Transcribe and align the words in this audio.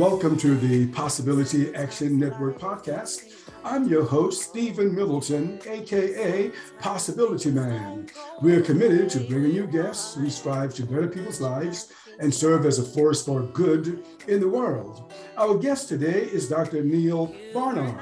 Welcome 0.00 0.38
to 0.38 0.56
the 0.56 0.86
Possibility 0.92 1.74
Action 1.74 2.18
Network 2.18 2.58
podcast. 2.58 3.34
I'm 3.62 3.86
your 3.86 4.02
host, 4.02 4.48
Stephen 4.48 4.94
Middleton, 4.94 5.60
aka 5.66 6.50
Possibility 6.78 7.50
Man. 7.50 8.08
We 8.40 8.54
are 8.54 8.62
committed 8.62 9.10
to 9.10 9.20
bringing 9.20 9.52
you 9.52 9.66
guests 9.66 10.14
who 10.14 10.30
strive 10.30 10.72
to 10.76 10.86
better 10.86 11.06
people's 11.06 11.42
lives 11.42 11.92
and 12.18 12.34
serve 12.34 12.64
as 12.64 12.78
a 12.78 12.82
force 12.82 13.22
for 13.22 13.42
good 13.42 14.02
in 14.26 14.40
the 14.40 14.48
world. 14.48 15.12
Our 15.36 15.58
guest 15.58 15.90
today 15.90 16.22
is 16.22 16.48
Dr. 16.48 16.82
Neal 16.82 17.34
Barnard. 17.52 18.00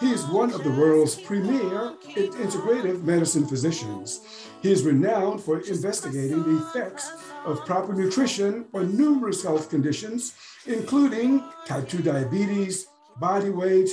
He 0.00 0.10
is 0.10 0.26
one 0.26 0.52
of 0.52 0.64
the 0.64 0.72
world's 0.72 1.14
premier 1.14 1.94
integrative 2.16 3.04
medicine 3.04 3.46
physicians. 3.46 4.22
He 4.60 4.72
is 4.72 4.82
renowned 4.82 5.40
for 5.40 5.60
investigating 5.60 6.42
the 6.42 6.66
effects 6.66 7.08
of 7.44 7.64
proper 7.64 7.92
nutrition 7.92 8.66
on 8.74 8.96
numerous 8.96 9.42
health 9.42 9.70
conditions, 9.70 10.34
including 10.66 11.42
type 11.66 11.88
2 11.88 12.02
diabetes, 12.02 12.86
body 13.18 13.50
weight, 13.50 13.88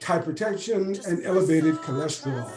hypertension, 0.00 1.06
and 1.06 1.24
elevated 1.24 1.74
cholesterol. 1.76 2.50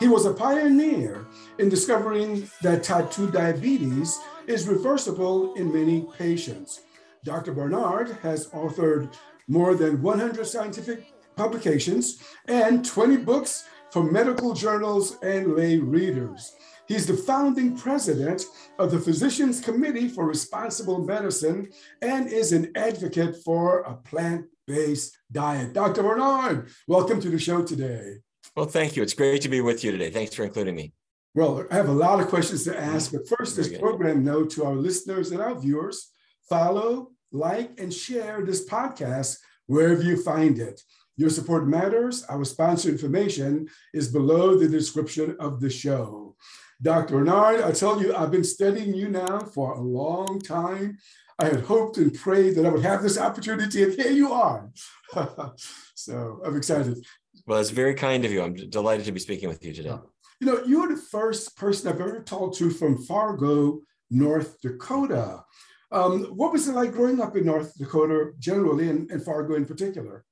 He 0.00 0.08
was 0.08 0.26
a 0.26 0.34
pioneer 0.34 1.26
in 1.58 1.68
discovering 1.68 2.48
that 2.62 2.82
type 2.82 3.10
2 3.10 3.30
diabetes 3.30 4.18
is 4.46 4.68
reversible 4.68 5.54
in 5.54 5.72
many 5.72 6.06
patients. 6.18 6.80
Dr. 7.24 7.52
Barnard 7.52 8.18
has 8.22 8.48
authored 8.48 9.14
more 9.48 9.74
than 9.74 10.02
100 10.02 10.46
scientific 10.46 11.12
publications 11.36 12.22
and 12.46 12.84
20 12.84 13.18
books 13.18 13.64
for 13.90 14.02
medical 14.02 14.52
journals 14.52 15.16
and 15.22 15.54
lay 15.54 15.78
readers. 15.78 16.54
He's 16.86 17.06
the 17.06 17.16
founding 17.16 17.76
president 17.76 18.44
of 18.78 18.90
the 18.90 18.98
Physicians 18.98 19.58
Committee 19.58 20.06
for 20.06 20.26
Responsible 20.26 20.98
Medicine 20.98 21.70
and 22.02 22.30
is 22.30 22.52
an 22.52 22.72
advocate 22.76 23.36
for 23.42 23.80
a 23.80 23.94
plant 23.94 24.46
based 24.66 25.16
diet. 25.32 25.72
Dr. 25.72 26.02
Bernard, 26.02 26.68
welcome 26.86 27.22
to 27.22 27.30
the 27.30 27.38
show 27.38 27.64
today. 27.64 28.18
Well, 28.54 28.66
thank 28.66 28.96
you. 28.96 29.02
It's 29.02 29.14
great 29.14 29.40
to 29.42 29.48
be 29.48 29.62
with 29.62 29.82
you 29.82 29.92
today. 29.92 30.10
Thanks 30.10 30.34
for 30.34 30.44
including 30.44 30.76
me. 30.76 30.92
Well, 31.34 31.66
I 31.70 31.76
have 31.76 31.88
a 31.88 31.92
lot 31.92 32.20
of 32.20 32.28
questions 32.28 32.64
to 32.64 32.78
ask, 32.78 33.12
but 33.12 33.26
first, 33.28 33.58
mm-hmm. 33.58 33.72
this 33.72 33.80
program 33.80 34.22
note 34.22 34.50
to 34.50 34.64
our 34.66 34.74
listeners 34.74 35.30
and 35.30 35.40
our 35.40 35.58
viewers 35.58 36.10
follow, 36.50 37.12
like, 37.32 37.80
and 37.80 37.92
share 37.92 38.44
this 38.44 38.68
podcast 38.68 39.38
wherever 39.66 40.02
you 40.02 40.22
find 40.22 40.58
it. 40.58 40.82
Your 41.16 41.30
support 41.30 41.66
matters. 41.66 42.24
Our 42.24 42.44
sponsor 42.44 42.90
information 42.90 43.68
is 43.94 44.12
below 44.12 44.58
the 44.58 44.68
description 44.68 45.36
of 45.40 45.60
the 45.60 45.70
show. 45.70 46.36
Dr. 46.82 47.14
Barnard, 47.14 47.62
I 47.62 47.72
tell 47.72 48.00
you, 48.00 48.14
I've 48.14 48.30
been 48.30 48.44
studying 48.44 48.94
you 48.94 49.08
now 49.08 49.40
for 49.40 49.72
a 49.72 49.80
long 49.80 50.40
time. 50.40 50.98
I 51.38 51.46
had 51.46 51.60
hoped 51.60 51.96
and 51.98 52.14
prayed 52.14 52.54
that 52.54 52.66
I 52.66 52.68
would 52.68 52.84
have 52.84 53.02
this 53.02 53.18
opportunity, 53.18 53.82
and 53.82 53.92
here 53.92 54.10
you 54.10 54.32
are. 54.32 54.70
so 55.94 56.40
I'm 56.44 56.56
excited. 56.56 57.04
Well, 57.46 57.60
it's 57.60 57.70
very 57.70 57.94
kind 57.94 58.24
of 58.24 58.32
you. 58.32 58.42
I'm 58.42 58.54
delighted 58.54 59.06
to 59.06 59.12
be 59.12 59.20
speaking 59.20 59.48
with 59.48 59.64
you 59.64 59.72
today. 59.72 59.96
You 60.40 60.46
know, 60.46 60.64
you're 60.64 60.88
the 60.88 60.96
first 60.96 61.56
person 61.56 61.88
I've 61.88 62.00
ever 62.00 62.20
talked 62.20 62.56
to 62.58 62.70
from 62.70 63.02
Fargo, 63.04 63.80
North 64.10 64.60
Dakota. 64.60 65.44
Um, 65.90 66.24
what 66.24 66.52
was 66.52 66.68
it 66.68 66.74
like 66.74 66.92
growing 66.92 67.20
up 67.20 67.36
in 67.36 67.46
North 67.46 67.76
Dakota 67.78 68.32
generally, 68.38 68.88
and, 68.88 69.10
and 69.10 69.24
Fargo 69.24 69.54
in 69.54 69.64
particular? 69.64 70.24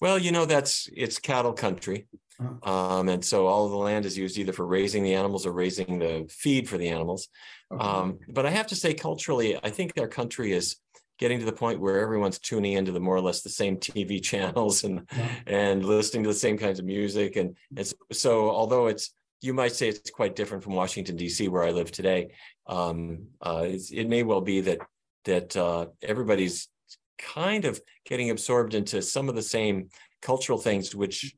Well, 0.00 0.18
you 0.18 0.32
know, 0.32 0.44
that's 0.44 0.88
it's 0.92 1.18
cattle 1.18 1.52
country. 1.52 2.06
Uh-huh. 2.40 2.98
Um, 2.98 3.08
and 3.08 3.24
so 3.24 3.46
all 3.46 3.64
of 3.64 3.70
the 3.70 3.76
land 3.76 4.04
is 4.04 4.18
used 4.18 4.38
either 4.38 4.52
for 4.52 4.66
raising 4.66 5.04
the 5.04 5.14
animals 5.14 5.46
or 5.46 5.52
raising 5.52 6.00
the 6.00 6.26
feed 6.28 6.68
for 6.68 6.78
the 6.78 6.88
animals. 6.88 7.28
Okay. 7.72 7.84
Um, 7.84 8.18
but 8.28 8.44
I 8.44 8.50
have 8.50 8.66
to 8.68 8.76
say, 8.76 8.92
culturally, 8.92 9.56
I 9.62 9.70
think 9.70 9.92
our 9.98 10.08
country 10.08 10.52
is 10.52 10.76
getting 11.18 11.38
to 11.38 11.44
the 11.46 11.52
point 11.52 11.80
where 11.80 12.00
everyone's 12.00 12.40
tuning 12.40 12.72
into 12.72 12.90
the 12.90 13.00
more 13.00 13.14
or 13.14 13.20
less 13.20 13.42
the 13.42 13.48
same 13.48 13.76
TV 13.76 14.22
channels 14.30 14.84
and 14.84 15.08
yeah. 15.16 15.28
and 15.46 15.84
listening 15.84 16.24
to 16.24 16.28
the 16.28 16.34
same 16.34 16.58
kinds 16.58 16.78
of 16.78 16.84
music. 16.84 17.36
And, 17.36 17.56
and 17.76 17.86
so, 17.86 17.96
so, 18.12 18.50
although 18.50 18.88
it's 18.88 19.14
you 19.40 19.54
might 19.54 19.72
say 19.72 19.88
it's 19.88 20.10
quite 20.10 20.34
different 20.34 20.64
from 20.64 20.74
Washington 20.74 21.16
D.C. 21.16 21.48
where 21.48 21.64
I 21.64 21.70
live 21.70 21.90
today, 21.90 22.32
um, 22.66 23.26
uh, 23.42 23.66
it 23.68 24.08
may 24.08 24.22
well 24.22 24.40
be 24.40 24.62
that 24.62 24.78
that 25.24 25.56
uh, 25.56 25.86
everybody's 26.02 26.68
kind 27.18 27.64
of 27.64 27.80
getting 28.04 28.30
absorbed 28.30 28.74
into 28.74 29.02
some 29.02 29.28
of 29.28 29.34
the 29.34 29.42
same 29.42 29.88
cultural 30.22 30.58
things, 30.58 30.94
which 30.94 31.34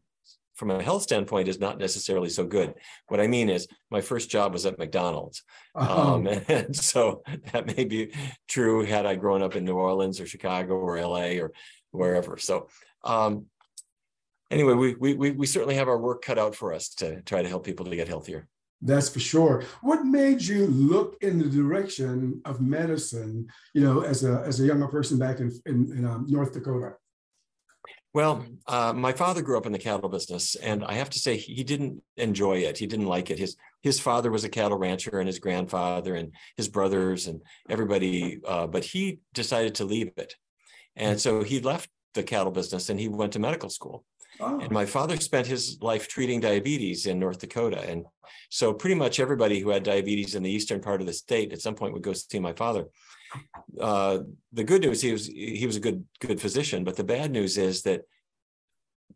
from 0.55 0.71
a 0.71 0.83
health 0.83 1.03
standpoint 1.03 1.49
is 1.49 1.61
not 1.61 1.79
necessarily 1.79 2.31
so 2.31 2.45
good. 2.45 2.75
What 3.09 3.21
I 3.21 3.27
mean 3.27 3.51
is 3.51 3.69
my 3.91 4.01
first 4.01 4.31
job 4.31 4.55
was 4.55 4.65
at 4.65 4.79
McDonald's. 4.79 5.43
Oh. 5.75 6.15
Um, 6.15 6.27
and 6.49 6.75
so 6.75 7.23
that 7.53 7.67
may 7.77 7.85
be 7.85 8.13
true 8.49 8.85
had 8.85 9.07
I 9.07 9.17
grown 9.17 9.43
up 9.43 9.55
in 9.55 9.65
New 9.65 9.77
Orleans 9.77 10.21
or 10.21 10.27
Chicago 10.27 10.75
or 10.75 11.01
LA 11.01 11.39
or 11.39 11.53
wherever. 11.91 12.39
So 12.39 12.69
um, 13.05 13.47
anyway, 14.51 14.73
we, 14.73 15.15
we, 15.15 15.31
we 15.31 15.47
certainly 15.47 15.75
have 15.75 15.89
our 15.89 15.99
work 15.99 16.23
cut 16.23 16.39
out 16.39 16.55
for 16.55 16.73
us 16.73 16.89
to 16.97 17.21
try 17.23 17.43
to 17.43 17.49
help 17.49 17.65
people 17.65 17.85
to 17.87 17.97
get 17.97 18.09
healthier. 18.09 18.49
That's 18.83 19.09
for 19.09 19.21
sure. 19.21 19.65
What 19.83 20.05
made 20.05 20.43
you 20.43 20.67
look 20.67 21.17
in 21.23 21.39
the 21.39 21.49
direction 21.49 22.41
of 22.45 22.61
medicine, 22.61 23.49
you 23.75 23.83
know, 23.83 24.01
as 24.01 24.23
a, 24.25 24.43
as 24.47 24.61
a 24.61 24.67
younger 24.67 24.89
person 24.89 25.19
back 25.19 25.41
in, 25.41 25.51
in, 25.65 25.91
in 25.97 26.05
um, 26.05 26.27
North 26.29 26.53
Dakota? 26.53 26.95
Well, 28.13 28.47
uh, 28.67 28.95
my 28.95 29.13
father 29.13 29.43
grew 29.43 29.59
up 29.59 29.67
in 29.67 29.73
the 29.73 29.79
cattle 29.79 30.09
business, 30.09 30.55
and 30.57 30.85
I 30.85 30.95
have 30.95 31.11
to 31.11 31.19
say 31.19 31.37
he 31.37 31.63
didn't 31.63 32.03
enjoy 32.17 32.59
it. 32.59 32.79
He 32.79 32.87
didn't 32.87 33.07
like 33.07 33.31
it. 33.31 33.39
His 33.39 33.57
his 33.83 34.01
father 34.01 34.31
was 34.31 34.43
a 34.43 34.49
cattle 34.49 34.79
rancher, 34.79 35.19
and 35.19 35.27
his 35.27 35.39
grandfather, 35.39 36.15
and 36.15 36.33
his 36.57 36.67
brothers, 36.67 37.27
and 37.27 37.43
everybody. 37.69 38.41
Uh, 38.43 38.67
but 38.69 38.85
he 38.85 39.21
decided 39.35 39.75
to 39.75 39.85
leave 39.85 40.13
it, 40.17 40.35
and 40.97 41.21
so 41.21 41.43
he 41.43 41.61
left 41.61 41.91
the 42.17 42.25
cattle 42.25 42.51
business 42.51 42.89
and 42.91 42.99
he 42.99 43.07
went 43.07 43.33
to 43.35 43.39
medical 43.39 43.71
school. 43.71 44.05
Oh. 44.41 44.61
And 44.61 44.71
my 44.71 44.87
father 44.87 45.17
spent 45.17 45.47
his 45.47 45.79
life 45.81 46.09
treating 46.09 46.41
diabetes 46.41 47.07
in 47.07 47.19
North 47.19 47.39
Dakota, 47.39 47.81
and 47.89 48.05
so 48.51 48.73
pretty 48.73 48.95
much 48.95 49.21
everybody 49.21 49.61
who 49.61 49.71
had 49.71 49.83
diabetes 49.83 50.35
in 50.35 50.43
the 50.43 50.51
eastern 50.51 50.81
part 50.81 51.01
of 51.01 51.07
the 51.07 51.13
state 51.13 51.53
at 51.53 51.61
some 51.61 51.75
point 51.75 51.93
would 51.93 52.03
go 52.03 52.13
see 52.13 52.39
my 52.39 52.53
father. 52.53 52.87
Uh, 53.81 54.19
the 54.53 54.65
good 54.65 54.83
news 54.83 55.03
he 55.03 55.13
was 55.13 55.27
he 55.27 55.67
was 55.67 55.77
a 55.77 55.81
good 55.81 56.05
good 56.21 56.41
physician, 56.41 56.85
but 56.85 56.97
the 56.97 57.05
bad 57.05 57.31
news 57.31 57.59
is 57.59 57.83
that 57.83 58.03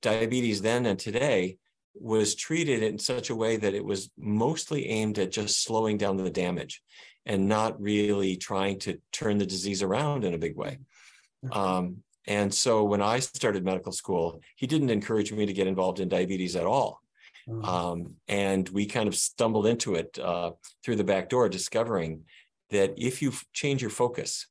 diabetes 0.00 0.62
then 0.62 0.86
and 0.86 0.98
today 0.98 1.58
was 1.94 2.34
treated 2.34 2.82
in 2.82 2.98
such 2.98 3.30
a 3.30 3.36
way 3.36 3.56
that 3.56 3.74
it 3.74 3.84
was 3.84 4.10
mostly 4.16 4.88
aimed 4.88 5.18
at 5.18 5.32
just 5.32 5.62
slowing 5.62 5.98
down 5.98 6.16
the 6.16 6.30
damage 6.30 6.82
and 7.26 7.48
not 7.48 7.80
really 7.80 8.36
trying 8.36 8.78
to 8.78 8.98
turn 9.12 9.38
the 9.38 9.46
disease 9.46 9.82
around 9.82 10.24
in 10.24 10.34
a 10.34 10.38
big 10.38 10.56
way. 10.56 10.78
Um, 11.52 11.98
and 12.30 12.54
so 12.54 12.84
when 12.84 13.02
I 13.02 13.18
started 13.18 13.64
medical 13.64 13.90
school, 13.90 14.40
he 14.54 14.68
didn't 14.68 14.90
encourage 14.90 15.32
me 15.32 15.46
to 15.46 15.52
get 15.52 15.66
involved 15.66 15.98
in 15.98 16.08
diabetes 16.08 16.54
at 16.54 16.64
all. 16.64 17.00
Mm-hmm. 17.48 17.64
Um, 17.64 18.14
and 18.28 18.68
we 18.68 18.86
kind 18.86 19.08
of 19.08 19.16
stumbled 19.16 19.66
into 19.66 19.96
it 19.96 20.16
uh, 20.16 20.52
through 20.84 20.94
the 20.94 21.02
back 21.02 21.28
door, 21.28 21.48
discovering 21.48 22.22
that 22.70 22.94
if 22.96 23.20
you 23.20 23.32
change 23.52 23.82
your 23.82 23.90
focus 23.90 24.46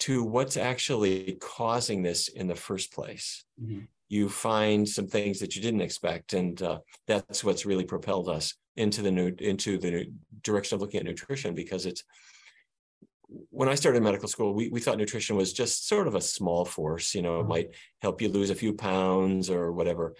to 0.00 0.24
what's 0.24 0.56
actually 0.56 1.38
causing 1.40 2.02
this 2.02 2.26
in 2.26 2.48
the 2.48 2.56
first 2.56 2.92
place, 2.92 3.44
mm-hmm. 3.62 3.84
you 4.08 4.28
find 4.28 4.88
some 4.88 5.06
things 5.06 5.38
that 5.38 5.54
you 5.54 5.62
didn't 5.62 5.82
expect, 5.82 6.32
and 6.32 6.60
uh, 6.60 6.80
that's 7.06 7.44
what's 7.44 7.64
really 7.64 7.84
propelled 7.84 8.28
us 8.28 8.52
into 8.74 9.00
the 9.00 9.12
new 9.12 9.32
into 9.38 9.78
the 9.78 10.10
direction 10.42 10.74
of 10.74 10.80
looking 10.80 10.98
at 10.98 11.06
nutrition 11.06 11.54
because 11.54 11.86
it's 11.86 12.02
when 13.50 13.68
I 13.68 13.74
started 13.74 14.02
medical 14.02 14.28
school, 14.28 14.54
we, 14.54 14.68
we 14.68 14.80
thought 14.80 14.98
nutrition 14.98 15.36
was 15.36 15.52
just 15.52 15.88
sort 15.88 16.06
of 16.06 16.14
a 16.14 16.20
small 16.20 16.64
force. 16.64 17.14
You 17.14 17.22
know, 17.22 17.36
it 17.36 17.40
mm-hmm. 17.40 17.48
might 17.48 17.68
help 18.00 18.20
you 18.20 18.28
lose 18.28 18.50
a 18.50 18.54
few 18.54 18.72
pounds 18.72 19.50
or 19.50 19.72
whatever. 19.72 20.14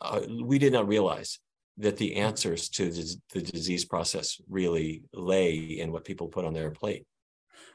Uh, 0.00 0.20
we 0.42 0.58
did 0.58 0.72
not 0.72 0.88
realize 0.88 1.38
that 1.78 1.96
the 1.96 2.16
answers 2.16 2.68
to 2.68 2.90
the, 2.90 3.16
the 3.32 3.40
disease 3.40 3.84
process 3.84 4.40
really 4.48 5.02
lay 5.12 5.56
in 5.56 5.90
what 5.90 6.04
people 6.04 6.28
put 6.28 6.44
on 6.44 6.54
their 6.54 6.70
plate. 6.70 7.06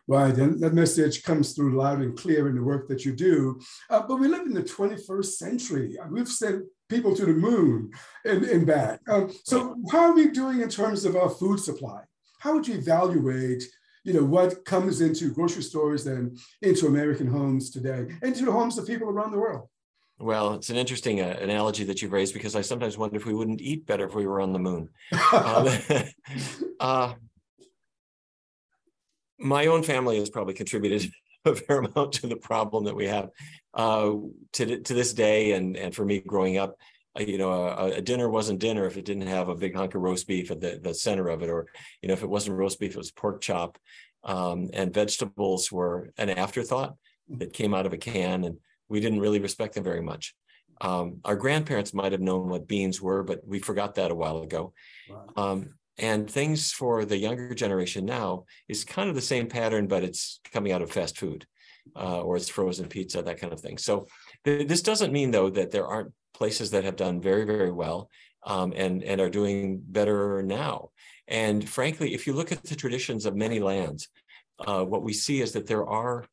Right, 0.08 0.36
and 0.36 0.60
that 0.62 0.74
message 0.74 1.22
comes 1.22 1.54
through 1.54 1.78
loud 1.78 2.02
and 2.02 2.18
clear 2.18 2.50
in 2.50 2.56
the 2.56 2.64
work 2.64 2.88
that 2.88 3.06
you 3.06 3.14
do. 3.14 3.60
Uh, 3.92 4.02
but 4.08 4.20
we 4.20 4.28
live 4.28 4.48
in 4.48 4.54
the 4.54 4.64
21st 4.64 5.26
century. 5.26 5.98
We've 6.10 6.28
sent 6.28 6.64
people 6.90 7.16
to 7.16 7.26
the 7.26 7.34
moon 7.34 7.92
and, 8.26 8.44
and 8.46 8.66
back. 8.66 9.02
Um, 9.08 9.32
so, 9.44 9.76
how 9.92 10.00
are 10.00 10.16
we 10.16 10.30
doing 10.30 10.62
in 10.62 10.70
terms 10.70 11.06
of 11.06 11.16
our 11.16 11.30
food 11.30 11.60
supply? 11.60 12.02
How 12.40 12.54
would 12.54 12.68
you 12.68 12.76
evaluate, 12.76 13.64
you 14.04 14.14
know, 14.14 14.24
what 14.24 14.66
comes 14.66 15.02
into 15.02 15.34
grocery 15.34 15.64
stores 15.64 16.08
and 16.08 16.38
into 16.62 16.88
American 16.88 17.28
homes 17.28 17.70
today, 17.70 18.08
into 18.22 18.46
the 18.46 18.52
homes 18.52 18.78
of 18.78 18.88
people 18.88 19.10
around 19.10 19.32
the 19.32 19.40
world? 19.40 19.68
Well, 20.20 20.56
it's 20.56 20.70
an 20.70 20.76
interesting 20.76 21.22
uh, 21.22 21.38
analogy 21.42 21.86
that 21.86 22.02
you've 22.02 22.12
raised 22.12 22.34
because 22.34 22.56
I 22.56 22.62
sometimes 22.62 22.98
wonder 22.98 23.16
if 23.16 23.26
we 23.26 23.34
wouldn't 23.34 23.62
eat 23.62 23.86
better 23.86 24.06
if 24.06 24.14
we 24.14 24.28
were 24.28 24.42
on 24.42 24.52
the 24.52 24.60
moon. 24.60 24.90
um, 25.34 25.70
uh, 26.80 27.14
my 29.40 29.68
own 29.68 29.84
family 29.84 30.20
has 30.20 30.30
probably 30.30 30.54
contributed 30.54 31.10
a 31.46 31.56
fair 31.56 31.80
amount 31.80 32.14
to 32.14 32.28
the 32.28 32.36
problem 32.36 32.84
that 32.84 32.96
we 32.96 33.08
have 33.08 33.30
uh, 33.74 34.12
to, 34.54 34.82
to 34.82 34.94
this 34.94 35.14
day. 35.14 35.54
And, 35.54 35.78
and 35.78 35.96
for 35.96 36.04
me 36.04 36.20
growing 36.20 36.58
up, 36.58 36.72
uh, 36.72 36.74
you 37.18 37.38
know, 37.38 37.52
a, 37.52 37.92
a, 37.94 38.02
dinner 38.02 38.30
wasn't 38.30 38.60
dinner 38.60 38.86
if 38.86 38.98
it 38.98 39.06
didn't 39.06 39.28
have 39.28 39.50
a 39.50 39.56
big 39.56 39.76
hunk 39.76 39.96
of 39.96 40.02
roast 40.02 40.28
beef 40.28 40.52
at 40.52 40.62
the, 40.62 40.80
the 40.82 40.94
center 40.94 41.28
of 41.28 41.42
it, 41.42 41.50
or, 41.50 41.68
you 42.02 42.08
know, 42.08 42.14
if 42.14 42.24
it 42.24 42.30
wasn't 42.30 42.58
roast 42.58 42.80
beef, 42.80 42.92
it 42.92 42.98
was 42.98 43.12
pork 43.12 43.42
chop. 43.42 43.78
Um, 44.24 44.70
and 44.74 44.94
vegetables 44.94 45.72
were 45.72 46.12
an 46.18 46.30
afterthought 46.30 46.96
that 47.38 47.54
came 47.54 47.74
out 47.74 47.86
of 47.86 47.94
a 47.94 47.98
can, 47.98 48.44
and 48.44 48.58
we 48.90 49.00
didn't 49.00 49.22
really 49.22 49.40
respect 49.40 49.76
them 49.76 49.84
very 49.84 50.02
much. 50.02 50.36
Um, 50.82 51.18
our 51.26 51.36
grandparents 51.36 51.94
might 51.94 52.12
have 52.12 52.22
known 52.22 52.50
what 52.50 52.68
beans 52.68 53.02
were, 53.02 53.24
but 53.24 53.46
we 53.46 53.60
forgot 53.60 53.96
that 53.96 54.12
a 54.12 54.16
while 54.16 54.42
ago. 54.42 54.74
Um, 55.36 55.76
and 55.98 56.30
things 56.30 56.72
for 56.72 57.04
the 57.04 57.18
younger 57.18 57.54
generation 57.54 58.06
now 58.06 58.46
is 58.70 58.86
kind 58.86 59.10
of 59.10 59.16
the 59.16 59.22
same 59.22 59.48
pattern, 59.48 59.88
but 59.88 60.04
it's 60.04 60.40
coming 60.54 60.72
out 60.72 60.82
of 60.82 60.92
fast 60.92 61.18
food 61.18 61.46
uh, 61.96 62.22
or 62.22 62.38
it's 62.38 62.50
frozen 62.50 62.88
pizza, 62.88 63.22
that 63.22 63.40
kind 63.40 63.54
of 63.54 63.60
thing. 63.60 63.78
So 63.78 64.08
th- 64.46 64.68
this 64.68 64.82
doesn't 64.82 65.14
mean, 65.14 65.32
though, 65.32 65.50
that 65.50 65.72
there 65.72 65.88
aren't 65.88 66.14
places 66.34 66.72
that 66.72 66.84
have 66.84 66.96
done 66.96 67.22
very, 67.22 67.46
very 67.46 67.72
well 67.72 68.10
um, 68.46 68.74
and, 68.76 69.04
and 69.04 69.20
are 69.22 69.30
doing 69.30 69.82
better 69.84 70.42
now. 70.42 70.90
And 71.28 71.68
frankly, 71.68 72.14
if 72.14 72.26
you 72.26 72.34
look 72.34 72.52
at 72.52 72.64
the 72.64 72.76
traditions 72.76 73.26
of 73.26 73.36
many 73.36 73.60
lands, 73.60 74.10
uh, 74.66 74.84
what 74.84 75.04
we 75.04 75.14
see 75.14 75.42
is 75.42 75.52
that 75.54 75.68
there 75.68 75.86
are 75.86 76.26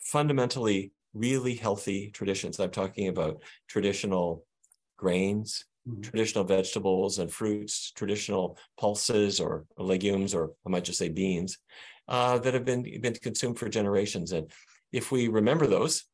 fundamentally 0.00 0.92
really 1.14 1.54
healthy 1.54 2.10
traditions. 2.10 2.58
I'm 2.58 2.70
talking 2.70 3.08
about 3.08 3.42
traditional 3.68 4.44
grains, 4.96 5.64
mm-hmm. 5.88 6.02
traditional 6.02 6.44
vegetables 6.44 7.18
and 7.18 7.30
fruits, 7.30 7.92
traditional 7.92 8.58
pulses 8.78 9.40
or 9.40 9.66
legumes, 9.78 10.34
or 10.34 10.52
I 10.66 10.70
might 10.70 10.84
just 10.84 10.98
say 10.98 11.08
beans, 11.08 11.58
uh, 12.08 12.38
that 12.38 12.54
have 12.54 12.64
been, 12.64 12.82
been 13.00 13.14
consumed 13.14 13.58
for 13.58 13.68
generations. 13.68 14.32
And 14.32 14.50
if 14.92 15.10
we 15.10 15.28
remember 15.28 15.66
those 15.66 16.04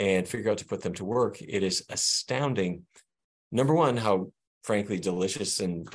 and 0.00 0.26
figure 0.26 0.50
out 0.50 0.58
to 0.58 0.64
put 0.64 0.80
them 0.80 0.94
to 0.94 1.04
work, 1.04 1.40
it 1.42 1.62
is 1.62 1.84
astounding. 1.90 2.86
Number 3.52 3.74
one, 3.74 3.98
how 3.98 4.32
frankly 4.64 4.98
delicious 4.98 5.60
and 5.60 5.86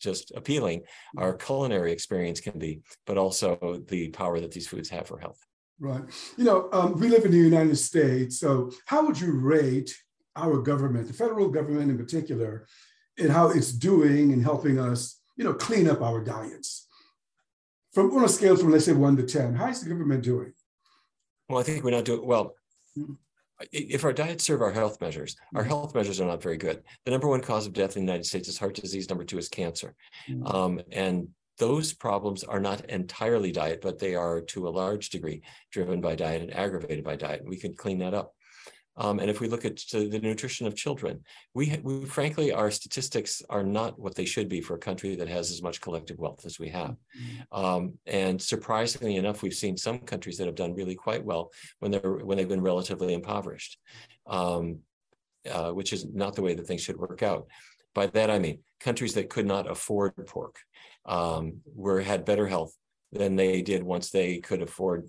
just 0.00 0.30
appealing 0.36 0.82
our 1.18 1.34
culinary 1.34 1.90
experience 1.90 2.40
can 2.40 2.58
be, 2.58 2.80
but 3.06 3.18
also 3.18 3.82
the 3.88 4.10
power 4.10 4.38
that 4.38 4.52
these 4.52 4.68
foods 4.68 4.88
have 4.88 5.08
for 5.08 5.18
health. 5.18 5.40
Right. 5.80 6.02
You 6.36 6.44
know, 6.44 6.68
um, 6.72 7.00
we 7.00 7.08
live 7.08 7.24
in 7.24 7.32
the 7.32 7.38
United 7.38 7.76
States. 7.76 8.38
So, 8.38 8.70
how 8.86 9.04
would 9.04 9.20
you 9.20 9.32
rate 9.32 9.92
our 10.36 10.58
government, 10.58 11.08
the 11.08 11.12
federal 11.12 11.48
government 11.48 11.90
in 11.90 11.98
particular, 11.98 12.66
and 13.18 13.32
how 13.32 13.48
it's 13.48 13.72
doing 13.72 14.30
in 14.30 14.42
helping 14.42 14.78
us, 14.78 15.20
you 15.36 15.42
know, 15.42 15.54
clean 15.54 15.88
up 15.88 16.00
our 16.00 16.22
diets? 16.22 16.86
From 17.92 18.16
on 18.16 18.24
a 18.24 18.28
scale 18.28 18.56
from 18.56 18.70
let's 18.70 18.84
say 18.84 18.92
one 18.92 19.16
to 19.16 19.24
ten, 19.24 19.54
how 19.56 19.68
is 19.68 19.82
the 19.82 19.88
government 19.88 20.22
doing? 20.22 20.52
Well, 21.48 21.58
I 21.58 21.64
think 21.64 21.82
we're 21.82 21.90
not 21.90 22.04
doing 22.04 22.24
well. 22.24 22.54
If 23.72 24.04
our 24.04 24.12
diets 24.12 24.44
serve 24.44 24.62
our 24.62 24.72
health 24.72 25.00
measures, 25.00 25.36
our 25.54 25.62
mm-hmm. 25.62 25.68
health 25.68 25.94
measures 25.94 26.20
are 26.20 26.26
not 26.26 26.42
very 26.42 26.56
good. 26.56 26.82
The 27.04 27.12
number 27.12 27.28
one 27.28 27.40
cause 27.40 27.66
of 27.66 27.72
death 27.72 27.96
in 27.96 28.04
the 28.04 28.12
United 28.12 28.26
States 28.26 28.48
is 28.48 28.58
heart 28.58 28.74
disease. 28.74 29.08
Number 29.08 29.24
two 29.24 29.38
is 29.38 29.48
cancer, 29.48 29.94
mm-hmm. 30.28 30.46
um, 30.46 30.80
and 30.90 31.28
those 31.58 31.92
problems 31.92 32.42
are 32.42 32.60
not 32.60 32.84
entirely 32.90 33.52
diet, 33.52 33.80
but 33.80 33.98
they 33.98 34.14
are 34.14 34.40
to 34.40 34.66
a 34.66 34.70
large 34.70 35.10
degree 35.10 35.42
driven 35.70 36.00
by 36.00 36.16
diet 36.16 36.42
and 36.42 36.54
aggravated 36.54 37.04
by 37.04 37.16
diet. 37.16 37.42
We 37.44 37.56
can 37.56 37.74
clean 37.74 37.98
that 37.98 38.14
up. 38.14 38.33
Um, 38.96 39.18
and 39.18 39.28
if 39.28 39.40
we 39.40 39.48
look 39.48 39.64
at 39.64 39.80
the 39.90 40.20
nutrition 40.20 40.66
of 40.66 40.76
children, 40.76 41.24
we, 41.52 41.78
we, 41.82 42.04
frankly, 42.04 42.52
our 42.52 42.70
statistics 42.70 43.42
are 43.50 43.64
not 43.64 43.98
what 43.98 44.14
they 44.14 44.24
should 44.24 44.48
be 44.48 44.60
for 44.60 44.74
a 44.74 44.78
country 44.78 45.16
that 45.16 45.28
has 45.28 45.50
as 45.50 45.62
much 45.62 45.80
collective 45.80 46.18
wealth 46.18 46.46
as 46.46 46.58
we 46.58 46.68
have. 46.68 46.96
Mm-hmm. 47.20 47.64
Um, 47.64 47.94
and 48.06 48.40
surprisingly 48.40 49.16
enough, 49.16 49.42
we've 49.42 49.54
seen 49.54 49.76
some 49.76 49.98
countries 49.98 50.38
that 50.38 50.46
have 50.46 50.54
done 50.54 50.74
really 50.74 50.94
quite 50.94 51.24
well 51.24 51.50
when 51.80 51.90
they're 51.90 52.18
when 52.24 52.38
they've 52.38 52.48
been 52.48 52.60
relatively 52.60 53.14
impoverished, 53.14 53.78
um, 54.26 54.78
uh, 55.50 55.70
which 55.70 55.92
is 55.92 56.06
not 56.06 56.34
the 56.34 56.42
way 56.42 56.54
that 56.54 56.66
things 56.66 56.82
should 56.82 56.98
work 56.98 57.22
out. 57.22 57.46
By 57.94 58.06
that 58.08 58.30
I 58.30 58.38
mean 58.38 58.60
countries 58.80 59.14
that 59.14 59.30
could 59.30 59.46
not 59.46 59.70
afford 59.70 60.14
pork 60.26 60.58
um, 61.04 61.60
were 61.74 62.00
had 62.00 62.24
better 62.24 62.46
health 62.46 62.76
than 63.12 63.36
they 63.36 63.62
did 63.62 63.82
once 63.82 64.10
they 64.10 64.38
could 64.38 64.62
afford 64.62 65.08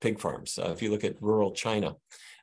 pig 0.00 0.20
farms. 0.20 0.58
Uh, 0.58 0.70
if 0.70 0.82
you 0.82 0.90
look 0.90 1.04
at 1.04 1.20
rural 1.20 1.52
China, 1.52 1.94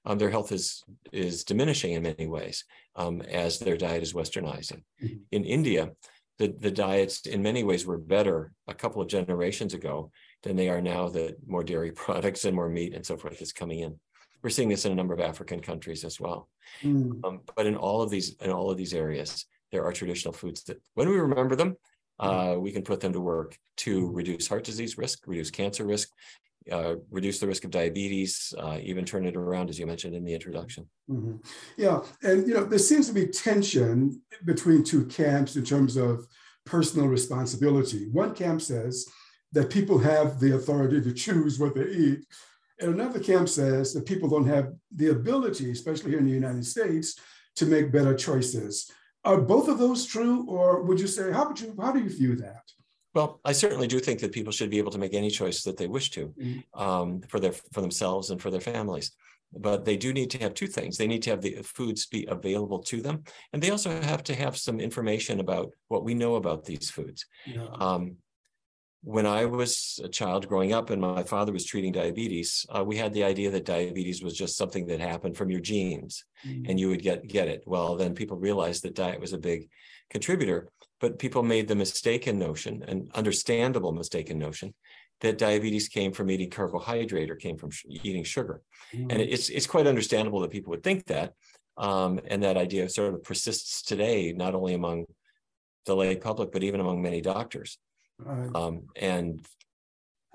um, 0.06 0.18
their 0.18 0.30
health 0.30 0.52
is 0.52 0.84
is 1.12 1.44
diminishing 1.44 1.94
in 1.94 2.04
many 2.04 2.28
ways 2.28 2.66
um, 2.96 3.22
as 3.22 3.60
their 3.60 3.78
diet 3.78 4.04
is 4.04 4.14
westernizing. 4.14 4.84
Mm-hmm. 5.04 5.16
In 5.32 5.44
India, 5.44 5.92
the, 6.40 6.54
the 6.60 6.72
diets 6.72 7.26
in 7.26 7.42
many 7.42 7.64
ways 7.64 7.86
were 7.86 7.98
better 7.98 8.54
a 8.68 8.74
couple 8.74 9.02
of 9.02 9.08
generations 9.08 9.74
ago 9.74 10.12
than 10.44 10.56
they 10.56 10.70
are 10.70 10.82
now 10.82 11.10
that 11.10 11.36
more 11.48 11.64
dairy 11.64 11.92
products 12.04 12.46
and 12.46 12.56
more 12.56 12.70
meat 12.70 12.94
and 12.94 13.06
so 13.06 13.18
forth 13.18 13.42
is 13.42 13.54
coming 13.54 13.80
in. 13.80 14.00
We're 14.44 14.52
seeing 14.52 14.70
this 14.70 14.86
in 14.86 14.92
a 14.92 14.96
number 14.96 15.14
of 15.14 15.20
African 15.20 15.60
countries 15.62 16.04
as 16.04 16.20
well. 16.20 16.48
Mm. 16.84 17.26
Um, 17.26 17.42
but 17.56 17.66
in 17.66 17.76
all 17.76 18.02
of 18.02 18.10
these 18.10 18.36
in 18.42 18.52
all 18.52 18.70
of 18.70 18.78
these 18.78 18.94
areas, 18.94 19.46
there 19.72 19.84
are 19.84 19.92
traditional 19.92 20.34
foods 20.34 20.64
that 20.64 20.82
when 20.94 21.10
we 21.10 21.18
remember 21.18 21.56
them, 21.56 21.76
uh, 22.20 22.56
we 22.58 22.72
can 22.72 22.84
put 22.84 23.00
them 23.00 23.14
to 23.14 23.20
work 23.20 23.58
to 23.78 24.10
reduce 24.12 24.48
heart 24.48 24.64
disease 24.64 24.98
risk, 24.98 25.28
reduce 25.28 25.52
cancer 25.52 25.86
risk, 25.86 26.10
uh, 26.72 26.96
reduce 27.10 27.40
the 27.40 27.48
risk 27.48 27.64
of 27.64 27.72
diabetes, 27.72 28.54
uh, 28.58 28.78
even 28.82 29.06
turn 29.06 29.26
it 29.26 29.36
around, 29.36 29.70
as 29.70 29.80
you 29.80 29.86
mentioned 29.86 30.16
in 30.16 30.24
the 30.24 30.34
introduction. 30.34 30.88
Mm-hmm. 31.10 31.38
Yeah, 31.78 32.02
and 32.24 32.48
you 32.48 32.54
know 32.54 32.64
there 32.64 32.80
seems 32.80 33.08
to 33.08 33.14
be 33.14 33.28
tension 33.28 34.22
between 34.46 34.84
two 34.84 35.06
camps 35.06 35.56
in 35.56 35.64
terms 35.64 35.98
of 35.98 36.26
personal 36.66 37.08
responsibility. 37.08 38.10
One 38.12 38.34
camp 38.36 38.62
says 38.62 39.06
that 39.54 39.70
people 39.70 39.98
have 40.00 40.40
the 40.40 40.56
authority 40.56 41.02
to 41.02 41.14
choose 41.14 41.60
what 41.60 41.76
they 41.76 41.88
eat, 41.88 42.26
and 42.80 42.94
another 42.94 43.20
camp 43.20 43.50
says 43.50 43.94
that 43.94 44.06
people 44.06 44.30
don't 44.30 44.48
have 44.48 44.74
the 44.96 45.10
ability, 45.10 45.72
especially 45.72 46.12
here 46.12 46.20
in 46.20 46.26
the 46.26 46.32
United 46.32 46.66
States, 46.66 47.20
to 47.56 47.66
make 47.66 47.92
better 47.92 48.16
choices. 48.16 48.92
Are 49.24 49.42
both 49.42 49.68
of 49.68 49.80
those 49.80 50.06
true, 50.06 50.46
or 50.48 50.84
would 50.84 51.00
you 51.00 51.08
say 51.08 51.32
how 51.32 51.48
would 51.48 51.60
you 51.60 51.76
how 51.80 51.92
do 51.92 52.00
you 52.00 52.10
view 52.10 52.36
that? 52.38 52.64
Well, 53.18 53.42
I 53.44 53.52
certainly 53.52 53.88
do 53.88 54.00
think 54.00 54.20
that 54.20 54.32
people 54.32 54.54
should 54.54 54.70
be 54.70 54.78
able 54.78 54.92
to 54.92 55.00
make 55.00 55.16
any 55.16 55.32
choice 55.32 55.64
that 55.64 55.76
they 55.76 55.88
wish 55.88 56.12
to 56.12 56.28
mm-hmm. 56.28 56.80
um, 56.80 57.22
for 57.22 57.40
their 57.40 57.52
for 57.74 57.82
themselves 57.82 58.30
and 58.30 58.40
for 58.40 58.52
their 58.52 58.62
families. 58.62 59.12
But 59.52 59.86
they 59.86 59.98
do 59.98 60.14
need 60.14 60.30
to 60.32 60.38
have 60.38 60.54
two 60.54 60.68
things. 60.68 60.98
They 60.98 61.08
need 61.08 61.24
to 61.24 61.32
have 61.32 61.42
the 61.42 61.56
foods 61.64 62.06
be 62.06 62.28
available 62.30 62.78
to 62.92 63.02
them, 63.02 63.24
and 63.52 63.60
they 63.60 63.72
also 63.72 63.90
have 64.02 64.22
to 64.26 64.36
have 64.36 64.56
some 64.56 64.80
information 64.80 65.40
about 65.40 65.72
what 65.88 66.04
we 66.04 66.14
know 66.14 66.36
about 66.36 66.64
these 66.64 66.92
foods. 66.92 67.26
Yeah. 67.48 67.66
Um, 67.80 68.18
when 69.02 69.26
I 69.26 69.46
was 69.46 70.00
a 70.04 70.10
child 70.10 70.48
growing 70.48 70.74
up 70.74 70.90
and 70.90 71.02
my 71.02 71.24
father 71.24 71.54
was 71.54 71.66
treating 71.66 71.94
diabetes, 71.94 72.66
uh, 72.70 72.84
we 72.84 72.98
had 72.98 73.14
the 73.14 73.24
idea 73.24 73.50
that 73.52 73.66
diabetes 73.66 74.22
was 74.22 74.36
just 74.36 74.58
something 74.58 74.86
that 74.88 75.00
happened 75.00 75.38
from 75.38 75.50
your 75.50 75.62
genes 75.62 76.26
mm-hmm. 76.46 76.70
and 76.70 76.80
you 76.80 76.90
would 76.90 77.02
get 77.02 77.28
get 77.28 77.48
it. 77.48 77.64
Well, 77.66 77.96
then 77.96 78.14
people 78.14 78.38
realized 78.38 78.84
that 78.84 78.96
diet 78.96 79.20
was 79.20 79.34
a 79.34 79.38
big 79.38 79.70
contributor, 80.10 80.70
but 81.00 81.20
people 81.20 81.44
made 81.44 81.68
the 81.68 81.76
mistaken 81.76 82.40
notion, 82.40 82.84
an 82.88 83.10
understandable 83.14 83.92
mistaken 83.92 84.38
notion, 84.38 84.74
that 85.22 85.38
diabetes 85.38 85.88
came 85.88 86.12
from 86.12 86.30
eating 86.30 86.50
carbohydrate 86.50 87.30
or 87.30 87.36
came 87.36 87.58
from 87.58 87.72
sh- 87.72 87.86
eating 88.04 88.24
sugar. 88.24 88.62
Mm-hmm. 88.94 89.12
And 89.12 89.22
it's 89.22 89.50
it's 89.50 89.68
quite 89.68 89.88
understandable 89.88 90.40
that 90.42 90.52
people 90.52 90.72
would 90.72 90.84
think 90.84 91.06
that. 91.06 91.34
Um, 91.78 92.20
and 92.26 92.42
that 92.42 92.58
idea 92.58 92.90
sort 92.90 93.14
of 93.14 93.24
persists 93.24 93.84
today, 93.84 94.34
not 94.34 94.56
only 94.56 94.74
among 94.74 95.06
the 95.86 95.96
lay 95.96 96.16
public, 96.16 96.52
but 96.52 96.64
even 96.64 96.80
among 96.80 97.04
many 97.04 97.22
doctors. 97.22 97.78
Right. 98.18 98.50
Um, 98.56 98.88
and 98.96 99.46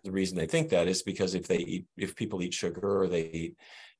the 0.04 0.12
reason 0.12 0.37
they 0.37 0.47
think 0.47 0.71
that 0.71 0.87
is 0.87 1.02
because 1.02 1.35
if 1.35 1.49
they 1.49 1.59
eat, 1.59 1.87
if 1.97 2.14
people 2.14 2.42
eat 2.42 2.54
sugar 2.54 3.02
or 3.02 3.09
they 3.09 3.25
eat 3.25 3.57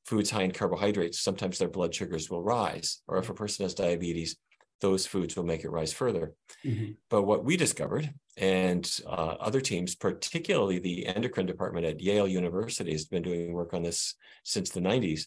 foods 0.07 0.31
high 0.31 0.43
in 0.43 0.53
carbohydrates, 0.53 1.21
sometimes 1.21 1.59
their 1.59 1.69
blood 1.69 1.95
sugars 1.95 2.31
will 2.31 2.43
rise. 2.43 3.03
Or 3.09 3.19
if 3.19 3.29
a 3.29 3.35
person 3.35 3.65
has 3.65 3.75
diabetes, 3.75 4.37
those 4.83 5.07
foods 5.07 5.35
will 5.35 5.45
make 5.45 5.65
it 5.65 5.71
rise 5.71 5.93
further. 5.93 6.35
Mm-hmm. 6.65 6.93
But 7.09 7.23
what 7.23 7.45
we 7.45 7.57
discovered, 7.57 8.13
and 8.37 8.91
uh, 9.07 9.37
other 9.41 9.63
teams, 9.63 9.95
particularly 9.95 10.79
the 10.79 11.07
endocrine 11.07 11.47
department 11.47 11.87
at 11.87 12.01
Yale 12.01 12.29
University, 12.29 12.93
has 12.93 13.07
been 13.07 13.23
doing 13.23 13.55
work 13.55 13.73
on 13.73 13.83
this 13.83 14.15
since 14.45 14.69
the 14.69 14.81
90s, 14.81 15.23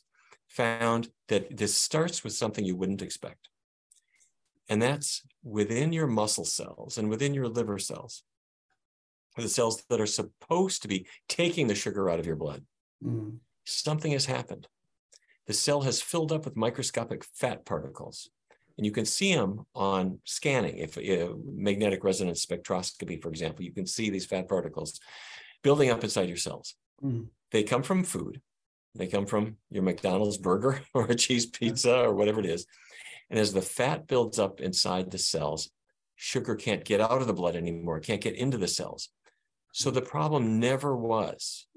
found 0.48 1.10
that 1.30 1.58
this 1.58 1.76
starts 1.76 2.24
with 2.24 2.34
something 2.34 2.64
you 2.64 2.76
wouldn't 2.76 3.02
expect. 3.02 3.50
And 4.70 4.80
that's 4.80 5.24
within 5.44 5.92
your 5.92 6.08
muscle 6.08 6.46
cells 6.46 7.00
and 7.00 7.10
within 7.10 7.34
your 7.34 7.48
liver 7.48 7.80
cells 7.80 8.24
the 9.44 9.50
cells 9.50 9.84
that 9.90 10.00
are 10.00 10.06
supposed 10.06 10.82
to 10.82 10.88
be 10.88 11.08
taking 11.28 11.68
the 11.68 11.76
sugar 11.76 12.10
out 12.10 12.20
of 12.20 12.26
your 12.26 12.36
blood. 12.36 12.64
Mm. 13.04 13.40
Something 13.66 14.12
has 14.14 14.26
happened. 14.26 14.68
The 15.48 15.54
cell 15.54 15.82
has 15.82 16.02
filled 16.02 16.32
up 16.32 16.46
with 16.46 16.56
microscopic 16.56 17.24
fat 17.24 17.66
particles. 17.66 18.30
And 18.78 18.86
you 18.86 18.92
can 18.92 19.06
see 19.06 19.34
them 19.34 19.66
on 19.74 20.20
scanning. 20.26 20.78
If 20.78 20.98
uh, 20.98 21.34
magnetic 21.46 22.04
resonance 22.04 22.46
spectroscopy, 22.46 23.22
for 23.22 23.30
example, 23.30 23.64
you 23.64 23.72
can 23.72 23.88
see 23.88 24.10
these 24.10 24.26
fat 24.26 24.50
particles 24.50 25.00
building 25.64 25.90
up 25.90 26.04
inside 26.04 26.28
your 26.28 26.38
cells. 26.38 26.76
Mm. 27.04 27.28
They 27.52 27.64
come 27.64 27.84
from 27.84 28.04
food. 28.04 28.42
They 28.96 29.08
come 29.08 29.26
from 29.26 29.58
your 29.70 29.84
McDonald's 29.84 30.38
burger 30.38 30.82
or 30.94 31.06
a 31.06 31.16
cheese 31.16 31.46
pizza 31.46 32.02
or 32.02 32.14
whatever 32.14 32.40
it 32.40 32.46
is. 32.46 32.66
And 33.30 33.40
as 33.40 33.54
the 33.54 33.62
fat 33.62 34.08
builds 34.08 34.40
up 34.40 34.62
inside 34.62 35.12
the 35.12 35.18
cells, 35.18 35.70
sugar 36.16 36.56
can't 36.56 36.86
get 36.86 37.02
out 37.02 37.22
of 37.22 37.28
the 37.28 37.34
blood 37.34 37.56
anymore, 37.56 37.98
it 37.98 38.06
can't 38.06 38.22
get 38.22 38.36
into 38.36 38.58
the 38.58 38.68
cells. 38.68 39.10
So 39.74 39.92
the 39.92 40.02
problem 40.02 40.60
never 40.60 40.96
was 40.96 41.68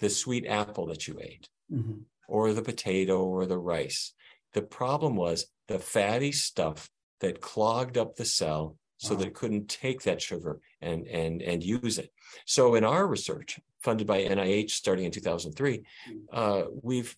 the 0.00 0.10
sweet 0.10 0.46
apple 0.46 0.86
that 0.86 1.06
you 1.06 1.18
ate 1.20 1.48
mm-hmm. 1.72 2.00
or 2.26 2.52
the 2.52 2.62
potato 2.62 3.22
or 3.22 3.46
the 3.46 3.58
rice. 3.58 4.12
The 4.54 4.62
problem 4.62 5.16
was 5.16 5.46
the 5.68 5.78
fatty 5.78 6.32
stuff 6.32 6.90
that 7.20 7.40
clogged 7.40 7.96
up 7.98 8.16
the 8.16 8.24
cell 8.24 8.76
so 9.00 9.14
that 9.14 9.28
it 9.28 9.34
couldn't 9.34 9.66
take 9.66 10.02
that 10.02 10.20
sugar 10.20 10.60
and 10.82 11.06
and 11.06 11.40
and 11.40 11.62
use 11.62 11.98
it. 11.98 12.12
So 12.44 12.74
in 12.74 12.84
our 12.84 13.06
research, 13.06 13.58
funded 13.82 14.06
by 14.06 14.24
NIH 14.24 14.72
starting 14.72 15.06
in 15.06 15.10
2003, 15.10 15.78
mm. 15.78 15.82
uh, 16.32 16.66
we've 16.82 17.16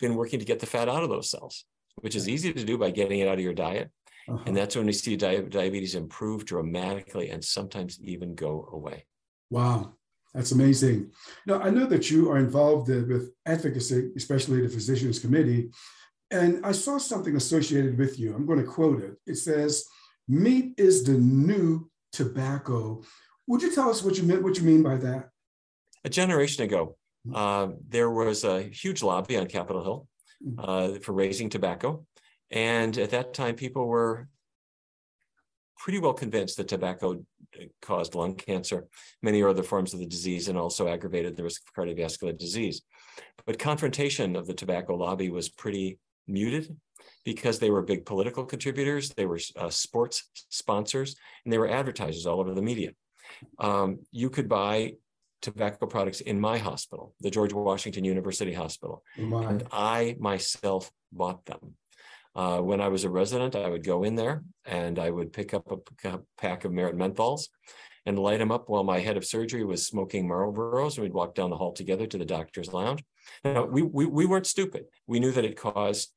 been 0.00 0.16
working 0.16 0.40
to 0.40 0.44
get 0.44 0.58
the 0.58 0.66
fat 0.66 0.88
out 0.88 1.04
of 1.04 1.10
those 1.10 1.30
cells, 1.30 1.66
which 1.96 2.16
is 2.16 2.28
easy 2.28 2.52
to 2.52 2.64
do 2.64 2.76
by 2.76 2.90
getting 2.90 3.20
it 3.20 3.28
out 3.28 3.34
of 3.34 3.44
your 3.44 3.54
diet. 3.54 3.90
Uh-huh. 4.28 4.42
And 4.46 4.56
that's 4.56 4.74
when 4.74 4.86
we 4.86 4.92
see 4.92 5.16
di- 5.16 5.42
diabetes 5.42 5.94
improve 5.94 6.46
dramatically 6.46 7.30
and 7.30 7.44
sometimes 7.44 8.00
even 8.02 8.34
go 8.34 8.68
away. 8.72 9.04
Wow, 9.50 9.94
that's 10.34 10.52
amazing. 10.52 11.12
Now, 11.46 11.60
I 11.60 11.70
know 11.70 11.86
that 11.86 12.10
you 12.10 12.30
are 12.30 12.38
involved 12.38 12.88
with 12.88 13.30
advocacy, 13.46 14.10
especially 14.16 14.62
the 14.62 14.68
Physicians 14.68 15.20
Committee. 15.20 15.70
And 16.30 16.64
I 16.64 16.72
saw 16.72 16.98
something 16.98 17.36
associated 17.36 17.98
with 17.98 18.18
you. 18.18 18.34
I'm 18.34 18.46
going 18.46 18.58
to 18.58 18.64
quote 18.64 19.02
it. 19.02 19.14
It 19.26 19.36
says, 19.36 19.84
Meat 20.26 20.74
is 20.78 21.04
the 21.04 21.12
new 21.12 21.90
tobacco. 22.12 23.02
Would 23.46 23.62
you 23.62 23.74
tell 23.74 23.90
us 23.90 24.02
what 24.02 24.16
you 24.16 24.22
meant, 24.22 24.42
what 24.42 24.56
you 24.56 24.64
mean 24.64 24.82
by 24.82 24.96
that? 24.96 25.28
A 26.04 26.08
generation 26.08 26.64
ago, 26.64 26.96
mm-hmm. 27.26 27.36
uh, 27.36 27.74
there 27.88 28.10
was 28.10 28.44
a 28.44 28.62
huge 28.62 29.02
lobby 29.02 29.36
on 29.36 29.46
Capitol 29.46 29.84
Hill 29.84 30.08
mm-hmm. 30.46 30.60
uh, 30.96 30.98
for 31.00 31.12
raising 31.12 31.50
tobacco. 31.50 32.06
And 32.50 32.96
at 32.98 33.10
that 33.10 33.34
time, 33.34 33.54
people 33.54 33.86
were 33.86 34.28
pretty 35.78 35.98
well 35.98 36.14
convinced 36.14 36.56
that 36.56 36.68
tobacco 36.68 37.22
caused 37.82 38.14
lung 38.14 38.34
cancer, 38.34 38.86
many 39.22 39.42
other 39.42 39.62
forms 39.62 39.92
of 39.92 40.00
the 40.00 40.06
disease, 40.06 40.48
and 40.48 40.56
also 40.56 40.88
aggravated 40.88 41.36
the 41.36 41.42
risk 41.42 41.62
of 41.66 41.74
cardiovascular 41.74 42.36
disease. 42.36 42.82
But 43.44 43.58
confrontation 43.58 44.36
of 44.36 44.46
the 44.46 44.54
tobacco 44.54 44.94
lobby 44.94 45.28
was 45.28 45.48
pretty 45.48 45.98
muted 46.26 46.76
because 47.24 47.58
they 47.58 47.70
were 47.70 47.82
big 47.82 48.04
political 48.04 48.44
contributors, 48.44 49.10
they 49.10 49.26
were 49.26 49.40
uh, 49.56 49.70
sports 49.70 50.30
sponsors, 50.50 51.16
and 51.44 51.52
they 51.52 51.58
were 51.58 51.68
advertisers 51.68 52.26
all 52.26 52.40
over 52.40 52.54
the 52.54 52.62
media. 52.62 52.90
Um, 53.58 54.00
you 54.10 54.30
could 54.30 54.48
buy 54.48 54.94
tobacco 55.42 55.86
products 55.86 56.20
in 56.20 56.40
my 56.40 56.58
hospital, 56.58 57.14
the 57.20 57.30
George 57.30 57.52
Washington 57.52 58.04
University 58.04 58.52
Hospital, 58.52 59.02
and 59.16 59.64
I 59.72 60.16
myself 60.18 60.90
bought 61.12 61.44
them. 61.44 61.74
Uh, 62.36 62.58
when 62.58 62.80
I 62.80 62.88
was 62.88 63.04
a 63.04 63.10
resident, 63.10 63.54
I 63.54 63.68
would 63.68 63.84
go 63.84 64.02
in 64.02 64.16
there 64.16 64.42
and 64.64 64.98
I 64.98 65.10
would 65.10 65.32
pick 65.32 65.54
up 65.54 65.70
a, 66.04 66.18
pack 66.36 66.64
of 66.64 66.72
Merit 66.72 66.96
menthols 66.96 67.48
and 68.06 68.18
light 68.18 68.38
them 68.38 68.50
up 68.50 68.68
while 68.68 68.82
my 68.82 68.98
head 68.98 69.16
of 69.16 69.24
surgery 69.24 69.64
was 69.64 69.86
smoking 69.86 70.28
Marlboros. 70.28 70.96
And 70.96 71.04
we'd 71.04 71.14
walk 71.14 71.34
down 71.34 71.50
the 71.50 71.56
hall 71.56 71.72
together 71.72 72.06
to 72.06 72.18
the 72.18 72.24
doctor's 72.24 72.72
lounge. 72.72 73.04
Now, 73.44 73.64
we, 73.64 73.82
we, 73.82 74.06
we 74.06 74.26
weren't 74.26 74.46
stupid. 74.46 74.86
We 75.06 75.20
knew 75.20 75.30
that 75.30 75.44
it 75.44 75.56
caused 75.56 76.12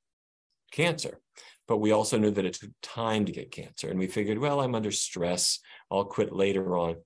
cancer, 0.71 1.19
but 1.67 1.77
we 1.77 1.91
also 1.91 2.17
knew 2.17 2.31
that 2.31 2.45
it 2.45 2.53
took 2.53 2.71
time 2.81 3.25
to 3.25 3.31
get 3.31 3.51
cancer. 3.51 3.89
And 3.89 3.99
we 3.99 4.07
figured, 4.07 4.39
well, 4.39 4.61
I'm 4.61 4.75
under 4.75 4.91
stress. 4.91 5.59
I'll 5.91 6.05
quit 6.05 6.33
later 6.33 6.77
on. 6.77 6.97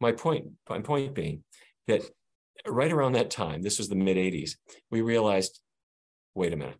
My 0.00 0.12
point, 0.12 0.46
my 0.68 0.80
point 0.80 1.14
being 1.14 1.44
that 1.86 2.02
right 2.66 2.92
around 2.92 3.12
that 3.12 3.30
time, 3.30 3.62
this 3.62 3.78
was 3.78 3.88
the 3.88 3.94
mid 3.94 4.16
80s, 4.16 4.56
we 4.90 5.00
realized, 5.00 5.60
wait 6.34 6.52
a 6.52 6.56
minute. 6.56 6.78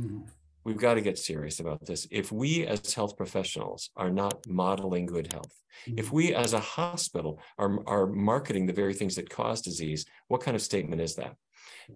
Mm-hmm. 0.00 0.20
We've 0.64 0.78
got 0.78 0.94
to 0.94 1.02
get 1.02 1.18
serious 1.18 1.60
about 1.60 1.84
this. 1.84 2.06
If 2.10 2.32
we 2.32 2.66
as 2.66 2.94
health 2.94 3.16
professionals 3.16 3.90
are 3.96 4.10
not 4.10 4.46
modeling 4.48 5.06
good 5.06 5.30
health, 5.32 5.52
mm-hmm. 5.86 5.98
if 5.98 6.10
we 6.10 6.34
as 6.34 6.54
a 6.54 6.60
hospital 6.60 7.40
are, 7.58 7.78
are 7.86 8.06
marketing 8.06 8.66
the 8.66 8.72
very 8.72 8.94
things 8.94 9.14
that 9.16 9.28
cause 9.28 9.60
disease, 9.60 10.06
what 10.28 10.40
kind 10.40 10.54
of 10.54 10.62
statement 10.62 11.02
is 11.02 11.16
that? 11.16 11.36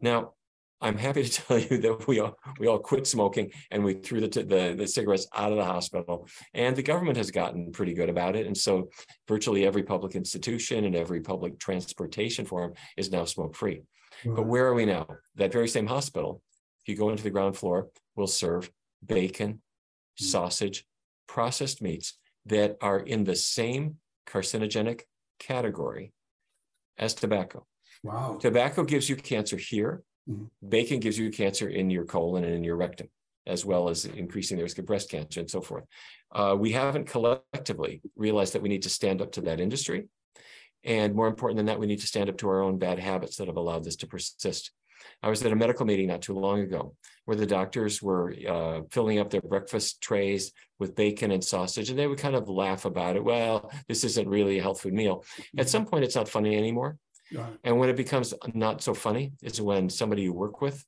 Now, 0.02 0.34
I'm 0.80 0.96
happy 0.96 1.24
to 1.24 1.30
tell 1.46 1.58
you 1.58 1.78
that 1.78 2.06
we 2.06 2.20
all 2.20 2.38
we 2.58 2.66
all 2.66 2.78
quit 2.78 3.06
smoking 3.06 3.50
and 3.70 3.84
we 3.84 3.94
threw 3.94 4.20
the, 4.20 4.28
the, 4.28 4.74
the 4.76 4.86
cigarettes 4.86 5.26
out 5.34 5.52
of 5.52 5.58
the 5.58 5.64
hospital. 5.64 6.28
And 6.54 6.76
the 6.76 6.82
government 6.82 7.16
has 7.16 7.30
gotten 7.30 7.72
pretty 7.72 7.94
good 7.94 8.08
about 8.08 8.36
it. 8.36 8.46
And 8.46 8.56
so 8.56 8.90
virtually 9.26 9.66
every 9.66 9.82
public 9.82 10.14
institution 10.14 10.84
and 10.84 10.94
every 10.94 11.20
public 11.20 11.58
transportation 11.58 12.44
form 12.44 12.74
is 12.96 13.10
now 13.10 13.24
smoke 13.24 13.56
free. 13.56 13.82
But 14.24 14.46
where 14.46 14.66
are 14.66 14.74
we 14.74 14.84
now? 14.84 15.06
That 15.36 15.52
very 15.52 15.68
same 15.68 15.86
hospital, 15.86 16.42
if 16.82 16.88
you 16.88 16.96
go 16.96 17.10
into 17.10 17.22
the 17.22 17.30
ground 17.30 17.56
floor, 17.56 17.88
will 18.16 18.26
serve 18.26 18.70
bacon, 19.04 19.54
mm-hmm. 19.54 20.24
sausage, 20.24 20.84
processed 21.28 21.80
meats 21.80 22.18
that 22.46 22.76
are 22.80 22.98
in 22.98 23.24
the 23.24 23.36
same 23.36 23.96
carcinogenic 24.26 25.02
category 25.38 26.12
as 26.98 27.14
tobacco. 27.14 27.66
Wow. 28.02 28.38
Tobacco 28.40 28.84
gives 28.84 29.08
you 29.08 29.16
cancer 29.16 29.56
here 29.56 30.02
Mm-hmm. 30.28 30.68
Bacon 30.68 31.00
gives 31.00 31.18
you 31.18 31.30
cancer 31.30 31.68
in 31.68 31.90
your 31.90 32.04
colon 32.04 32.44
and 32.44 32.54
in 32.54 32.64
your 32.64 32.76
rectum, 32.76 33.08
as 33.46 33.64
well 33.64 33.88
as 33.88 34.04
increasing 34.04 34.56
the 34.56 34.62
risk 34.62 34.78
of 34.78 34.86
breast 34.86 35.10
cancer 35.10 35.40
and 35.40 35.50
so 35.50 35.60
forth. 35.60 35.84
Uh, 36.32 36.54
we 36.58 36.72
haven't 36.72 37.06
collectively 37.06 38.02
realized 38.16 38.52
that 38.52 38.62
we 38.62 38.68
need 38.68 38.82
to 38.82 38.90
stand 38.90 39.22
up 39.22 39.32
to 39.32 39.40
that 39.42 39.60
industry. 39.60 40.08
And 40.84 41.14
more 41.14 41.26
important 41.26 41.56
than 41.56 41.66
that, 41.66 41.80
we 41.80 41.86
need 41.86 42.00
to 42.00 42.06
stand 42.06 42.28
up 42.28 42.38
to 42.38 42.48
our 42.48 42.62
own 42.62 42.78
bad 42.78 42.98
habits 42.98 43.36
that 43.36 43.48
have 43.48 43.56
allowed 43.56 43.84
this 43.84 43.96
to 43.96 44.06
persist. 44.06 44.70
I 45.22 45.28
was 45.28 45.44
at 45.44 45.52
a 45.52 45.56
medical 45.56 45.86
meeting 45.86 46.08
not 46.08 46.22
too 46.22 46.34
long 46.34 46.60
ago 46.60 46.94
where 47.24 47.36
the 47.36 47.46
doctors 47.46 48.00
were 48.00 48.34
uh, 48.48 48.82
filling 48.90 49.18
up 49.18 49.30
their 49.30 49.40
breakfast 49.42 50.00
trays 50.00 50.52
with 50.78 50.94
bacon 50.94 51.30
and 51.30 51.42
sausage, 51.42 51.90
and 51.90 51.98
they 51.98 52.06
would 52.06 52.18
kind 52.18 52.34
of 52.34 52.48
laugh 52.48 52.84
about 52.84 53.16
it. 53.16 53.24
Well, 53.24 53.70
this 53.88 54.04
isn't 54.04 54.28
really 54.28 54.58
a 54.58 54.62
health 54.62 54.80
food 54.80 54.94
meal. 54.94 55.24
At 55.58 55.68
some 55.68 55.84
point, 55.84 56.04
it's 56.04 56.16
not 56.16 56.28
funny 56.28 56.56
anymore. 56.56 56.96
Right. 57.32 57.52
And 57.64 57.78
when 57.78 57.88
it 57.88 57.96
becomes 57.96 58.34
not 58.54 58.82
so 58.82 58.94
funny 58.94 59.32
is 59.42 59.60
when 59.60 59.90
somebody 59.90 60.22
you 60.22 60.32
work 60.32 60.60
with 60.60 60.84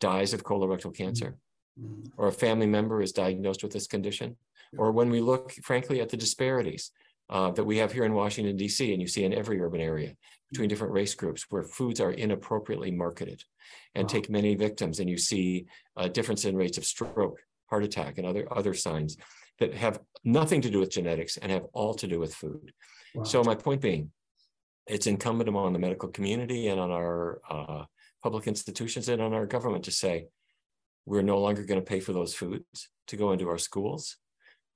dies 0.00 0.32
of 0.32 0.44
colorectal 0.44 0.94
cancer, 0.94 1.36
mm-hmm. 1.80 2.08
or 2.16 2.28
a 2.28 2.32
family 2.32 2.66
member 2.66 3.00
is 3.00 3.12
diagnosed 3.12 3.62
with 3.62 3.72
this 3.72 3.86
condition, 3.86 4.36
yeah. 4.72 4.80
or 4.80 4.92
when 4.92 5.10
we 5.10 5.20
look, 5.20 5.52
frankly, 5.62 6.00
at 6.00 6.08
the 6.08 6.16
disparities 6.16 6.90
uh, 7.30 7.50
that 7.52 7.64
we 7.64 7.78
have 7.78 7.92
here 7.92 8.04
in 8.04 8.14
Washington, 8.14 8.56
D.C., 8.56 8.92
and 8.92 9.02
you 9.02 9.08
see 9.08 9.24
in 9.24 9.34
every 9.34 9.60
urban 9.60 9.80
area 9.80 10.14
between 10.50 10.68
different 10.68 10.92
race 10.92 11.14
groups 11.14 11.46
where 11.50 11.62
foods 11.62 12.00
are 12.00 12.12
inappropriately 12.12 12.90
marketed 12.90 13.44
and 13.94 14.04
wow. 14.04 14.08
take 14.08 14.30
many 14.30 14.54
victims, 14.54 15.00
and 15.00 15.10
you 15.10 15.18
see 15.18 15.66
a 15.96 16.08
difference 16.08 16.44
in 16.44 16.56
rates 16.56 16.78
of 16.78 16.84
stroke, 16.84 17.38
heart 17.66 17.84
attack, 17.84 18.18
and 18.18 18.26
other, 18.26 18.46
other 18.50 18.74
signs 18.74 19.16
that 19.58 19.74
have 19.74 20.00
nothing 20.24 20.60
to 20.62 20.70
do 20.70 20.78
with 20.78 20.90
genetics 20.90 21.36
and 21.36 21.50
have 21.52 21.64
all 21.72 21.92
to 21.94 22.06
do 22.06 22.18
with 22.18 22.34
food. 22.34 22.72
Wow. 23.14 23.24
So, 23.24 23.42
my 23.42 23.54
point 23.54 23.80
being, 23.80 24.10
it's 24.88 25.06
incumbent 25.06 25.48
upon 25.48 25.72
the 25.72 25.78
medical 25.78 26.08
community 26.08 26.68
and 26.68 26.80
on 26.80 26.90
our 26.90 27.40
uh, 27.48 27.84
public 28.22 28.46
institutions 28.46 29.08
and 29.08 29.20
on 29.20 29.34
our 29.34 29.46
government 29.46 29.84
to 29.84 29.90
say, 29.90 30.26
we're 31.06 31.22
no 31.22 31.38
longer 31.38 31.64
going 31.64 31.80
to 31.80 31.86
pay 31.86 32.00
for 32.00 32.12
those 32.12 32.34
foods 32.34 32.88
to 33.06 33.16
go 33.16 33.32
into 33.32 33.48
our 33.48 33.58
schools. 33.58 34.16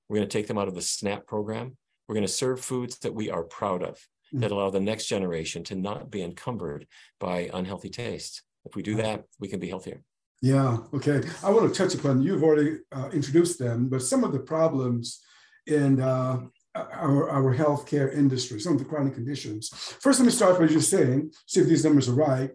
We're 0.09 0.17
going 0.17 0.29
to 0.29 0.39
take 0.39 0.47
them 0.47 0.59
out 0.59 0.69
of 0.69 0.75
the 0.75 0.83
SNAP 0.83 1.27
program. 1.27 1.77
We're 2.07 2.15
going 2.15 2.27
to 2.27 2.33
serve 2.33 2.61
foods 2.61 2.99
that 2.99 3.15
we 3.15 3.31
are 3.31 3.43
proud 3.43 3.83
of, 3.83 3.97
mm-hmm. 3.97 4.41
that 4.41 4.51
allow 4.51 4.71
the 4.71 4.81
next 4.81 5.07
generation 5.07 5.65
to 5.65 5.75
not 5.75 6.11
be 6.11 6.23
encumbered 6.23 6.87
by 7.19 7.51
unhealthy 7.53 7.91
tastes. 7.91 8.43
If 8.65 8.77
we 8.77 8.83
do 8.83 8.97
that, 8.97 9.25
we 9.41 9.49
can 9.49 9.61
be 9.61 9.69
healthier. 9.69 10.03
Yeah, 10.41 10.79
okay. 10.93 11.23
I 11.45 11.51
want 11.51 11.73
to 11.73 11.79
touch 11.79 11.95
upon, 11.95 12.23
you've 12.23 12.43
already 12.43 12.79
uh, 12.91 13.11
introduced 13.13 13.59
them, 13.59 13.89
but 13.89 14.03
some 14.03 14.25
of 14.25 14.33
the 14.33 14.41
problems 14.41 15.21
in 15.67 16.01
uh, 16.01 16.41
our, 16.75 17.31
our 17.31 17.55
healthcare 17.57 18.15
industry, 18.15 18.61
some 18.61 18.75
of 18.75 18.79
the 18.79 18.85
chronic 18.85 19.15
conditions. 19.15 19.69
First, 20.01 20.21
let 20.21 20.27
me 20.27 20.33
start 20.33 20.59
by 20.59 20.67
just 20.67 20.91
saying, 20.91 21.33
see 21.47 21.61
if 21.61 21.67
these 21.67 21.85
numbers 21.85 22.09
are 22.09 22.15
right. 22.15 22.51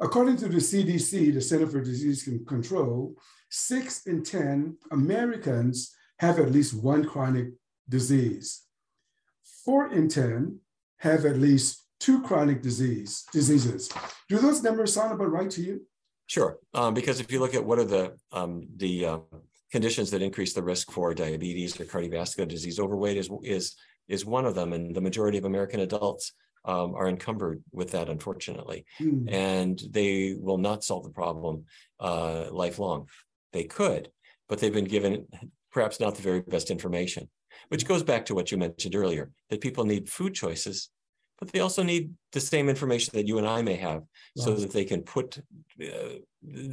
According 0.00 0.36
to 0.38 0.48
the 0.48 0.58
CDC, 0.58 1.32
the 1.32 1.40
Center 1.40 1.66
for 1.66 1.80
Disease 1.80 2.28
Control, 2.46 3.14
six 3.48 4.06
in 4.06 4.22
10 4.22 4.76
Americans 4.90 5.94
have 6.18 6.38
at 6.38 6.52
least 6.52 6.74
one 6.74 7.04
chronic 7.04 7.48
disease. 7.88 8.62
Four 9.64 9.92
in 9.92 10.08
10 10.08 10.58
have 10.98 11.24
at 11.24 11.38
least 11.38 11.84
two 12.00 12.22
chronic 12.22 12.60
disease 12.60 13.24
diseases. 13.32 13.90
Do 14.28 14.38
those 14.38 14.62
numbers 14.62 14.92
sound 14.92 15.12
about 15.12 15.30
right 15.30 15.50
to 15.50 15.62
you? 15.62 15.82
Sure, 16.26 16.58
um, 16.72 16.94
because 16.94 17.20
if 17.20 17.30
you 17.30 17.38
look 17.38 17.54
at 17.54 17.64
what 17.64 17.78
are 17.78 17.84
the 17.84 18.16
um, 18.32 18.66
the 18.76 19.04
uh, 19.04 19.18
conditions 19.74 20.08
that 20.12 20.22
increase 20.22 20.52
the 20.52 20.62
risk 20.62 20.92
for 20.92 21.12
diabetes 21.12 21.80
or 21.80 21.84
cardiovascular 21.84 22.46
disease. 22.46 22.78
Overweight 22.78 23.16
is 23.16 23.28
is 23.42 23.74
is 24.06 24.24
one 24.24 24.46
of 24.46 24.54
them, 24.54 24.72
and 24.72 24.94
the 24.94 25.06
majority 25.08 25.36
of 25.36 25.46
American 25.46 25.80
adults 25.80 26.32
um, 26.64 26.94
are 26.94 27.08
encumbered 27.08 27.60
with 27.72 27.90
that, 27.90 28.08
unfortunately, 28.08 28.84
mm. 29.00 29.28
and 29.32 29.82
they 29.90 30.36
will 30.38 30.58
not 30.58 30.84
solve 30.84 31.02
the 31.02 31.18
problem 31.22 31.64
uh, 31.98 32.44
lifelong. 32.52 33.08
They 33.52 33.64
could, 33.64 34.10
but 34.48 34.60
they've 34.60 34.78
been 34.80 34.94
given 34.96 35.26
perhaps 35.72 35.98
not 35.98 36.14
the 36.14 36.22
very 36.22 36.42
best 36.42 36.70
information, 36.70 37.28
which 37.66 37.88
goes 37.90 38.04
back 38.04 38.26
to 38.26 38.34
what 38.36 38.52
you 38.52 38.58
mentioned 38.58 38.94
earlier 38.94 39.32
that 39.50 39.60
people 39.60 39.84
need 39.84 40.08
food 40.08 40.34
choices 40.34 40.88
but 41.44 41.52
they 41.52 41.60
also 41.60 41.82
need 41.82 42.12
the 42.32 42.40
same 42.40 42.68
information 42.68 43.12
that 43.14 43.26
you 43.26 43.38
and 43.38 43.46
I 43.46 43.62
may 43.62 43.76
have 43.76 44.02
so 44.36 44.54
that 44.54 44.72
they 44.72 44.84
can 44.84 45.02
put 45.02 45.38
uh, 45.80 46.18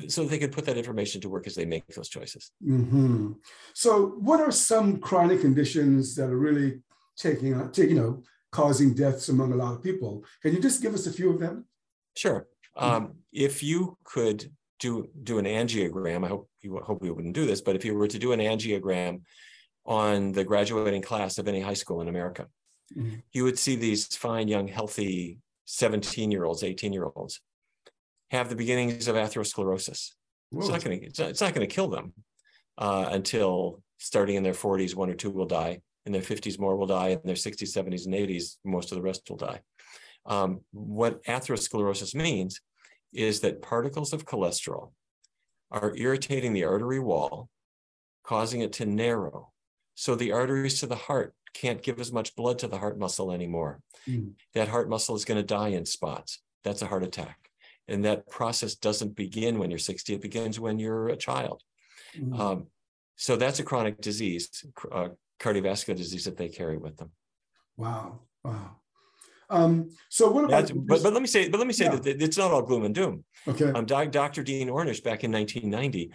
so 0.08 0.26
they 0.26 0.38
can 0.38 0.50
put 0.52 0.66
that 0.66 0.78
information 0.78 1.22
to 1.22 1.30
work 1.30 1.48
as 1.48 1.56
they 1.56 1.66
make 1.66 1.86
those 1.88 2.10
choices. 2.10 2.52
Mm-hmm. 2.66 3.34
So 3.74 4.08
what 4.20 4.40
are 4.40 4.52
some 4.52 5.00
chronic 5.00 5.42
conditions 5.42 6.16
that 6.16 6.30
are 6.30 6.38
really 6.38 6.80
taking 7.18 7.54
uh, 7.54 7.70
you 7.78 7.96
know 7.96 8.24
causing 8.52 8.94
deaths 8.94 9.30
among 9.30 9.54
a 9.54 9.56
lot 9.56 9.74
of 9.74 9.84
people? 9.84 10.24
Can 10.42 10.54
you 10.54 10.62
just 10.62 10.82
give 10.82 10.94
us 10.94 11.08
a 11.08 11.14
few 11.14 11.32
of 11.32 11.40
them? 11.40 11.66
Sure. 12.16 12.48
Um, 12.76 13.16
if 13.32 13.62
you 13.62 13.98
could 14.04 14.52
do 14.80 15.10
do 15.24 15.38
an 15.38 15.46
angiogram, 15.46 16.26
I 16.26 16.30
hope 16.30 16.50
you 16.62 16.78
hope 16.78 17.02
we 17.02 17.12
wouldn't 17.12 17.36
do 17.36 17.46
this, 17.46 17.62
but 17.62 17.76
if 17.76 17.84
you 17.86 17.94
were 17.94 18.08
to 18.08 18.20
do 18.20 18.32
an 18.32 18.40
angiogram 18.40 19.22
on 19.86 20.32
the 20.32 20.44
graduating 20.44 21.02
class 21.02 21.38
of 21.38 21.48
any 21.48 21.60
high 21.60 21.74
school 21.74 22.02
in 22.02 22.08
America. 22.08 22.48
Mm-hmm. 22.98 23.16
You 23.32 23.44
would 23.44 23.60
see 23.60 23.76
these 23.76 24.08
fine, 24.16 24.48
young, 24.48 24.68
healthy 24.68 25.40
17 25.66 26.32
year 26.32 26.44
olds, 26.44 26.64
18 26.64 26.94
year 26.94 27.10
olds 27.16 27.40
have 28.32 28.50
the 28.50 28.56
beginnings 28.56 29.08
of 29.08 29.16
atherosclerosis. 29.16 30.12
It's 30.54 30.70
not 30.70 30.84
going 30.84 31.00
to 31.00 31.30
it's 31.30 31.42
not 31.42 31.54
going 31.54 31.68
to 31.68 31.74
kill 31.74 31.90
them 31.90 32.14
uh, 32.78 33.10
until 33.12 33.82
starting 34.00 34.36
in 34.36 34.44
their 34.44 34.54
40s, 34.54 34.96
one 34.96 35.10
or 35.10 35.14
two 35.14 35.30
will 35.30 35.46
die. 35.46 35.80
In 36.06 36.12
their 36.12 36.22
50s, 36.22 36.60
more 36.60 36.76
will 36.76 36.88
die. 36.88 37.10
In 37.10 37.22
their 37.24 37.36
60s, 37.36 37.62
70s, 37.62 38.06
and 38.06 38.16
80s, 38.16 38.58
most 38.66 38.92
of 38.92 38.96
the 38.96 39.02
rest 39.02 39.30
will 39.30 39.38
die. 39.38 39.62
Um, 40.26 40.62
what 40.72 41.24
atherosclerosis 41.26 42.16
means 42.16 42.60
is 43.14 43.42
that 43.42 43.62
particles 43.62 44.12
of 44.14 44.26
cholesterol 44.26 44.92
are 45.70 45.94
irritating 45.96 46.54
the 46.54 46.64
artery 46.64 47.00
wall, 47.00 47.50
causing 48.24 48.62
it 48.62 48.74
to 48.74 48.86
narrow. 48.86 49.52
So 49.96 50.16
the 50.16 50.32
arteries 50.32 50.80
to 50.80 50.88
the 50.88 50.96
heart 50.96 51.34
can't 51.54 51.82
give 51.82 52.00
as 52.00 52.12
much 52.12 52.36
blood 52.36 52.60
to 52.60 52.68
the 52.68 52.78
heart 52.78 52.98
muscle 52.98 53.32
anymore. 53.32 53.82
Mm. 54.08 54.34
That 54.54 54.68
heart 54.68 54.90
muscle 54.90 55.16
is 55.16 55.26
going 55.26 55.40
to 55.40 55.46
die 55.46 55.70
in 55.70 55.86
spots. 55.86 56.42
That's 56.64 56.82
a 56.82 56.88
heart 56.88 57.04
attack. 57.04 57.50
And 57.88 58.06
that 58.06 58.30
process 58.30 58.76
doesn't 58.76 59.16
begin 59.16 59.60
when 59.60 59.70
you're 59.70 59.80
60, 59.80 60.14
it 60.14 60.22
begins 60.22 60.60
when 60.60 60.80
you're 60.80 61.10
a 61.10 61.18
child. 61.18 61.62
Mm. 62.18 62.40
Um, 62.40 62.68
so 63.16 63.36
that's 63.36 63.60
a 63.60 63.64
chronic 63.64 64.02
disease, 64.02 64.66
uh, 64.92 65.10
cardiovascular 65.40 65.96
disease 65.96 66.26
that 66.26 66.38
they 66.38 66.50
carry 66.50 66.78
with 66.78 66.98
them. 66.98 67.12
Wow. 67.78 68.22
Wow. 68.44 68.81
Um, 69.52 69.90
so 70.10 70.32
what 70.32 70.46
about? 70.46 70.72
But, 70.74 71.04
but 71.04 71.14
let 71.14 71.22
me 71.22 71.28
say, 71.28 71.50
but 71.50 71.58
let 71.58 71.68
me 71.68 71.74
say 71.74 71.86
yeah. 71.86 71.98
that 71.98 72.22
it's 72.22 72.38
not 72.38 72.52
all 72.52 72.62
gloom 72.62 72.86
and 72.86 72.96
doom. 72.96 73.26
Okay. 73.48 73.70
Um, 73.72 73.86
Dr. 73.86 74.44
Dean 74.44 74.70
Ornish 74.70 75.04
back 75.04 75.24
in 75.24 75.32
1990 75.32 76.12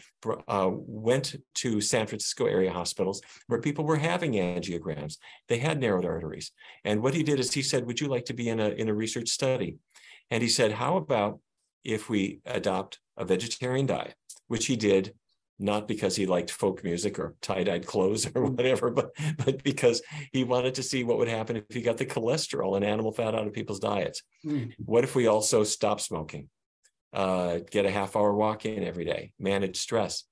uh, 0.49 0.71
went 0.73 1.37
to 1.57 1.81
San 1.81 2.07
Francisco 2.07 2.47
area 2.47 2.73
hospitals 2.73 3.21
where 3.47 3.61
people 3.61 3.85
were 3.85 3.97
having 3.97 4.33
angiograms. 4.33 5.19
They 5.49 5.59
had 5.59 5.78
narrowed 5.78 6.07
arteries, 6.07 6.50
and 6.85 7.02
what 7.02 7.14
he 7.14 7.23
did 7.23 7.38
is 7.38 7.52
he 7.52 7.62
said, 7.62 7.87
"Would 7.87 8.00
you 8.00 8.09
like 8.09 8.25
to 8.26 8.35
be 8.35 8.49
in 8.49 8.59
a 8.59 8.71
in 8.71 8.88
a 8.88 8.95
research 8.95 9.28
study?" 9.28 9.76
And 10.31 10.43
he 10.43 10.49
said, 10.49 10.73
"How 10.73 10.97
about 10.97 11.40
if 11.85 12.09
we 12.09 12.40
adopt 12.47 13.00
a 13.19 13.25
vegetarian 13.25 13.87
diet?" 13.87 14.14
Which 14.49 14.66
he 14.66 14.76
did 14.76 15.12
not 15.58 15.88
because 15.88 16.16
he 16.16 16.26
liked 16.26 16.50
folk 16.50 16.84
music 16.84 17.18
or 17.18 17.34
tie-dyed 17.40 17.86
clothes 17.86 18.26
or 18.26 18.30
mm. 18.48 18.56
whatever, 18.56 18.90
but 18.90 19.10
but 19.44 19.62
because 19.62 20.02
he 20.32 20.44
wanted 20.44 20.75
to 20.75 20.82
see 20.82 21.04
what 21.04 21.18
would 21.18 21.28
happen 21.28 21.56
if 21.56 21.64
he 21.70 21.82
got 21.82 21.96
the 21.96 22.06
cholesterol 22.06 22.76
and 22.76 22.84
animal 22.84 23.12
fat 23.12 23.34
out 23.34 23.46
of 23.46 23.52
people's 23.52 23.80
diets. 23.80 24.22
Mm. 24.44 24.72
What 24.78 25.04
if 25.04 25.14
we 25.14 25.26
also 25.26 25.64
stop 25.64 26.00
smoking, 26.00 26.48
uh, 27.12 27.58
get 27.70 27.86
a 27.86 27.90
half 27.90 28.16
hour 28.16 28.34
walk 28.34 28.66
in 28.66 28.84
every 28.84 29.04
day, 29.04 29.32
manage 29.38 29.78
stress? 29.78 30.25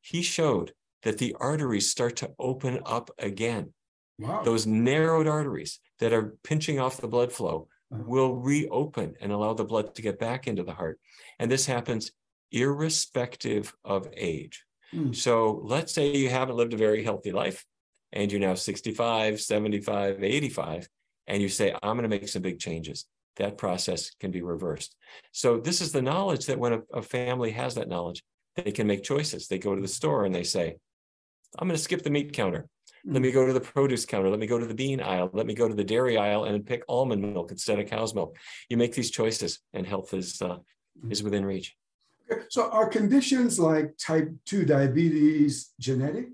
He 0.00 0.22
showed 0.22 0.72
that 1.02 1.18
the 1.18 1.36
arteries 1.40 1.90
start 1.90 2.16
to 2.16 2.30
open 2.38 2.80
up 2.84 3.10
again. 3.18 3.72
Wow. 4.18 4.42
Those 4.42 4.66
narrowed 4.66 5.28
arteries 5.28 5.78
that 6.00 6.12
are 6.12 6.36
pinching 6.42 6.80
off 6.80 7.00
the 7.00 7.08
blood 7.08 7.32
flow 7.32 7.68
uh-huh. 7.92 8.02
will 8.06 8.34
reopen 8.34 9.14
and 9.20 9.32
allow 9.32 9.54
the 9.54 9.64
blood 9.64 9.94
to 9.94 10.02
get 10.02 10.18
back 10.18 10.46
into 10.46 10.64
the 10.64 10.74
heart. 10.74 11.00
And 11.38 11.50
this 11.50 11.66
happens 11.66 12.10
irrespective 12.50 13.74
of 13.84 14.08
age. 14.16 14.64
Mm. 14.94 15.14
So 15.14 15.60
let's 15.64 15.92
say 15.92 16.14
you 16.16 16.28
haven't 16.28 16.56
lived 16.56 16.74
a 16.74 16.78
very 16.78 17.02
healthy 17.02 17.32
life 17.32 17.64
and 18.12 18.30
you're 18.30 18.40
now 18.40 18.54
65, 18.54 19.40
75, 19.40 20.22
85, 20.22 20.88
and 21.26 21.42
you 21.42 21.48
say, 21.48 21.74
I'm 21.82 21.96
going 21.96 22.08
to 22.08 22.16
make 22.16 22.28
some 22.28 22.42
big 22.42 22.58
changes. 22.58 23.06
That 23.36 23.58
process 23.58 24.10
can 24.18 24.30
be 24.30 24.42
reversed. 24.42 24.96
So 25.32 25.58
this 25.58 25.80
is 25.80 25.92
the 25.92 26.02
knowledge 26.02 26.46
that 26.46 26.58
when 26.58 26.72
a, 26.72 26.80
a 26.92 27.02
family 27.02 27.50
has 27.52 27.74
that 27.74 27.88
knowledge, 27.88 28.22
they 28.56 28.72
can 28.72 28.86
make 28.86 29.04
choices. 29.04 29.46
They 29.46 29.58
go 29.58 29.74
to 29.74 29.80
the 29.80 29.88
store 29.88 30.24
and 30.24 30.34
they 30.34 30.42
say, 30.42 30.76
I'm 31.58 31.68
going 31.68 31.76
to 31.76 31.82
skip 31.82 32.02
the 32.02 32.10
meat 32.10 32.32
counter. 32.32 32.68
Let 33.04 33.22
me 33.22 33.30
mm. 33.30 33.34
go 33.34 33.46
to 33.46 33.52
the 33.52 33.60
produce 33.60 34.04
counter. 34.04 34.28
Let 34.28 34.40
me 34.40 34.46
go 34.46 34.58
to 34.58 34.66
the 34.66 34.74
bean 34.74 35.00
aisle. 35.00 35.30
Let 35.32 35.46
me 35.46 35.54
go 35.54 35.68
to 35.68 35.74
the 35.74 35.84
dairy 35.84 36.18
aisle 36.18 36.44
and 36.44 36.66
pick 36.66 36.82
almond 36.88 37.22
milk 37.22 37.50
instead 37.50 37.78
of 37.78 37.88
cow's 37.88 38.14
milk. 38.14 38.36
You 38.68 38.76
make 38.76 38.94
these 38.94 39.10
choices, 39.10 39.60
and 39.72 39.86
health 39.86 40.12
is 40.14 40.42
uh, 40.42 40.56
is 41.08 41.22
within 41.22 41.44
reach. 41.44 41.76
So 42.48 42.70
are 42.70 42.88
conditions 42.88 43.58
like 43.58 43.96
type 43.98 44.30
2 44.46 44.64
diabetes 44.64 45.70
genetic? 45.78 46.28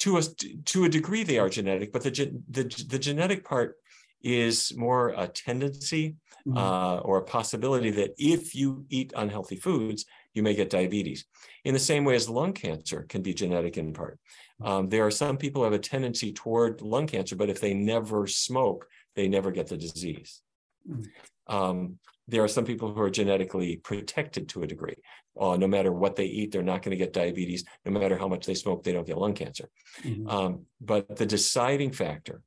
To 0.00 0.18
a, 0.18 0.22
to 0.22 0.84
a 0.84 0.88
degree, 0.88 1.24
they 1.24 1.38
are 1.38 1.48
genetic, 1.48 1.92
but 1.92 2.02
the, 2.02 2.10
the, 2.48 2.62
the 2.88 2.98
genetic 2.98 3.44
part 3.44 3.76
is 4.22 4.72
more 4.76 5.08
a 5.16 5.26
tendency 5.26 6.16
mm-hmm. 6.46 6.56
uh, 6.56 6.98
or 6.98 7.18
a 7.18 7.24
possibility 7.24 7.90
that 7.90 8.14
if 8.18 8.54
you 8.54 8.84
eat 8.90 9.12
unhealthy 9.16 9.56
foods, 9.56 10.04
you 10.34 10.42
may 10.42 10.54
get 10.54 10.70
diabetes. 10.70 11.24
In 11.64 11.74
the 11.74 11.80
same 11.80 12.04
way 12.04 12.14
as 12.14 12.28
lung 12.28 12.52
cancer 12.52 13.06
can 13.08 13.22
be 13.22 13.34
genetic 13.34 13.76
in 13.76 13.92
part. 13.92 14.18
Um, 14.62 14.88
there 14.88 15.06
are 15.06 15.10
some 15.10 15.36
people 15.36 15.62
who 15.62 15.64
have 15.64 15.72
a 15.72 15.78
tendency 15.78 16.32
toward 16.32 16.80
lung 16.80 17.06
cancer, 17.06 17.36
but 17.36 17.50
if 17.50 17.60
they 17.60 17.74
never 17.74 18.26
smoke, 18.26 18.86
they 19.14 19.28
never 19.28 19.50
get 19.50 19.66
the 19.66 19.76
disease. 19.76 20.42
Mm-hmm. 20.88 21.54
Um, 21.54 21.98
there 22.28 22.44
are 22.44 22.48
some 22.48 22.66
people 22.66 22.92
who 22.92 23.00
are 23.00 23.10
genetically 23.10 23.76
protected 23.76 24.48
to 24.50 24.62
a 24.62 24.66
degree. 24.66 24.96
Uh, 25.40 25.56
no 25.56 25.66
matter 25.66 25.90
what 25.90 26.14
they 26.14 26.26
eat, 26.26 26.52
they're 26.52 26.62
not 26.62 26.82
going 26.82 26.90
to 26.90 27.02
get 27.02 27.14
diabetes. 27.14 27.64
No 27.86 27.98
matter 27.98 28.18
how 28.18 28.28
much 28.28 28.44
they 28.44 28.54
smoke, 28.54 28.84
they 28.84 28.92
don't 28.92 29.06
get 29.06 29.16
lung 29.16 29.34
cancer. 29.34 29.70
Mm-hmm. 30.02 30.28
Um, 30.28 30.66
but 30.80 31.16
the 31.16 31.24
deciding 31.24 31.92
factor 31.92 32.42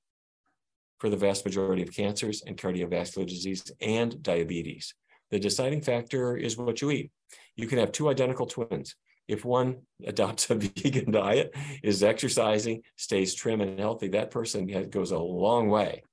for 1.00 1.10
the 1.10 1.18
vast 1.18 1.46
majority 1.46 1.82
of 1.82 1.96
cancers 1.96 2.44
and 2.46 2.56
cardiovascular 2.56 3.28
disease 3.28 3.72
and 3.82 4.22
diabetes, 4.22 4.94
the 5.32 5.40
deciding 5.40 5.82
factor 5.82 6.38
is 6.38 6.58
what 6.58 6.82
you 6.82 6.92
eat. 6.92 7.12
You 7.56 7.66
can 7.66 7.80
have 7.80 7.92
two 7.92 8.08
identical 8.08 8.46
twins. 8.46 8.96
If 9.28 9.44
one 9.44 9.78
adopts 10.06 10.50
a 10.52 10.56
vegan 10.56 11.12
diet, 11.12 11.56
is 11.82 12.04
exercising, 12.04 12.84
stays 12.98 13.34
trim 13.34 13.62
and 13.62 13.80
healthy, 13.80 14.10
that 14.10 14.30
person 14.30 14.68
goes 14.92 15.10
a 15.10 15.18
long 15.18 15.70
way 15.70 16.04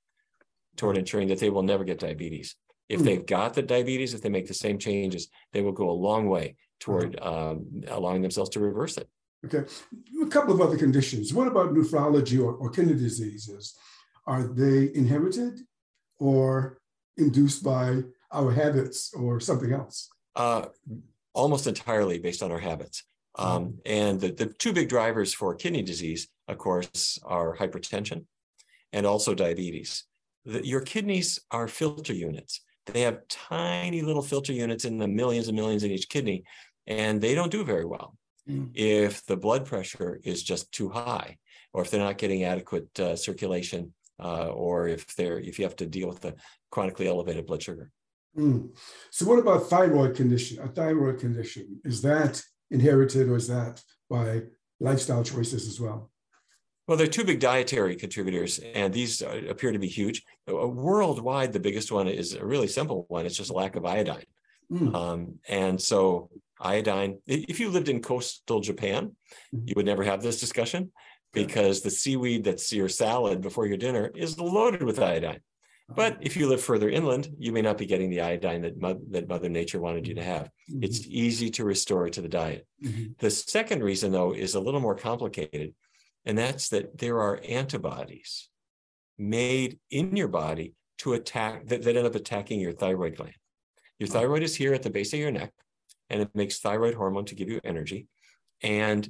toward 0.75 0.97
ensuring 0.97 1.27
that 1.27 1.39
they 1.39 1.51
will 1.51 1.61
never 1.61 1.83
get 1.83 1.99
diabetes. 1.99 2.55
If 2.89 2.99
hmm. 2.99 3.05
they've 3.05 3.25
got 3.25 3.53
the 3.53 3.61
diabetes, 3.61 4.13
if 4.13 4.21
they 4.21 4.29
make 4.29 4.47
the 4.47 4.53
same 4.53 4.77
changes, 4.77 5.29
they 5.53 5.61
will 5.61 5.71
go 5.71 5.89
a 5.89 5.91
long 5.91 6.27
way 6.27 6.55
toward 6.79 7.19
um, 7.21 7.83
allowing 7.87 8.21
themselves 8.21 8.49
to 8.51 8.59
reverse 8.59 8.97
it. 8.97 9.07
Okay. 9.45 9.63
A 10.21 10.25
couple 10.27 10.53
of 10.53 10.61
other 10.61 10.77
conditions. 10.77 11.33
What 11.33 11.47
about 11.47 11.73
nephrology 11.73 12.43
or, 12.43 12.53
or 12.53 12.69
kidney 12.69 12.93
diseases? 12.93 13.77
Are 14.25 14.43
they 14.43 14.93
inherited 14.93 15.61
or 16.19 16.79
induced 17.17 17.63
by 17.63 18.01
our 18.31 18.51
habits 18.51 19.13
or 19.13 19.39
something 19.39 19.71
else? 19.71 20.09
Uh, 20.35 20.65
almost 21.33 21.67
entirely 21.67 22.19
based 22.19 22.43
on 22.43 22.51
our 22.51 22.59
habits. 22.59 23.03
Hmm. 23.35 23.45
Um, 23.45 23.77
and 23.85 24.19
the, 24.19 24.31
the 24.31 24.47
two 24.47 24.73
big 24.73 24.89
drivers 24.89 25.33
for 25.33 25.55
kidney 25.55 25.83
disease, 25.83 26.27
of 26.47 26.57
course, 26.57 27.19
are 27.23 27.55
hypertension 27.55 28.25
and 28.91 29.05
also 29.05 29.33
diabetes. 29.33 30.03
The, 30.45 30.65
your 30.65 30.81
kidneys 30.81 31.39
are 31.51 31.67
filter 31.67 32.13
units. 32.13 32.61
They 32.93 33.01
have 33.01 33.27
tiny 33.27 34.01
little 34.01 34.21
filter 34.21 34.53
units 34.53 34.85
in 34.85 34.97
the 34.97 35.07
millions 35.07 35.47
and 35.47 35.55
millions 35.55 35.83
in 35.83 35.91
each 35.91 36.09
kidney, 36.09 36.43
and 36.87 37.21
they 37.21 37.35
don't 37.35 37.51
do 37.51 37.63
very 37.63 37.85
well 37.85 38.15
mm. 38.47 38.69
if 38.73 39.25
the 39.25 39.37
blood 39.37 39.65
pressure 39.65 40.19
is 40.23 40.43
just 40.43 40.71
too 40.71 40.89
high, 40.89 41.37
or 41.73 41.81
if 41.81 41.91
they're 41.91 41.99
not 41.99 42.17
getting 42.17 42.43
adequate 42.43 42.99
uh, 42.99 43.15
circulation, 43.15 43.93
uh, 44.21 44.47
or 44.47 44.87
if 44.87 45.15
they're 45.15 45.39
if 45.39 45.59
you 45.59 45.65
have 45.65 45.75
to 45.77 45.85
deal 45.85 46.07
with 46.07 46.21
the 46.21 46.35
chronically 46.71 47.07
elevated 47.07 47.45
blood 47.45 47.63
sugar. 47.63 47.91
Mm. 48.37 48.69
So, 49.11 49.25
what 49.25 49.39
about 49.39 49.69
thyroid 49.69 50.15
condition? 50.15 50.59
A 50.59 50.67
thyroid 50.67 51.19
condition 51.19 51.79
is 51.83 52.01
that 52.01 52.41
inherited, 52.71 53.27
or 53.29 53.37
is 53.37 53.47
that 53.47 53.81
by 54.09 54.43
lifestyle 54.79 55.23
choices 55.23 55.67
as 55.67 55.79
well? 55.79 56.11
Well, 56.89 56.97
there 56.97 57.05
are 57.05 57.11
two 57.11 57.23
big 57.23 57.39
dietary 57.39 57.95
contributors, 57.95 58.57
and 58.57 58.91
these 58.91 59.21
appear 59.21 59.71
to 59.71 59.77
be 59.77 59.87
huge. 59.87 60.23
Uh, 60.51 60.67
worldwide, 60.67 61.53
the 61.53 61.59
biggest 61.59 61.91
one 61.91 62.07
is 62.07 62.33
a 62.33 62.43
really 62.43 62.67
simple 62.67 63.05
one. 63.09 63.27
It's 63.27 63.37
just 63.37 63.51
a 63.51 63.53
lack 63.53 63.75
of 63.75 63.85
iodine. 63.85 64.25
Mm. 64.71 64.95
Um, 64.95 65.35
and 65.47 65.79
so, 65.79 66.31
iodine, 66.59 67.19
if 67.27 67.59
you 67.59 67.69
lived 67.69 67.89
in 67.89 68.01
coastal 68.01 68.59
Japan, 68.59 69.15
mm-hmm. 69.55 69.67
you 69.67 69.73
would 69.75 69.85
never 69.85 70.03
have 70.03 70.23
this 70.23 70.39
discussion 70.39 70.91
because 71.31 71.81
the 71.81 71.91
seaweed 71.91 72.43
that's 72.43 72.73
your 72.73 72.89
salad 72.89 73.41
before 73.41 73.67
your 73.67 73.77
dinner 73.77 74.09
is 74.15 74.39
loaded 74.39 74.81
with 74.81 74.99
iodine. 74.99 75.41
But 75.95 76.17
if 76.21 76.35
you 76.35 76.49
live 76.49 76.61
further 76.61 76.89
inland, 76.89 77.29
you 77.37 77.51
may 77.51 77.61
not 77.61 77.77
be 77.77 77.85
getting 77.85 78.09
the 78.09 78.21
iodine 78.21 78.63
that, 78.63 78.81
mo- 78.81 79.01
that 79.11 79.29
Mother 79.29 79.49
Nature 79.49 79.79
wanted 79.79 80.07
you 80.07 80.15
to 80.15 80.23
have. 80.23 80.49
Mm-hmm. 80.71 80.85
It's 80.85 81.05
easy 81.05 81.51
to 81.51 81.65
restore 81.65 82.09
to 82.09 82.21
the 82.21 82.27
diet. 82.27 82.65
Mm-hmm. 82.83 83.11
The 83.19 83.29
second 83.29 83.83
reason, 83.83 84.11
though, 84.11 84.33
is 84.33 84.55
a 84.55 84.59
little 84.59 84.79
more 84.79 84.95
complicated 84.95 85.75
and 86.25 86.37
that's 86.37 86.69
that 86.69 86.97
there 86.97 87.19
are 87.19 87.41
antibodies 87.47 88.49
made 89.17 89.79
in 89.89 90.15
your 90.15 90.27
body 90.27 90.75
to 90.99 91.13
attack 91.13 91.67
that, 91.67 91.83
that 91.83 91.95
end 91.95 92.07
up 92.07 92.15
attacking 92.15 92.59
your 92.59 92.73
thyroid 92.73 93.15
gland. 93.17 93.33
Your 93.99 94.07
thyroid 94.07 94.43
is 94.43 94.55
here 94.55 94.73
at 94.73 94.83
the 94.83 94.89
base 94.89 95.13
of 95.13 95.19
your 95.19 95.31
neck, 95.31 95.51
and 96.09 96.21
it 96.21 96.29
makes 96.33 96.59
thyroid 96.59 96.93
hormone 96.93 97.25
to 97.25 97.35
give 97.35 97.49
you 97.49 97.59
energy. 97.63 98.07
And 98.61 99.09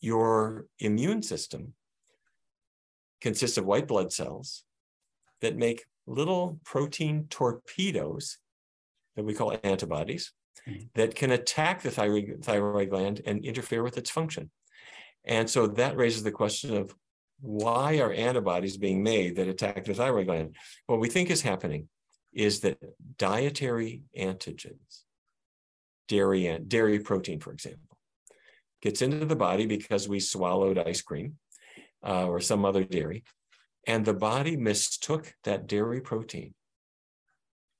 your 0.00 0.66
immune 0.78 1.22
system 1.22 1.74
consists 3.20 3.58
of 3.58 3.64
white 3.64 3.86
blood 3.86 4.12
cells 4.12 4.64
that 5.40 5.56
make 5.56 5.84
little 6.06 6.58
protein 6.64 7.26
torpedoes 7.28 8.38
that 9.16 9.24
we 9.24 9.34
call 9.34 9.56
antibodies 9.62 10.32
mm-hmm. 10.68 10.86
that 10.94 11.14
can 11.14 11.30
attack 11.30 11.82
the 11.82 11.90
thyroid, 11.90 12.40
thyroid 12.42 12.90
gland 12.90 13.20
and 13.26 13.44
interfere 13.44 13.82
with 13.82 13.98
its 13.98 14.10
function. 14.10 14.50
And 15.24 15.48
so 15.48 15.66
that 15.66 15.96
raises 15.96 16.22
the 16.22 16.32
question 16.32 16.76
of 16.76 16.94
why 17.40 17.98
are 17.98 18.12
antibodies 18.12 18.76
being 18.76 19.02
made 19.02 19.36
that 19.36 19.48
attack 19.48 19.84
the 19.84 19.94
thyroid 19.94 20.26
gland? 20.26 20.56
What 20.86 21.00
we 21.00 21.08
think 21.08 21.30
is 21.30 21.42
happening 21.42 21.88
is 22.32 22.60
that 22.60 22.78
dietary 23.18 24.02
antigens, 24.18 25.02
dairy, 26.08 26.58
dairy 26.66 27.00
protein, 27.00 27.40
for 27.40 27.52
example, 27.52 27.98
gets 28.80 29.02
into 29.02 29.26
the 29.26 29.36
body 29.36 29.66
because 29.66 30.08
we 30.08 30.20
swallowed 30.20 30.78
ice 30.78 31.02
cream 31.02 31.34
uh, 32.04 32.26
or 32.26 32.40
some 32.40 32.64
other 32.64 32.84
dairy, 32.84 33.24
and 33.86 34.04
the 34.04 34.14
body 34.14 34.56
mistook 34.56 35.34
that 35.44 35.66
dairy 35.66 36.00
protein 36.00 36.54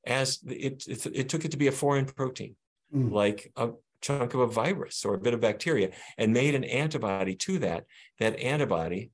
as 0.05 0.41
it, 0.47 0.85
it, 0.89 1.07
it 1.07 1.29
took 1.29 1.45
it 1.45 1.53
to 1.53 1.57
be 1.57 1.69
a 1.69 1.73
foreign 1.73 2.05
protein, 2.05 2.57
mm. 2.95 3.13
like 3.13 3.53
a 3.57 3.71
chunk 4.03 4.35
of 4.35 4.41
a 4.41 4.47
virus 4.47 5.05
or 5.05 5.15
a 5.15 5.19
bit 5.19 5.35
of 5.35 5.41
bacteria, 5.41 5.91
and 6.19 6.33
made 6.33 6.55
an 6.55 6.65
antibody 6.65 7.35
to 7.37 7.59
that. 7.61 7.85
That 8.19 8.39
antibody, 8.39 9.11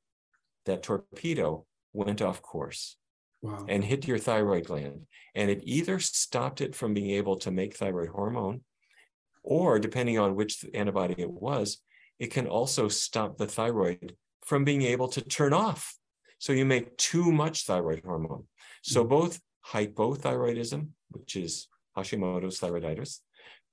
that 0.67 0.83
torpedo, 0.83 1.67
went 1.93 2.21
off 2.23 2.43
course. 2.43 2.97
Wow. 3.41 3.67
and 3.69 3.85
hit 3.85 4.09
your 4.09 4.19
thyroid 4.19 4.67
gland. 4.67 5.07
And 5.37 5.49
it 5.49 5.61
either 5.63 6.01
stopped 6.01 6.61
it 6.61 6.75
from 6.75 6.93
being 6.93 7.11
able 7.11 7.37
to 7.37 7.53
make 7.53 7.77
thyroid 7.77 8.09
hormone, 8.09 8.63
or 9.45 9.79
depending 9.79 10.19
on 10.19 10.35
which 10.35 10.65
antibody 10.75 11.15
it 11.19 11.31
was, 11.31 11.79
it 12.19 12.33
can 12.33 12.49
also 12.49 12.89
stop 12.89 13.39
the 13.39 13.47
thyroid 13.47 14.17
from 14.45 14.65
being 14.65 14.83
able 14.83 15.09
to 15.09 15.21
turn 15.21 15.53
off. 15.53 15.97
So 16.39 16.53
you 16.53 16.65
make 16.65 16.97
too 16.97 17.31
much 17.31 17.65
thyroid 17.65 18.03
hormone. 18.05 18.45
So 18.83 19.03
mm-hmm. 19.03 19.11
both 19.11 19.41
hypothyroidism, 19.67 20.89
which 21.11 21.37
is 21.37 21.69
Hashimoto's 21.97 22.59
thyroiditis, 22.59 23.21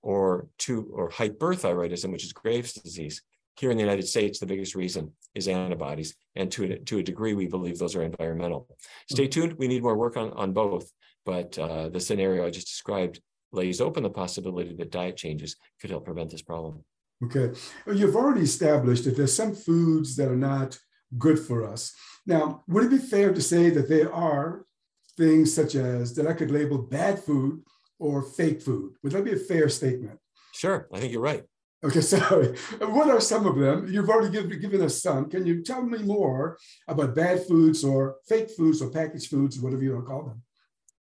or 0.06 0.48
to 0.60 0.88
or 0.94 1.10
hyperthyroidism, 1.10 2.12
which 2.12 2.24
is 2.24 2.32
Graves' 2.32 2.74
disease. 2.74 3.24
Here 3.58 3.72
in 3.72 3.78
the 3.78 3.84
United 3.84 4.08
States, 4.08 4.38
the 4.38 4.46
biggest 4.46 4.76
reason 4.76 5.12
is 5.34 5.48
antibodies, 5.48 6.16
and 6.36 6.52
to 6.52 6.66
a, 6.66 6.80
to 6.80 7.00
a 7.00 7.04
degree, 7.04 7.34
we 7.34 7.48
believe 7.48 7.80
those 7.80 7.96
are 7.96 8.04
environmental. 8.04 8.68
Stay 9.10 9.28
tuned. 9.28 9.54
We 9.54 9.68
need 9.68 9.82
more 9.82 9.98
work 9.98 10.16
on, 10.16 10.32
on 10.34 10.54
both, 10.54 10.92
but 11.26 11.58
uh, 11.58 11.90
the 11.90 12.00
scenario 12.00 12.46
I 12.46 12.52
just 12.52 12.68
described 12.68 13.20
lays 13.52 13.82
open 13.82 14.04
the 14.04 14.10
possibility 14.10 14.76
that 14.76 14.92
diet 14.92 15.18
changes 15.18 15.56
could 15.82 15.90
help 15.90 16.06
prevent 16.06 16.30
this 16.30 16.44
problem. 16.44 16.84
Okay. 17.24 17.58
You've 17.88 18.16
already 18.16 18.42
established 18.42 19.06
that 19.06 19.18
there's 19.18 19.36
some 19.36 19.56
foods 19.56 20.16
that 20.18 20.28
are 20.28 20.36
not 20.36 20.78
good 21.18 21.40
for 21.40 21.64
us. 21.66 21.94
Now, 22.28 22.64
would 22.68 22.84
it 22.84 22.92
be 22.92 22.98
fair 22.98 23.34
to 23.34 23.42
say 23.42 23.70
that 23.72 23.90
there 23.90 24.14
are 24.14 24.66
things 25.18 25.54
such 25.54 25.76
as 25.76 26.14
that 26.16 26.28
I 26.28 26.34
could 26.34 26.52
label 26.52 26.78
bad 26.78 27.24
food 27.24 27.64
or 28.00 28.24
fake 28.24 28.62
food? 28.62 28.94
Would 29.04 29.14
that 29.14 29.26
be 29.26 29.34
a 29.34 29.38
fair 29.38 29.70
statement? 29.70 30.20
Sure, 30.54 30.88
I 30.94 31.00
think 31.00 31.12
you're 31.12 31.22
right. 31.22 31.44
Okay, 31.84 32.02
so 32.14 32.18
What 32.80 33.10
are 33.10 33.22
some 33.22 33.46
of 33.46 33.58
them? 33.58 33.88
You've 33.92 34.10
already 34.10 34.32
given, 34.32 34.60
given 34.60 34.82
us 34.82 35.02
some. 35.02 35.30
Can 35.30 35.46
you 35.46 35.64
tell 35.64 35.84
me 35.84 36.00
more 36.00 36.58
about 36.88 37.16
bad 37.16 37.46
foods 37.46 37.84
or 37.84 38.18
fake 38.28 38.50
foods 38.52 38.82
or 38.82 38.90
packaged 38.90 39.30
foods, 39.30 39.60
whatever 39.60 39.84
you 39.84 39.94
want 39.94 40.06
to 40.06 40.10
call 40.10 40.24
them? 40.24 40.42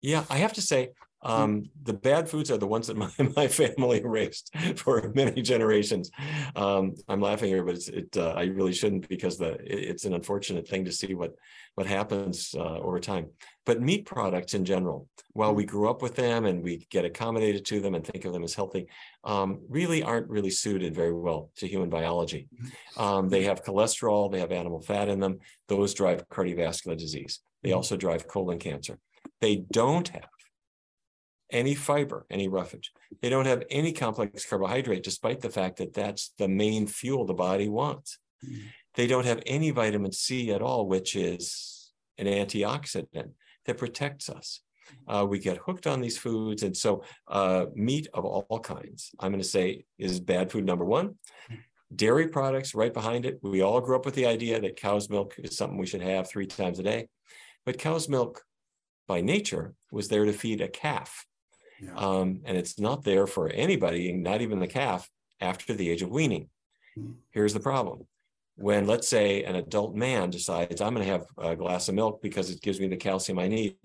Yeah, 0.01 0.23
I 0.29 0.37
have 0.37 0.53
to 0.53 0.61
say, 0.61 0.91
um, 1.25 1.69
the 1.83 1.93
bad 1.93 2.29
foods 2.29 2.51
are 2.51 2.57
the 2.57 2.67
ones 2.67 2.87
that 2.87 2.97
my, 2.97 3.09
my 3.35 3.47
family 3.47 4.01
raised 4.03 4.51
for 4.77 5.11
many 5.15 5.41
generations. 5.41 6.11
Um, 6.55 6.95
I'm 7.07 7.21
laughing 7.21 7.49
here, 7.49 7.63
but 7.63 7.75
it's, 7.75 7.87
it, 7.89 8.15
uh, 8.15 8.33
I 8.37 8.43
really 8.45 8.73
shouldn't 8.73 9.09
because 9.09 9.37
the, 9.37 9.53
it, 9.53 9.89
it's 9.89 10.05
an 10.05 10.13
unfortunate 10.13 10.67
thing 10.67 10.85
to 10.85 10.91
see 10.91 11.15
what, 11.15 11.33
what 11.73 11.87
happens 11.87 12.53
uh, 12.57 12.79
over 12.79 12.99
time. 12.99 13.27
But 13.65 13.81
meat 13.81 14.05
products 14.05 14.53
in 14.53 14.63
general, 14.63 15.07
while 15.33 15.55
we 15.55 15.65
grew 15.65 15.89
up 15.89 16.03
with 16.03 16.15
them 16.15 16.45
and 16.45 16.63
we 16.63 16.85
get 16.91 17.05
accommodated 17.05 17.65
to 17.65 17.79
them 17.79 17.95
and 17.95 18.05
think 18.05 18.25
of 18.25 18.31
them 18.31 18.43
as 18.43 18.53
healthy, 18.53 18.87
um, 19.23 19.61
really 19.67 20.03
aren't 20.03 20.29
really 20.29 20.51
suited 20.51 20.93
very 20.93 21.13
well 21.13 21.49
to 21.57 21.67
human 21.67 21.89
biology. 21.89 22.47
Um, 22.97 23.29
they 23.29 23.43
have 23.43 23.63
cholesterol, 23.63 24.31
they 24.31 24.39
have 24.39 24.51
animal 24.51 24.81
fat 24.81 25.09
in 25.09 25.19
them. 25.19 25.39
Those 25.67 25.95
drive 25.95 26.29
cardiovascular 26.29 26.95
disease. 26.95 27.39
They 27.63 27.71
also 27.71 27.97
drive 27.97 28.27
colon 28.27 28.59
cancer. 28.59 28.99
They 29.41 29.65
don't 29.71 30.07
have 30.09 30.29
any 31.51 31.75
fiber, 31.75 32.25
any 32.29 32.47
roughage. 32.47 32.91
They 33.21 33.29
don't 33.29 33.45
have 33.45 33.63
any 33.69 33.91
complex 33.91 34.45
carbohydrate, 34.45 35.03
despite 35.03 35.41
the 35.41 35.49
fact 35.49 35.77
that 35.77 35.93
that's 35.93 36.33
the 36.37 36.47
main 36.47 36.87
fuel 36.87 37.25
the 37.25 37.33
body 37.33 37.69
wants. 37.69 38.17
Mm-hmm. 38.45 38.67
They 38.95 39.07
don't 39.07 39.25
have 39.25 39.41
any 39.45 39.71
vitamin 39.71 40.11
C 40.11 40.51
at 40.51 40.61
all, 40.61 40.87
which 40.87 41.15
is 41.15 41.91
an 42.17 42.27
antioxidant 42.27 43.31
that 43.65 43.77
protects 43.77 44.29
us. 44.29 44.61
Uh, 45.07 45.25
we 45.27 45.39
get 45.39 45.57
hooked 45.57 45.87
on 45.87 45.99
these 45.99 46.17
foods. 46.17 46.63
And 46.63 46.75
so, 46.75 47.03
uh, 47.27 47.65
meat 47.73 48.07
of 48.13 48.23
all 48.25 48.59
kinds, 48.59 49.11
I'm 49.19 49.31
going 49.31 49.41
to 49.41 49.47
say, 49.47 49.85
is 49.97 50.19
bad 50.19 50.51
food 50.51 50.65
number 50.65 50.85
one. 50.85 51.15
Dairy 51.95 52.27
products 52.27 52.75
right 52.75 52.93
behind 52.93 53.25
it. 53.25 53.39
We 53.41 53.61
all 53.61 53.81
grew 53.81 53.95
up 53.95 54.05
with 54.05 54.15
the 54.15 54.25
idea 54.25 54.59
that 54.59 54.75
cow's 54.75 55.09
milk 55.09 55.35
is 55.37 55.57
something 55.57 55.77
we 55.77 55.85
should 55.85 56.01
have 56.01 56.27
three 56.27 56.47
times 56.47 56.79
a 56.79 56.83
day. 56.83 57.07
But 57.65 57.79
cow's 57.79 58.07
milk, 58.09 58.43
by 59.07 59.21
nature, 59.21 59.73
was 59.91 60.07
there 60.07 60.25
to 60.25 60.33
feed 60.33 60.61
a 60.61 60.67
calf. 60.67 61.25
Yeah. 61.81 61.95
Um, 61.95 62.41
and 62.45 62.57
it's 62.57 62.79
not 62.79 63.03
there 63.03 63.27
for 63.27 63.49
anybody, 63.49 64.11
not 64.13 64.41
even 64.41 64.59
the 64.59 64.67
calf, 64.67 65.09
after 65.41 65.73
the 65.73 65.89
age 65.89 66.01
of 66.01 66.09
weaning. 66.09 66.49
Mm-hmm. 66.97 67.13
Here's 67.31 67.53
the 67.53 67.59
problem. 67.59 68.07
When, 68.57 68.87
let's 68.87 69.07
say, 69.07 69.43
an 69.43 69.55
adult 69.55 69.95
man 69.95 70.29
decides, 70.29 70.79
I'm 70.79 70.93
going 70.93 71.05
to 71.05 71.11
have 71.11 71.25
a 71.37 71.55
glass 71.55 71.89
of 71.89 71.95
milk 71.95 72.21
because 72.21 72.49
it 72.49 72.61
gives 72.61 72.79
me 72.79 72.87
the 72.87 72.95
calcium 72.95 73.37
I 73.37 73.49
need, 73.49 73.75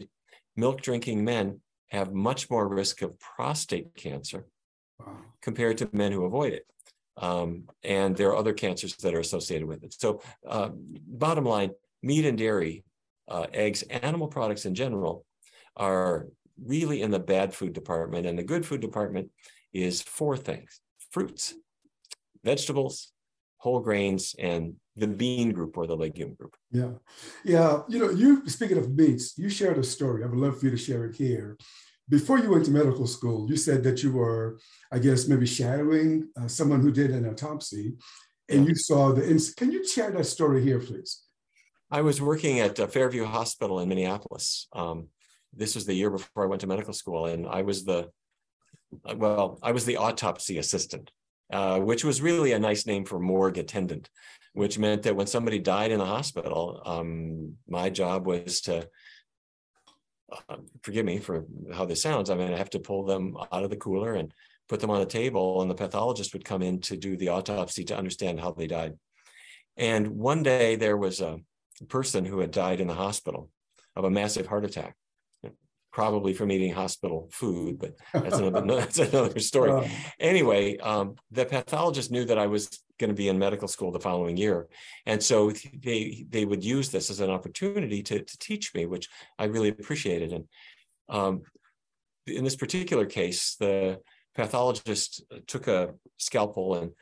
milk 0.56 0.80
drinking 0.80 1.24
men 1.24 1.60
have 1.88 2.12
much 2.12 2.48
more 2.48 2.68
risk 2.68 3.02
of 3.02 3.18
prostate 3.18 3.94
cancer 3.96 4.46
wow. 5.00 5.16
compared 5.42 5.78
to 5.78 5.88
men 5.92 6.12
who 6.12 6.24
avoid 6.24 6.52
it. 6.52 6.66
Um, 7.16 7.64
and 7.82 8.16
there 8.16 8.28
are 8.28 8.36
other 8.36 8.52
cancers 8.52 8.94
that 8.96 9.14
are 9.14 9.20
associated 9.20 9.66
with 9.66 9.82
it. 9.82 9.92
So, 9.92 10.22
uh, 10.48 10.70
bottom 10.72 11.44
line, 11.44 11.72
meat 12.02 12.24
and 12.24 12.38
dairy, 12.38 12.84
uh, 13.28 13.46
eggs, 13.52 13.82
animal 13.82 14.28
products 14.28 14.66
in 14.66 14.74
general 14.74 15.24
are 15.76 16.28
really 16.64 17.02
in 17.02 17.10
the 17.10 17.18
bad 17.18 17.54
food 17.54 17.72
department. 17.72 18.26
And 18.26 18.38
the 18.38 18.42
good 18.42 18.66
food 18.66 18.80
department 18.80 19.30
is 19.72 20.02
four 20.02 20.36
things 20.36 20.80
fruits, 21.10 21.54
vegetables, 22.44 23.12
whole 23.58 23.80
grains, 23.80 24.34
and 24.38 24.74
the 24.96 25.08
bean 25.08 25.52
group 25.52 25.76
or 25.76 25.86
the 25.86 25.96
legume 25.96 26.34
group. 26.34 26.56
Yeah. 26.70 26.92
Yeah. 27.44 27.82
You 27.88 27.98
know, 27.98 28.10
you 28.10 28.48
speaking 28.48 28.78
of 28.78 28.94
meats, 28.94 29.36
you 29.38 29.48
shared 29.48 29.78
a 29.78 29.84
story. 29.84 30.22
I 30.22 30.26
would 30.26 30.38
love 30.38 30.58
for 30.58 30.66
you 30.66 30.70
to 30.70 30.76
share 30.76 31.06
it 31.06 31.16
here. 31.16 31.56
Before 32.08 32.38
you 32.40 32.50
went 32.50 32.64
to 32.64 32.72
medical 32.72 33.06
school, 33.06 33.48
you 33.48 33.56
said 33.56 33.84
that 33.84 34.02
you 34.02 34.12
were, 34.12 34.58
I 34.90 34.98
guess, 34.98 35.28
maybe 35.28 35.46
shadowing 35.46 36.28
uh, 36.36 36.48
someone 36.48 36.80
who 36.80 36.90
did 36.90 37.12
an 37.12 37.28
autopsy 37.28 37.94
and 38.48 38.66
you 38.66 38.74
saw 38.74 39.12
the, 39.12 39.28
ins- 39.28 39.54
can 39.54 39.70
you 39.70 39.86
share 39.86 40.10
that 40.10 40.24
story 40.24 40.62
here, 40.62 40.80
please? 40.80 41.22
I 41.90 42.02
was 42.02 42.20
working 42.20 42.58
at 42.60 42.78
uh, 42.78 42.88
Fairview 42.88 43.24
Hospital 43.24 43.78
in 43.80 43.88
Minneapolis. 43.88 44.66
Um, 44.72 45.08
this 45.52 45.74
was 45.74 45.86
the 45.86 45.94
year 45.94 46.10
before 46.10 46.44
I 46.44 46.46
went 46.46 46.60
to 46.62 46.66
medical 46.66 46.92
school, 46.92 47.26
and 47.26 47.46
I 47.46 47.62
was 47.62 47.84
the 47.84 48.10
well, 49.16 49.58
I 49.62 49.72
was 49.72 49.84
the 49.84 49.98
autopsy 49.98 50.58
assistant, 50.58 51.10
uh, 51.52 51.78
which 51.78 52.04
was 52.04 52.22
really 52.22 52.52
a 52.52 52.58
nice 52.58 52.86
name 52.86 53.04
for 53.04 53.20
morgue 53.20 53.58
attendant, 53.58 54.10
which 54.52 54.78
meant 54.78 55.02
that 55.02 55.16
when 55.16 55.26
somebody 55.26 55.58
died 55.58 55.92
in 55.92 55.98
the 55.98 56.06
hospital, 56.06 56.82
um, 56.84 57.54
my 57.68 57.88
job 57.90 58.26
was 58.26 58.60
to 58.62 58.88
uh, 60.48 60.56
forgive 60.82 61.04
me 61.04 61.18
for 61.18 61.44
how 61.72 61.84
this 61.84 62.02
sounds. 62.02 62.30
I 62.30 62.34
mean, 62.34 62.52
I 62.52 62.56
have 62.56 62.70
to 62.70 62.80
pull 62.80 63.04
them 63.04 63.36
out 63.52 63.64
of 63.64 63.70
the 63.70 63.76
cooler 63.76 64.14
and 64.14 64.32
put 64.68 64.80
them 64.80 64.90
on 64.90 65.02
a 65.02 65.06
table, 65.06 65.62
and 65.62 65.70
the 65.70 65.74
pathologist 65.74 66.32
would 66.32 66.44
come 66.44 66.62
in 66.62 66.80
to 66.82 66.96
do 66.96 67.16
the 67.16 67.28
autopsy 67.28 67.84
to 67.84 67.96
understand 67.96 68.40
how 68.40 68.52
they 68.52 68.66
died. 68.66 68.94
And 69.76 70.08
one 70.08 70.42
day 70.42 70.76
there 70.76 70.96
was 70.96 71.20
a 71.20 71.38
person 71.88 72.24
who 72.24 72.40
had 72.40 72.50
died 72.50 72.80
in 72.80 72.86
the 72.86 72.94
hospital 72.94 73.50
of 73.96 74.04
a 74.04 74.10
massive 74.10 74.46
heart 74.46 74.64
attack 74.64 74.94
probably 75.92 76.32
from 76.32 76.50
eating 76.50 76.72
hospital 76.72 77.28
food, 77.32 77.78
but 77.78 77.94
that's 78.12 78.38
another 78.38 78.66
that's 78.76 78.98
another 78.98 79.40
story. 79.40 79.90
Anyway, 80.18 80.78
um, 80.78 81.16
the 81.30 81.44
pathologist 81.44 82.10
knew 82.10 82.24
that 82.24 82.38
I 82.38 82.46
was 82.46 82.82
going 82.98 83.08
to 83.08 83.14
be 83.14 83.28
in 83.28 83.38
medical 83.38 83.68
school 83.68 83.90
the 83.90 84.00
following 84.00 84.36
year, 84.36 84.68
and 85.06 85.22
so 85.22 85.50
they 85.82 86.24
they 86.28 86.44
would 86.44 86.64
use 86.64 86.90
this 86.90 87.10
as 87.10 87.20
an 87.20 87.30
opportunity 87.30 88.02
to 88.02 88.22
to 88.22 88.38
teach 88.38 88.74
me, 88.74 88.86
which 88.86 89.08
I 89.38 89.44
really 89.44 89.68
appreciated. 89.68 90.32
And 90.32 90.44
um, 91.08 91.42
in 92.26 92.44
this 92.44 92.56
particular 92.56 93.06
case, 93.06 93.56
the 93.58 94.00
pathologist 94.34 95.24
took 95.46 95.66
a 95.66 95.94
scalpel 96.18 96.76
and 96.76 96.92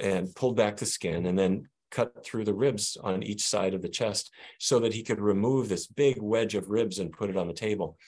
and 0.00 0.34
pulled 0.34 0.56
back 0.56 0.76
the 0.76 0.86
skin, 0.86 1.26
and 1.26 1.38
then 1.38 1.68
cut 1.90 2.24
through 2.24 2.44
the 2.44 2.54
ribs 2.54 2.96
on 3.02 3.22
each 3.22 3.42
side 3.42 3.74
of 3.74 3.82
the 3.82 3.88
chest 3.88 4.30
so 4.58 4.78
that 4.80 4.94
he 4.94 5.02
could 5.02 5.20
remove 5.20 5.68
this 5.68 5.86
big 5.86 6.20
wedge 6.20 6.54
of 6.54 6.70
ribs 6.70 6.98
and 6.98 7.12
put 7.12 7.30
it 7.30 7.36
on 7.36 7.46
the 7.46 7.54
table. 7.54 7.98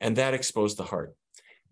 And 0.00 0.16
that 0.16 0.34
exposed 0.34 0.76
the 0.76 0.84
heart. 0.84 1.14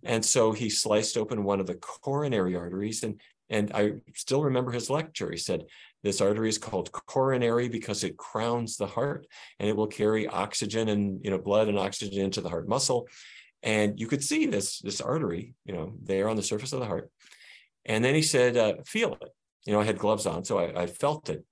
And 0.05 0.24
so 0.24 0.52
he 0.52 0.70
sliced 0.70 1.16
open 1.16 1.44
one 1.44 1.61
of 1.61 1.66
the 1.66 1.74
coronary 1.74 2.55
arteries. 2.57 3.02
And, 3.02 3.20
and 3.48 3.72
I 3.74 3.94
still 4.14 4.44
remember 4.44 4.70
his 4.70 4.90
lecture. 4.90 5.31
He 5.31 5.37
said, 5.37 5.64
This 6.02 6.20
artery 6.20 6.48
is 6.48 6.59
called 6.59 6.92
coronary 6.92 7.68
because 7.68 8.05
it 8.05 8.16
crowns 8.16 8.76
the 8.76 8.87
heart 8.87 9.26
and 9.59 9.68
it 9.68 9.76
will 9.76 9.87
carry 9.87 10.26
oxygen 10.26 10.88
and 10.88 11.20
you 11.24 11.31
know 11.31 11.38
blood 11.38 11.68
and 11.68 11.79
oxygen 11.79 12.20
into 12.22 12.40
the 12.40 12.48
heart 12.48 12.68
muscle. 12.68 13.09
And 13.62 13.98
you 13.98 14.07
could 14.07 14.22
see 14.22 14.46
this, 14.46 14.79
this 14.81 15.00
artery, 15.00 15.55
you 15.64 15.74
know, 15.74 15.94
there 16.02 16.29
on 16.29 16.37
the 16.37 16.42
surface 16.42 16.72
of 16.72 16.81
the 16.81 16.87
heart. 16.87 17.11
And 17.85 18.05
then 18.05 18.14
he 18.14 18.22
said, 18.22 18.57
uh, 18.57 18.74
Feel 18.85 19.14
it. 19.14 19.29
You 19.64 19.72
know, 19.72 19.81
I 19.81 19.85
had 19.85 19.98
gloves 19.98 20.26
on, 20.26 20.44
so 20.44 20.59
I, 20.59 20.83
I 20.83 20.87
felt 20.87 21.29
it 21.29 21.44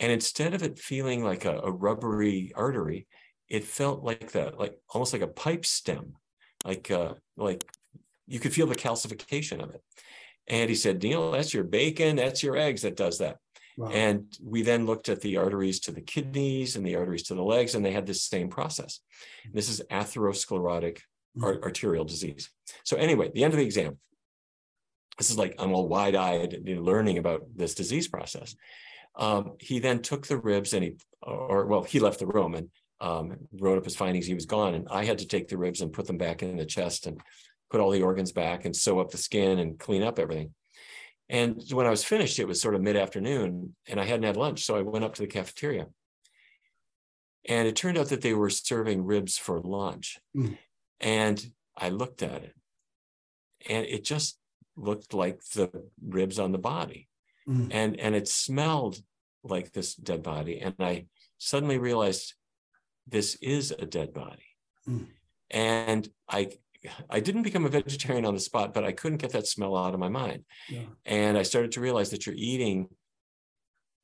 And 0.00 0.10
instead 0.10 0.54
of 0.54 0.62
it 0.62 0.78
feeling 0.78 1.22
like 1.22 1.44
a, 1.44 1.58
a 1.58 1.70
rubbery 1.70 2.52
artery, 2.56 3.06
it 3.48 3.64
felt 3.64 4.02
like 4.02 4.32
that, 4.32 4.58
like 4.58 4.74
almost 4.88 5.12
like 5.12 5.22
a 5.22 5.28
pipe 5.28 5.66
stem, 5.66 6.14
like 6.64 6.90
uh, 6.90 7.14
like 7.36 7.64
you 8.26 8.40
could 8.40 8.54
feel 8.54 8.66
the 8.66 8.74
calcification 8.74 9.62
of 9.62 9.70
it. 9.70 9.82
And 10.48 10.68
he 10.68 10.74
said, 10.74 11.02
Neal, 11.02 11.30
that's 11.30 11.52
your 11.52 11.64
bacon, 11.64 12.16
that's 12.16 12.42
your 12.42 12.56
eggs 12.56 12.82
that 12.82 12.96
does 12.96 13.18
that. 13.18 13.36
Wow. 13.76 13.88
And 13.88 14.26
we 14.42 14.62
then 14.62 14.86
looked 14.86 15.08
at 15.08 15.20
the 15.20 15.36
arteries 15.36 15.80
to 15.80 15.92
the 15.92 16.00
kidneys 16.00 16.76
and 16.76 16.84
the 16.84 16.96
arteries 16.96 17.24
to 17.24 17.34
the 17.34 17.42
legs, 17.42 17.74
and 17.74 17.84
they 17.84 17.92
had 17.92 18.06
this 18.06 18.22
same 18.22 18.48
process. 18.48 19.00
This 19.52 19.68
is 19.68 19.80
atherosclerotic 19.90 21.00
mm-hmm. 21.36 21.62
arterial 21.62 22.04
disease. 22.04 22.50
So 22.84 22.96
anyway, 22.96 23.30
the 23.34 23.44
end 23.44 23.52
of 23.52 23.58
the 23.58 23.64
exam. 23.64 23.98
This 25.18 25.30
is 25.30 25.38
like 25.38 25.54
I'm 25.58 25.72
all 25.72 25.86
wide-eyed 25.86 26.62
learning 26.66 27.18
about 27.18 27.42
this 27.54 27.74
disease 27.74 28.08
process. 28.08 28.56
Um, 29.16 29.52
he 29.58 29.78
then 29.78 30.02
took 30.02 30.26
the 30.26 30.38
ribs 30.38 30.72
and 30.72 30.84
he, 30.84 30.96
or 31.22 31.66
well, 31.66 31.82
he 31.82 32.00
left 32.00 32.20
the 32.20 32.26
room 32.26 32.54
and 32.54 32.68
um, 33.00 33.36
wrote 33.58 33.78
up 33.78 33.84
his 33.84 33.96
findings. 33.96 34.26
He 34.26 34.34
was 34.34 34.46
gone, 34.46 34.74
and 34.74 34.88
I 34.90 35.04
had 35.04 35.18
to 35.18 35.26
take 35.26 35.48
the 35.48 35.58
ribs 35.58 35.80
and 35.80 35.92
put 35.92 36.06
them 36.06 36.18
back 36.18 36.42
in 36.42 36.56
the 36.56 36.66
chest 36.66 37.06
and 37.06 37.20
put 37.70 37.80
all 37.80 37.90
the 37.90 38.02
organs 38.02 38.32
back 38.32 38.64
and 38.64 38.74
sew 38.74 39.00
up 39.00 39.10
the 39.10 39.18
skin 39.18 39.58
and 39.58 39.78
clean 39.78 40.02
up 40.02 40.18
everything. 40.18 40.54
And 41.28 41.62
when 41.72 41.86
I 41.86 41.90
was 41.90 42.04
finished, 42.04 42.38
it 42.38 42.48
was 42.48 42.60
sort 42.60 42.74
of 42.74 42.82
mid 42.82 42.96
afternoon, 42.96 43.74
and 43.88 44.00
I 44.00 44.04
hadn't 44.04 44.24
had 44.24 44.36
lunch, 44.36 44.64
so 44.64 44.76
I 44.76 44.82
went 44.82 45.04
up 45.04 45.14
to 45.14 45.22
the 45.22 45.28
cafeteria. 45.28 45.86
And 47.48 47.66
it 47.66 47.76
turned 47.76 47.96
out 47.96 48.08
that 48.08 48.20
they 48.20 48.34
were 48.34 48.50
serving 48.50 49.04
ribs 49.04 49.38
for 49.38 49.60
lunch. 49.60 50.18
Mm. 50.36 50.58
And 51.00 51.52
I 51.76 51.88
looked 51.88 52.22
at 52.22 52.42
it, 52.42 52.54
and 53.68 53.86
it 53.86 54.04
just 54.04 54.38
looked 54.76 55.14
like 55.14 55.40
the 55.54 55.70
ribs 56.04 56.38
on 56.38 56.52
the 56.52 56.58
body. 56.58 57.08
Mm. 57.50 57.68
And, 57.72 58.00
and 58.00 58.14
it 58.14 58.28
smelled 58.28 59.00
like 59.42 59.72
this 59.72 59.94
dead 59.94 60.22
body. 60.22 60.60
And 60.60 60.74
I 60.78 61.06
suddenly 61.38 61.78
realized 61.78 62.34
this 63.06 63.36
is 63.42 63.72
a 63.72 63.86
dead 63.86 64.12
body. 64.14 64.46
Mm. 64.88 65.06
And 65.50 66.08
I 66.28 66.52
I 67.10 67.20
didn't 67.20 67.42
become 67.42 67.66
a 67.66 67.68
vegetarian 67.68 68.24
on 68.24 68.34
the 68.34 68.40
spot, 68.40 68.72
but 68.72 68.84
I 68.84 68.92
couldn't 68.92 69.18
get 69.18 69.32
that 69.32 69.46
smell 69.46 69.76
out 69.76 69.94
of 69.94 70.00
my 70.00 70.08
mind. 70.08 70.44
Yeah. 70.68 70.84
And 71.04 71.36
I 71.36 71.42
started 71.42 71.72
to 71.72 71.80
realize 71.80 72.10
that 72.10 72.24
you're 72.24 72.34
eating, 72.38 72.88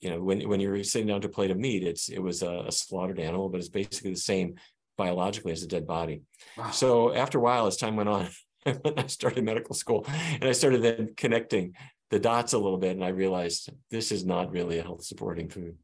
you 0.01 0.11
know, 0.11 0.23
when 0.23 0.47
when 0.49 0.61
you're 0.61 0.85
sitting 0.85 1.09
down 1.09 1.23
to 1.23 1.29
a 1.29 1.31
plate 1.31 1.51
of 1.51 1.59
meat, 1.59 1.83
it's 1.83 2.09
it 2.09 2.19
was 2.19 2.43
a, 2.43 2.65
a 2.67 2.73
slaughtered 2.73 3.19
animal, 3.19 3.49
but 3.49 3.59
it's 3.59 3.71
basically 3.71 4.11
the 4.11 4.19
same 4.19 4.57
biologically 4.99 5.53
as 5.53 5.63
a 5.63 5.69
dead 5.69 5.87
body. 5.87 6.23
Wow. 6.57 6.71
So 6.71 7.15
after 7.15 7.39
a 7.39 7.41
while, 7.41 7.67
as 7.67 7.77
time 7.77 7.97
went 7.97 8.09
on, 8.09 8.29
I 8.67 9.07
started 9.07 9.45
medical 9.45 9.75
school 9.75 10.05
and 10.09 10.45
I 10.45 10.53
started 10.53 10.83
then 10.83 11.15
connecting 11.17 11.75
the 12.11 12.19
dots 12.19 12.53
a 12.53 12.59
little 12.59 12.79
bit, 12.79 12.97
and 12.97 13.05
I 13.05 13.09
realized 13.09 13.71
this 13.91 14.13
is 14.13 14.25
not 14.25 14.53
really 14.53 14.79
a 14.79 14.83
health 14.83 15.05
supporting 15.05 15.49
food. 15.49 15.77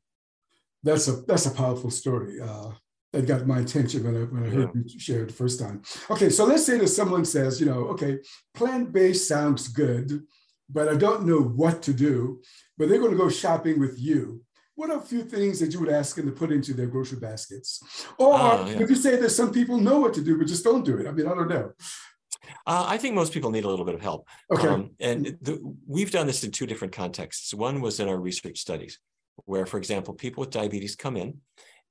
That's 0.82 1.08
a 1.08 1.22
that's 1.22 1.46
a 1.46 1.50
powerful 1.50 1.90
story. 1.90 2.40
Uh, 2.40 2.70
that 3.12 3.26
got 3.26 3.46
my 3.46 3.58
attention 3.58 4.04
when 4.04 4.16
I, 4.16 4.24
when 4.24 4.44
I 4.44 4.48
heard 4.48 4.70
yeah. 4.74 4.82
you 4.86 4.98
share 4.98 5.22
it 5.22 5.28
the 5.28 5.34
first 5.34 5.60
time. 5.60 5.82
Okay, 6.10 6.30
so 6.30 6.44
let's 6.44 6.64
say 6.64 6.78
that 6.78 6.88
someone 6.88 7.24
says, 7.24 7.60
you 7.60 7.66
know, 7.66 7.88
okay, 7.88 8.18
plant 8.54 8.92
based 8.92 9.28
sounds 9.28 9.68
good, 9.68 10.22
but 10.70 10.88
I 10.88 10.96
don't 10.96 11.26
know 11.26 11.40
what 11.40 11.82
to 11.82 11.92
do, 11.92 12.40
but 12.78 12.88
they're 12.88 12.98
going 12.98 13.10
to 13.10 13.16
go 13.16 13.28
shopping 13.28 13.78
with 13.78 13.98
you. 13.98 14.42
What 14.74 14.90
are 14.90 14.98
a 14.98 15.02
few 15.02 15.22
things 15.22 15.60
that 15.60 15.72
you 15.74 15.80
would 15.80 15.90
ask 15.90 16.16
them 16.16 16.24
to 16.24 16.32
put 16.32 16.50
into 16.50 16.72
their 16.72 16.86
grocery 16.86 17.20
baskets? 17.20 17.82
Or 18.18 18.34
uh, 18.34 18.66
yeah. 18.66 18.80
if 18.80 18.88
you 18.88 18.96
say 18.96 19.16
that 19.16 19.30
some 19.30 19.52
people 19.52 19.78
know 19.78 20.00
what 20.00 20.14
to 20.14 20.24
do, 20.24 20.38
but 20.38 20.46
just 20.46 20.64
don't 20.64 20.84
do 20.84 20.96
it? 20.96 21.06
I 21.06 21.10
mean, 21.10 21.26
I 21.26 21.34
don't 21.34 21.48
know. 21.48 21.72
Uh, 22.66 22.84
I 22.86 22.98
think 22.98 23.14
most 23.14 23.32
people 23.32 23.50
need 23.50 23.64
a 23.64 23.68
little 23.68 23.84
bit 23.84 23.94
of 23.94 24.00
help. 24.00 24.26
Okay. 24.52 24.68
Um, 24.68 24.90
and 25.00 25.36
the, 25.40 25.60
we've 25.86 26.10
done 26.10 26.26
this 26.26 26.44
in 26.44 26.50
two 26.50 26.66
different 26.66 26.92
contexts. 26.92 27.54
One 27.54 27.80
was 27.80 28.00
in 28.00 28.08
our 28.08 28.18
research 28.18 28.58
studies, 28.58 28.98
where, 29.44 29.66
for 29.66 29.78
example, 29.78 30.14
people 30.14 30.42
with 30.42 30.50
diabetes 30.50 30.96
come 30.96 31.16
in 31.16 31.38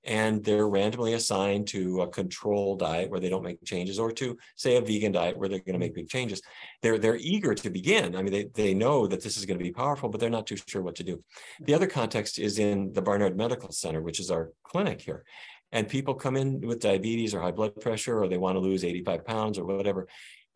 and 0.03 0.43
they're 0.43 0.67
randomly 0.67 1.13
assigned 1.13 1.67
to 1.67 2.01
a 2.01 2.07
control 2.07 2.75
diet 2.75 3.09
where 3.09 3.19
they 3.19 3.29
don't 3.29 3.43
make 3.43 3.63
changes 3.63 3.99
or 3.99 4.11
to 4.11 4.37
say 4.55 4.77
a 4.77 4.81
vegan 4.81 5.11
diet 5.11 5.37
where 5.37 5.47
they're 5.47 5.59
going 5.59 5.73
to 5.73 5.79
make 5.79 5.93
big 5.93 6.09
changes 6.09 6.41
they're 6.81 6.97
they're 6.97 7.17
eager 7.17 7.53
to 7.53 7.69
begin 7.69 8.15
i 8.15 8.21
mean 8.21 8.31
they, 8.31 8.45
they 8.55 8.73
know 8.73 9.05
that 9.05 9.21
this 9.21 9.37
is 9.37 9.45
going 9.45 9.57
to 9.57 9.63
be 9.63 9.71
powerful 9.71 10.09
but 10.09 10.19
they're 10.19 10.29
not 10.29 10.47
too 10.47 10.57
sure 10.67 10.81
what 10.81 10.95
to 10.95 11.03
do 11.03 11.23
the 11.61 11.73
other 11.73 11.87
context 11.87 12.39
is 12.39 12.57
in 12.57 12.91
the 12.93 13.01
barnard 13.01 13.37
medical 13.37 13.71
center 13.71 14.01
which 14.01 14.19
is 14.19 14.31
our 14.31 14.51
clinic 14.63 15.01
here 15.01 15.23
and 15.71 15.87
people 15.87 16.13
come 16.13 16.35
in 16.35 16.59
with 16.61 16.79
diabetes 16.79 17.33
or 17.33 17.41
high 17.41 17.51
blood 17.51 17.79
pressure 17.79 18.21
or 18.21 18.27
they 18.27 18.37
want 18.37 18.55
to 18.55 18.59
lose 18.59 18.83
85 18.83 19.25
pounds 19.25 19.57
or 19.57 19.65
whatever 19.65 20.07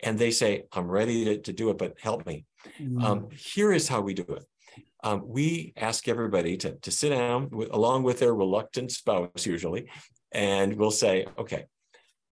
and 0.06 0.18
they 0.18 0.32
say 0.32 0.64
i'm 0.72 0.90
ready 0.90 1.26
to, 1.26 1.38
to 1.40 1.52
do 1.52 1.70
it 1.70 1.78
but 1.78 1.96
help 2.00 2.26
me 2.26 2.46
mm. 2.80 3.04
um, 3.04 3.28
here 3.32 3.74
is 3.74 3.88
how 3.88 4.00
we 4.00 4.14
do 4.14 4.24
it 4.30 4.46
um, 5.06 5.22
we 5.24 5.72
ask 5.78 6.08
everybody 6.08 6.58
to, 6.58 6.72
to 6.78 6.90
sit 6.90 7.10
down 7.10 7.50
with, 7.52 7.70
along 7.72 8.02
with 8.02 8.20
their 8.20 8.34
reluctant 8.34 8.92
spouse 8.92 9.46
usually, 9.46 9.88
and 10.32 10.76
we'll 10.76 10.90
say, 10.90 11.28
okay, 11.38 11.66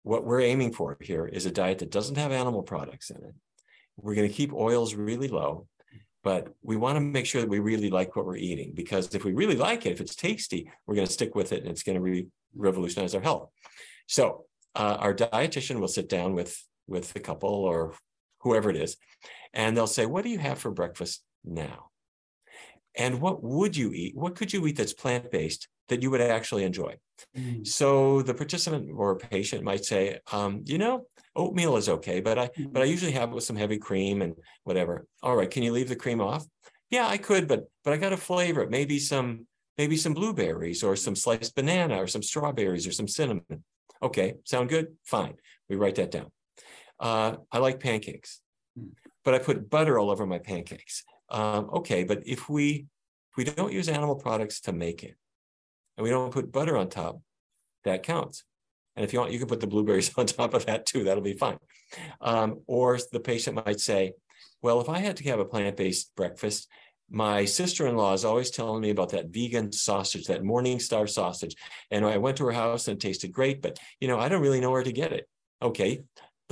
what 0.04 0.24
we're 0.24 0.40
aiming 0.40 0.72
for 0.72 0.96
here 0.98 1.26
is 1.26 1.44
a 1.44 1.50
diet 1.50 1.80
that 1.80 1.90
doesn't 1.90 2.16
have 2.16 2.32
animal 2.32 2.62
products 2.62 3.10
in 3.10 3.18
it. 3.18 3.34
We're 3.98 4.14
going 4.14 4.28
to 4.28 4.34
keep 4.34 4.54
oils 4.54 4.94
really 4.94 5.28
low, 5.28 5.66
but 6.24 6.48
we 6.62 6.76
want 6.76 6.96
to 6.96 7.00
make 7.00 7.26
sure 7.26 7.42
that 7.42 7.50
we 7.50 7.58
really 7.58 7.90
like 7.90 8.16
what 8.16 8.24
we're 8.24 8.36
eating 8.36 8.72
because 8.74 9.14
if 9.14 9.22
we 9.22 9.34
really 9.34 9.56
like 9.56 9.84
it, 9.84 9.92
if 9.92 10.00
it's 10.00 10.16
tasty, 10.16 10.70
we're 10.86 10.94
going 10.94 11.06
to 11.06 11.12
stick 11.12 11.34
with 11.34 11.52
it 11.52 11.60
and 11.60 11.70
it's 11.70 11.82
going 11.82 11.96
to 11.96 12.02
re- 12.02 12.26
revolutionize 12.56 13.14
our 13.14 13.20
health. 13.20 13.50
So 14.08 14.46
uh, 14.74 14.96
our 14.98 15.12
dietitian 15.12 15.78
will 15.78 15.88
sit 15.88 16.08
down 16.08 16.32
with 16.32 16.58
with 16.86 17.12
the 17.12 17.20
couple 17.20 17.50
or 17.50 17.94
whoever 18.40 18.70
it 18.70 18.76
is, 18.76 18.96
and 19.52 19.76
they'll 19.76 19.86
say, 19.86 20.06
"What 20.06 20.24
do 20.24 20.30
you 20.30 20.38
have 20.38 20.58
for 20.58 20.70
breakfast 20.70 21.22
now?" 21.44 21.92
and 22.94 23.20
what 23.20 23.42
would 23.42 23.76
you 23.76 23.92
eat? 23.92 24.16
What 24.16 24.36
could 24.36 24.52
you 24.52 24.66
eat 24.66 24.76
that's 24.76 24.92
plant 24.92 25.30
based 25.30 25.68
that 25.88 26.02
you 26.02 26.10
would 26.10 26.20
actually 26.20 26.64
enjoy? 26.64 26.96
Mm. 27.36 27.66
So 27.66 28.22
the 28.22 28.34
participant 28.34 28.90
or 28.94 29.16
patient 29.16 29.64
might 29.64 29.84
say, 29.84 30.20
um, 30.32 30.62
you 30.64 30.78
know, 30.78 31.06
oatmeal 31.36 31.76
is 31.76 31.88
okay, 31.88 32.20
but 32.20 32.38
I 32.38 32.48
mm. 32.48 32.72
but 32.72 32.82
I 32.82 32.86
usually 32.86 33.12
have 33.12 33.30
it 33.30 33.34
with 33.34 33.44
some 33.44 33.56
heavy 33.56 33.78
cream 33.78 34.22
and 34.22 34.34
whatever. 34.64 35.06
All 35.22 35.36
right, 35.36 35.50
can 35.50 35.62
you 35.62 35.72
leave 35.72 35.88
the 35.88 35.96
cream 35.96 36.20
off? 36.20 36.44
Yeah, 36.90 37.06
I 37.06 37.16
could, 37.16 37.48
but 37.48 37.64
but 37.84 37.92
I 37.92 37.96
got 37.96 38.10
to 38.10 38.16
flavor 38.16 38.62
it. 38.62 38.70
Maybe 38.70 38.98
some 38.98 39.46
maybe 39.78 39.96
some 39.96 40.14
blueberries 40.14 40.82
or 40.82 40.96
some 40.96 41.16
sliced 41.16 41.54
banana 41.54 42.02
or 42.02 42.06
some 42.06 42.22
strawberries 42.22 42.86
or 42.86 42.92
some 42.92 43.08
cinnamon. 43.08 43.64
Okay, 44.02 44.34
sound 44.44 44.68
good? 44.68 44.88
Fine. 45.04 45.36
We 45.68 45.76
write 45.76 45.94
that 45.94 46.10
down. 46.10 46.30
Uh, 47.02 47.36
I 47.50 47.58
like 47.58 47.80
pancakes, 47.80 48.40
mm. 48.78 48.90
but 49.24 49.34
I 49.34 49.38
put 49.38 49.68
butter 49.68 49.98
all 49.98 50.10
over 50.10 50.24
my 50.24 50.38
pancakes. 50.38 51.02
Um, 51.28 51.68
okay, 51.74 52.04
but 52.04 52.22
if 52.24 52.48
we 52.48 52.86
if 53.32 53.36
we 53.36 53.44
don't 53.44 53.72
use 53.72 53.88
animal 53.88 54.14
products 54.14 54.60
to 54.62 54.72
make 54.72 55.02
it, 55.02 55.16
and 55.96 56.04
we 56.04 56.10
don't 56.10 56.32
put 56.32 56.52
butter 56.52 56.76
on 56.76 56.88
top, 56.88 57.20
that 57.84 58.02
counts. 58.02 58.44
And 58.94 59.04
if 59.04 59.12
you 59.12 59.18
want, 59.18 59.32
you 59.32 59.38
can 59.38 59.48
put 59.48 59.60
the 59.60 59.66
blueberries 59.66 60.12
on 60.16 60.26
top 60.26 60.54
of 60.54 60.66
that 60.66 60.86
too. 60.86 61.04
That'll 61.04 61.22
be 61.22 61.36
fine. 61.36 61.58
Um, 62.20 62.60
or 62.66 62.98
the 63.10 63.20
patient 63.20 63.64
might 63.66 63.80
say, 63.80 64.12
well, 64.62 64.80
if 64.80 64.88
I 64.88 64.98
had 64.98 65.16
to 65.16 65.24
have 65.24 65.40
a 65.40 65.44
plant-based 65.44 66.14
breakfast, 66.14 66.68
my 67.10 67.44
sister-in-law 67.44 68.14
is 68.14 68.24
always 68.24 68.50
telling 68.50 68.80
me 68.80 68.90
about 68.90 69.10
that 69.10 69.28
vegan 69.28 69.72
sausage, 69.72 70.26
that 70.26 70.42
Morningstar 70.42 71.08
sausage. 71.08 71.56
And 71.90 72.06
I 72.06 72.16
went 72.16 72.38
to 72.38 72.44
her 72.46 72.52
house 72.52 72.88
and 72.88 72.96
it 72.96 73.00
tasted 73.00 73.32
great, 73.32 73.60
but 73.60 73.78
you 74.00 74.08
know, 74.08 74.18
I 74.18 74.28
don't 74.28 74.40
really 74.40 74.60
know 74.60 74.70
where 74.70 74.82
to 74.82 74.92
get 74.92 75.12
it. 75.12 75.28
Okay, 75.60 76.02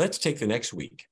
let's 0.00 0.18
take 0.18 0.38
the 0.38 0.46
next 0.46 0.72
week. 0.72 1.04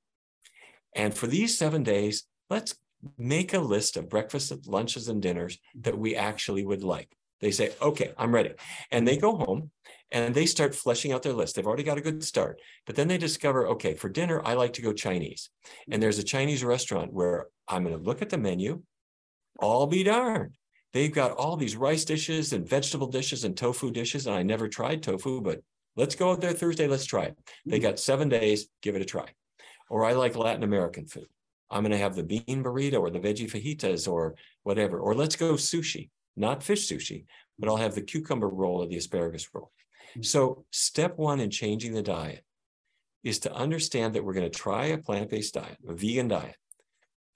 And 0.97 1.13
for 1.15 1.27
these 1.27 1.59
seven 1.59 1.83
days, 1.83 2.25
let's 2.49 2.75
make 3.19 3.53
a 3.53 3.59
list 3.59 3.99
of 3.99 4.09
breakfasts, 4.09 4.67
lunches, 4.67 5.09
and 5.09 5.21
dinners 5.21 5.59
that 5.83 5.99
we 5.99 6.17
actually 6.17 6.65
would 6.65 6.83
like. 6.83 7.11
They 7.43 7.51
say, 7.51 7.73
okay, 7.83 8.13
I'm 8.17 8.35
ready. 8.35 8.55
And 8.91 9.07
they 9.07 9.19
go 9.19 9.37
home 9.37 9.71
and 10.11 10.35
they 10.35 10.47
start 10.47 10.75
fleshing 10.75 11.13
out 11.13 11.23
their 11.23 11.35
list. 11.35 11.55
They've 11.55 11.67
already 11.67 11.83
got 11.83 11.99
a 11.99 12.07
good 12.09 12.25
start. 12.25 12.61
But 12.87 12.97
then 12.97 13.09
they 13.09 13.19
discover, 13.19 13.69
okay, 13.69 13.93
for 13.95 14.09
dinner, 14.09 14.41
I 14.43 14.55
like 14.55 14.73
to 14.73 14.83
go 14.83 14.93
Chinese. 14.95 15.51
And 15.91 16.03
there's 16.03 16.19
a 16.19 16.25
Chinese 16.35 16.65
restaurant 16.65 17.13
where 17.13 17.47
I'm 17.69 17.85
going 17.85 17.97
to 17.97 18.03
look 18.03 18.23
at 18.23 18.31
the 18.31 18.39
menu. 18.39 18.83
All 19.61 19.87
be 19.87 20.03
darned. 20.03 20.55
They've 20.95 21.13
got 21.13 21.33
all 21.33 21.57
these 21.57 21.77
rice 21.77 22.07
dishes 22.07 22.55
and 22.55 22.67
vegetable 22.67 23.09
dishes 23.09 23.45
and 23.45 23.55
tofu 23.55 23.91
dishes. 23.91 24.27
And 24.27 24.35
I 24.35 24.43
never 24.43 24.67
tried 24.67 25.03
tofu, 25.03 25.43
but 25.43 25.61
let's 25.99 26.15
go 26.15 26.31
out 26.31 26.41
there 26.41 26.53
Thursday. 26.53 26.87
Let's 26.87 27.05
try 27.05 27.25
it. 27.25 27.39
They 27.67 27.81
got 27.81 27.99
seven 27.99 28.29
days. 28.29 28.69
Give 28.81 28.95
it 28.95 29.03
a 29.03 29.05
try. 29.05 29.27
Or 29.91 30.05
I 30.05 30.13
like 30.13 30.37
Latin 30.37 30.63
American 30.63 31.07
food. 31.07 31.27
I'm 31.71 31.83
going 31.83 31.93
to 31.93 31.99
have 31.99 32.15
the 32.15 32.23
bean 32.23 32.65
burrito 32.65 33.01
or 33.01 33.11
the 33.11 33.19
veggie 33.19 33.51
fajitas 33.51 34.09
or 34.09 34.37
whatever. 34.63 35.01
Or 35.01 35.15
let's 35.15 35.37
go 35.37 35.55
sushi, 35.55 36.09
not 36.37 36.63
fish 36.63 36.89
sushi, 36.89 37.27
but 37.59 37.69
I'll 37.69 37.77
have 37.77 37.95
the 37.95 38.01
cucumber 38.01 38.49
roll 38.49 38.83
or 38.83 38.87
the 38.87 38.97
asparagus 38.97 39.49
roll. 39.53 39.73
Mm-hmm. 40.13 40.23
So, 40.23 40.65
step 40.71 41.19
one 41.19 41.41
in 41.41 41.51
changing 41.51 41.93
the 41.93 42.03
diet 42.03 42.45
is 43.25 43.41
to 43.41 43.53
understand 43.53 44.15
that 44.15 44.25
we're 44.25 44.33
going 44.33 44.51
to 44.51 44.59
try 44.59 44.87
a 44.87 44.99
plant 44.99 45.29
based 45.29 45.55
diet, 45.55 45.77
a 45.87 45.93
vegan 45.93 46.29
diet. 46.29 46.57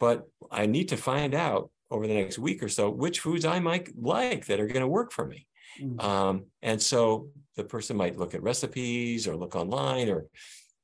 But 0.01 0.23
I 0.51 0.67
need 0.67 0.89
to 0.89 0.97
find 0.97 1.35
out 1.35 1.71
over 1.91 2.07
the 2.07 2.15
next 2.15 2.39
week 2.39 2.63
or 2.63 2.69
so 2.69 2.89
which 2.89 3.21
foods 3.21 3.45
I 3.45 3.61
might 3.61 3.91
like 4.01 4.47
that 4.47 4.61
are 4.61 4.67
going 4.67 4.81
to 4.81 4.89
work 4.89 5.13
for 5.13 5.27
me. 5.27 5.47
Mm-hmm. 5.81 6.01
Um, 6.01 6.45
and 6.63 6.81
so 6.81 7.29
the 7.57 7.65
person 7.65 7.97
might 7.97 8.19
look 8.19 8.35
at 8.35 8.43
recipes 8.43 9.27
or 9.27 9.37
look 9.37 9.55
online 9.57 10.09
or 10.09 10.27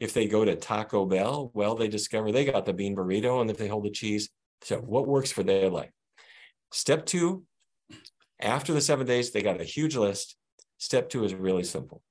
if 0.00 0.14
they 0.14 0.26
go 0.28 0.44
to 0.44 0.54
Taco 0.54 1.04
Bell, 1.06 1.50
well, 1.54 1.74
they 1.74 1.88
discover 1.88 2.30
they 2.30 2.44
got 2.44 2.64
the 2.64 2.72
bean 2.72 2.94
burrito 2.94 3.40
and 3.40 3.50
if 3.50 3.56
they 3.56 3.66
hold 3.68 3.84
the 3.84 3.90
cheese. 3.90 4.30
So 4.62 4.78
what 4.78 5.08
works 5.08 5.32
for 5.32 5.42
their 5.42 5.70
life? 5.70 5.90
Step 6.72 7.04
two, 7.06 7.44
After 8.40 8.72
the 8.72 8.80
seven 8.80 9.04
days, 9.04 9.32
they 9.32 9.42
got 9.42 9.60
a 9.60 9.64
huge 9.64 9.96
list. 9.96 10.36
Step 10.78 11.08
two 11.08 11.24
is 11.24 11.34
really 11.34 11.64
simple 11.64 12.02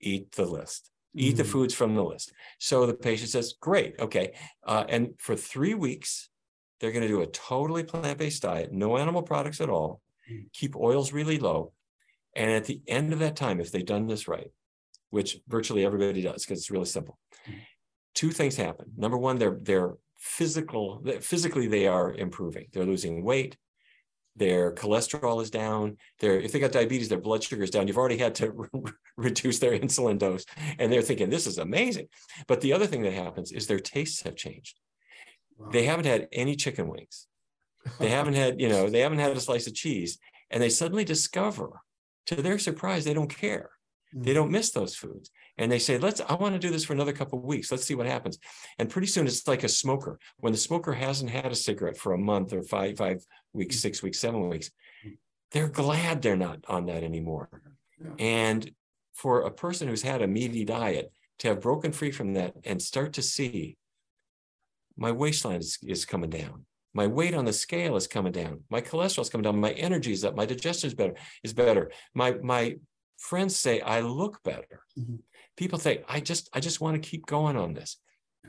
eat 0.00 0.32
the 0.32 0.46
list, 0.46 0.90
eat 1.14 1.36
the 1.36 1.42
Mhm. 1.42 1.52
foods 1.52 1.74
from 1.74 1.94
the 1.94 2.04
list. 2.04 2.32
So 2.58 2.86
the 2.86 2.94
patient 2.94 3.30
says, 3.30 3.54
Great, 3.60 3.98
okay. 4.00 4.32
Uh, 4.64 4.84
and 4.88 5.20
for 5.20 5.36
three 5.36 5.74
weeks, 5.74 6.30
they're 6.80 6.92
going 6.92 7.02
to 7.02 7.08
do 7.08 7.20
a 7.20 7.26
totally 7.26 7.82
plant 7.84 8.16
based 8.18 8.42
diet, 8.42 8.72
no 8.72 8.96
animal 8.96 9.22
products 9.22 9.60
at 9.60 9.68
all, 9.68 10.00
Mm. 10.30 10.50
keep 10.52 10.74
oils 10.76 11.12
really 11.12 11.38
low. 11.38 11.72
And 12.34 12.50
at 12.50 12.64
the 12.64 12.80
end 12.86 13.12
of 13.12 13.18
that 13.20 13.36
time, 13.36 13.60
if 13.60 13.72
they've 13.72 13.84
done 13.84 14.06
this 14.06 14.28
right, 14.28 14.50
which 15.10 15.38
virtually 15.48 15.84
everybody 15.84 16.22
does 16.22 16.44
because 16.44 16.60
it's 16.60 16.70
really 16.70 16.84
simple, 16.84 17.18
two 18.14 18.30
things 18.30 18.56
happen. 18.56 18.92
Number 18.96 19.16
one, 19.16 19.38
they're 19.38 19.58
they're 19.60 19.94
physical, 20.16 21.02
physically 21.20 21.66
they 21.66 21.86
are 21.86 22.12
improving. 22.12 22.66
They're 22.72 22.84
losing 22.84 23.24
weight. 23.24 23.56
Their 24.36 24.72
cholesterol 24.72 25.42
is 25.42 25.50
down. 25.50 25.96
Their 26.20 26.38
if 26.38 26.52
they 26.52 26.60
got 26.60 26.72
diabetes, 26.72 27.08
their 27.08 27.20
blood 27.20 27.42
sugar 27.42 27.64
is 27.64 27.70
down. 27.70 27.88
You've 27.88 27.98
already 27.98 28.18
had 28.18 28.36
to 28.36 28.68
reduce 29.16 29.58
their 29.58 29.76
insulin 29.76 30.18
dose, 30.18 30.44
and 30.78 30.92
they're 30.92 31.02
thinking 31.02 31.28
this 31.28 31.46
is 31.46 31.58
amazing. 31.58 32.08
But 32.46 32.60
the 32.60 32.72
other 32.72 32.86
thing 32.86 33.02
that 33.02 33.14
happens 33.14 33.50
is 33.50 33.66
their 33.66 33.80
tastes 33.80 34.22
have 34.22 34.36
changed. 34.36 34.78
Wow. 35.56 35.70
They 35.72 35.84
haven't 35.84 36.06
had 36.06 36.28
any 36.32 36.54
chicken 36.54 36.88
wings. 36.88 37.26
They 37.98 38.08
haven't 38.08 38.34
had, 38.34 38.60
you 38.60 38.68
know, 38.68 38.88
they 38.88 39.00
haven't 39.00 39.18
had 39.18 39.36
a 39.36 39.40
slice 39.40 39.66
of 39.66 39.74
cheese, 39.74 40.18
and 40.50 40.62
they 40.62 40.68
suddenly 40.68 41.04
discover, 41.04 41.70
to 42.28 42.36
their 42.42 42.58
surprise, 42.58 43.04
they 43.04 43.14
don't 43.14 43.34
care. 43.34 43.70
They 44.14 44.30
Mm. 44.32 44.34
don't 44.34 44.50
miss 44.50 44.70
those 44.70 44.94
foods. 44.94 45.30
And 45.58 45.70
they 45.72 45.78
say, 45.78 45.98
let's, 45.98 46.20
I 46.20 46.34
want 46.34 46.54
to 46.54 46.58
do 46.58 46.70
this 46.70 46.84
for 46.84 46.92
another 46.94 47.12
couple 47.12 47.38
of 47.38 47.44
weeks. 47.44 47.70
Let's 47.70 47.84
see 47.84 47.94
what 47.94 48.06
happens. 48.06 48.38
And 48.78 48.88
pretty 48.90 49.06
soon 49.06 49.26
it's 49.26 49.46
like 49.48 49.64
a 49.64 49.68
smoker. 49.68 50.18
When 50.38 50.52
the 50.52 50.58
smoker 50.58 50.92
hasn't 50.94 51.30
had 51.30 51.50
a 51.52 51.54
cigarette 51.54 51.96
for 51.98 52.12
a 52.12 52.18
month 52.18 52.52
or 52.52 52.62
five, 52.62 52.96
five 52.96 53.24
weeks, 53.52 53.76
Mm. 53.76 53.80
six 53.80 54.02
weeks, 54.02 54.18
seven 54.18 54.48
weeks, 54.48 54.70
they're 55.52 55.68
glad 55.68 56.22
they're 56.22 56.36
not 56.36 56.64
on 56.68 56.86
that 56.86 57.02
anymore. 57.02 57.48
Yeah. 58.02 58.14
And 58.18 58.74
for 59.14 59.42
a 59.42 59.50
person 59.50 59.88
who's 59.88 60.02
had 60.02 60.22
a 60.22 60.26
meaty 60.28 60.64
diet 60.64 61.12
to 61.40 61.48
have 61.48 61.60
broken 61.60 61.92
free 61.92 62.10
from 62.10 62.34
that 62.34 62.54
and 62.64 62.80
start 62.80 63.14
to 63.14 63.22
see 63.22 63.76
my 64.96 65.12
waistline 65.12 65.60
is, 65.60 65.78
is 65.86 66.04
coming 66.04 66.30
down. 66.30 66.66
My 66.94 67.06
weight 67.06 67.34
on 67.34 67.44
the 67.44 67.52
scale 67.52 67.96
is 67.96 68.06
coming 68.06 68.32
down. 68.32 68.64
My 68.70 68.80
cholesterol 68.80 69.22
is 69.22 69.30
coming 69.30 69.44
down. 69.44 69.60
My 69.60 69.72
energy 69.72 70.12
is 70.12 70.24
up. 70.24 70.34
My 70.34 70.46
digestion 70.46 70.88
is 70.88 70.94
better. 70.94 71.14
Is 71.44 71.52
better. 71.52 71.90
My 72.14 72.32
my 72.42 72.76
friends 73.18 73.56
say 73.56 73.80
I 73.80 74.00
look 74.00 74.42
better. 74.42 74.80
Mhm. 74.98 75.20
People 75.56 75.78
think 75.78 76.02
I 76.08 76.20
just 76.20 76.48
I 76.52 76.60
just 76.60 76.80
want 76.80 77.00
to 77.00 77.08
keep 77.08 77.26
going 77.26 77.56
on 77.56 77.74
this. 77.74 77.98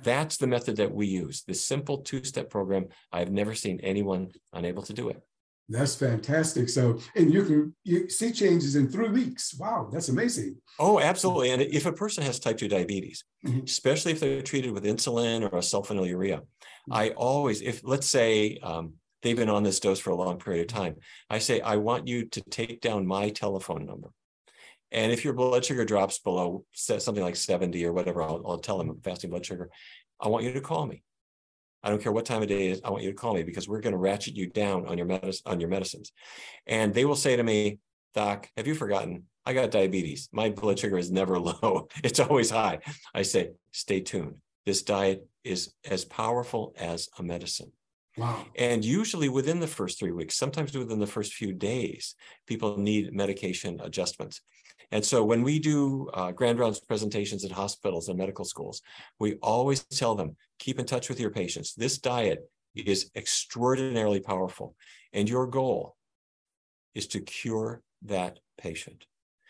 That's 0.04 0.38
the 0.38 0.48
method 0.48 0.78
that 0.78 0.94
we 0.94 1.08
use. 1.08 1.44
This 1.44 1.66
simple 1.66 2.00
two-step 2.00 2.50
program. 2.50 2.88
I've 3.12 3.32
never 3.32 3.56
seen 3.56 3.80
anyone 3.82 4.30
unable 4.54 4.84
to 4.84 4.94
do 4.94 5.10
it. 5.10 5.22
That's 5.70 5.96
fantastic. 5.96 6.68
So, 6.68 7.00
and 7.16 7.32
you 7.32 7.44
can 7.46 7.76
you 7.84 8.10
see 8.10 8.32
changes 8.32 8.76
in 8.76 8.90
three 8.90 9.10
weeks. 9.10 9.54
Wow, 9.54 9.90
that's 9.92 10.10
amazing. 10.10 10.58
Oh, 10.80 11.00
absolutely. 11.00 11.52
And 11.52 11.62
if 11.62 11.86
a 11.86 11.94
person 11.94 12.24
has 12.24 12.40
type 12.40 12.58
2 12.58 12.68
diabetes, 12.68 13.24
Mhm. 13.46 13.64
especially 13.66 14.12
if 14.14 14.20
they're 14.20 14.42
treated 14.42 14.72
with 14.72 14.84
insulin 14.84 15.44
or 15.44 15.58
a 15.58 15.62
sulfonylurea, 15.62 16.42
Mm-hmm. 16.90 16.94
I 16.94 17.10
always, 17.12 17.62
if 17.62 17.82
let's 17.84 18.08
say 18.08 18.58
um, 18.64 18.94
they've 19.22 19.36
been 19.36 19.50
on 19.50 19.64
this 19.64 19.80
dose 19.80 20.00
for 20.00 20.10
a 20.12 20.16
long 20.16 20.40
period 20.40 20.62
of 20.62 20.68
time, 20.68 20.96
I 21.30 21.38
say, 21.40 21.62
I 21.62 21.76
want 21.76 22.08
you 22.08 22.26
to 22.26 22.42
take 22.42 22.82
down 22.82 23.06
my 23.06 23.30
telephone 23.30 23.86
number. 23.86 24.10
And 24.92 25.12
if 25.12 25.24
your 25.24 25.34
blood 25.34 25.64
sugar 25.64 25.86
drops 25.86 26.18
below 26.20 26.66
something 26.74 27.24
like 27.24 27.36
70 27.36 27.86
or 27.86 27.94
whatever, 27.94 28.24
I'll, 28.24 28.42
I'll 28.46 28.58
tell 28.60 28.80
them 28.80 29.00
fasting 29.04 29.30
blood 29.30 29.46
sugar, 29.46 29.70
I 30.20 30.30
want 30.30 30.46
you 30.46 30.54
to 30.54 30.62
call 30.62 30.88
me. 30.88 31.04
I 31.84 31.90
don't 31.90 32.02
care 32.02 32.12
what 32.12 32.26
time 32.26 32.42
of 32.42 32.48
day 32.48 32.68
it 32.68 32.72
is. 32.72 32.82
I 32.84 32.90
want 32.90 33.04
you 33.04 33.10
to 33.10 33.16
call 33.16 33.34
me 33.34 33.44
because 33.44 33.68
we're 33.68 33.82
going 33.82 33.94
to 33.94 34.00
ratchet 34.00 34.36
you 34.36 34.48
down 34.48 34.86
on 34.88 34.98
your 34.98 35.08
medicine 35.08 35.44
on 35.46 35.60
your 35.60 35.70
medicines. 35.70 36.12
And 36.68 36.94
they 36.94 37.06
will 37.06 37.16
say 37.16 37.36
to 37.36 37.44
me, 37.44 37.80
Doc, 38.14 38.50
have 38.58 38.68
you 38.68 38.76
forgotten? 38.76 39.24
I 39.46 39.54
got 39.54 39.72
diabetes. 39.72 40.30
My 40.32 40.50
blood 40.50 40.80
sugar 40.80 40.98
is 40.98 41.12
never 41.12 41.40
low. 41.40 41.88
It's 42.04 42.20
always 42.20 42.50
high. 42.50 42.80
I 43.14 43.22
say, 43.22 43.52
stay 43.72 44.02
tuned. 44.02 44.38
This 44.66 44.84
diet 44.84 45.28
is 45.44 45.74
as 45.86 46.06
powerful 46.06 46.74
as 46.78 47.10
a 47.18 47.24
medicine. 47.24 47.72
Wow. 48.18 48.46
And 48.58 48.84
usually 48.84 49.30
within 49.30 49.60
the 49.60 49.68
first 49.68 49.98
three 49.98 50.12
weeks, 50.12 50.36
sometimes 50.36 50.78
within 50.78 51.00
the 51.00 51.08
first 51.08 51.34
few 51.34 51.54
days, 51.54 52.16
people 52.46 52.78
need 52.78 53.14
medication 53.14 53.80
adjustments. 53.82 54.42
And 54.92 55.06
so 55.06 55.24
when 55.24 55.44
we 55.44 55.60
do 55.60 56.10
uh, 56.14 56.32
grand 56.32 56.60
rounds 56.60 56.80
presentations 56.80 57.46
at 57.46 57.52
hospitals 57.52 58.10
and 58.10 58.18
medical 58.18 58.46
schools, 58.46 58.82
we 59.20 59.36
always 59.36 59.84
tell 59.84 60.16
them, 60.16 60.36
keep 60.58 60.80
in 60.80 60.86
touch 60.86 61.10
with 61.10 61.20
your 61.20 61.30
patients. 61.30 61.76
This 61.76 61.98
diet 62.00 62.50
is 62.76 63.12
extraordinarily 63.16 64.20
powerful. 64.20 64.76
And 65.14 65.30
your 65.30 65.48
goal 65.48 65.96
is 66.96 67.08
to 67.08 67.20
cure 67.22 67.84
that 68.04 68.40
patient. 68.58 69.06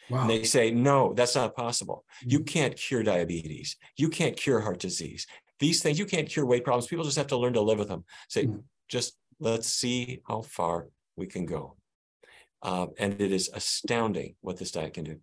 Wow. 0.10 0.21
And 0.21 0.30
they 0.30 0.43
say, 0.43 0.71
no, 0.71 1.13
that's 1.13 1.36
not 1.36 1.56
possible. 1.56 2.06
You 2.21 2.39
Mhm. 2.39 2.47
can't 2.47 2.75
cure 2.75 3.04
diabetes. 3.04 3.78
You 3.95 4.10
can't 4.10 4.36
cure 4.36 4.60
heart 4.62 4.80
disease. 4.80 5.28
These 5.60 5.82
things, 5.82 5.99
you 5.99 6.06
can't 6.06 6.28
cure 6.28 6.45
weight 6.45 6.63
problems. 6.63 6.88
People 6.88 7.06
just 7.06 7.17
have 7.17 7.28
to 7.28 7.38
learn 7.38 7.54
to 7.54 7.62
live 7.62 7.80
with 7.80 7.89
them. 7.89 8.06
Say, 8.28 8.45
Mhm. 8.45 8.63
just 8.88 9.17
let's 9.39 9.67
see 9.67 10.21
how 10.28 10.41
far 10.41 10.89
we 11.15 11.28
can 11.28 11.45
go. 11.45 11.78
Uh, 12.62 12.88
and 12.97 13.21
it 13.21 13.32
is 13.32 13.49
astounding 13.54 14.36
what 14.41 14.58
this 14.58 14.71
diet 14.71 14.93
can 14.93 15.06
do. 15.06 15.21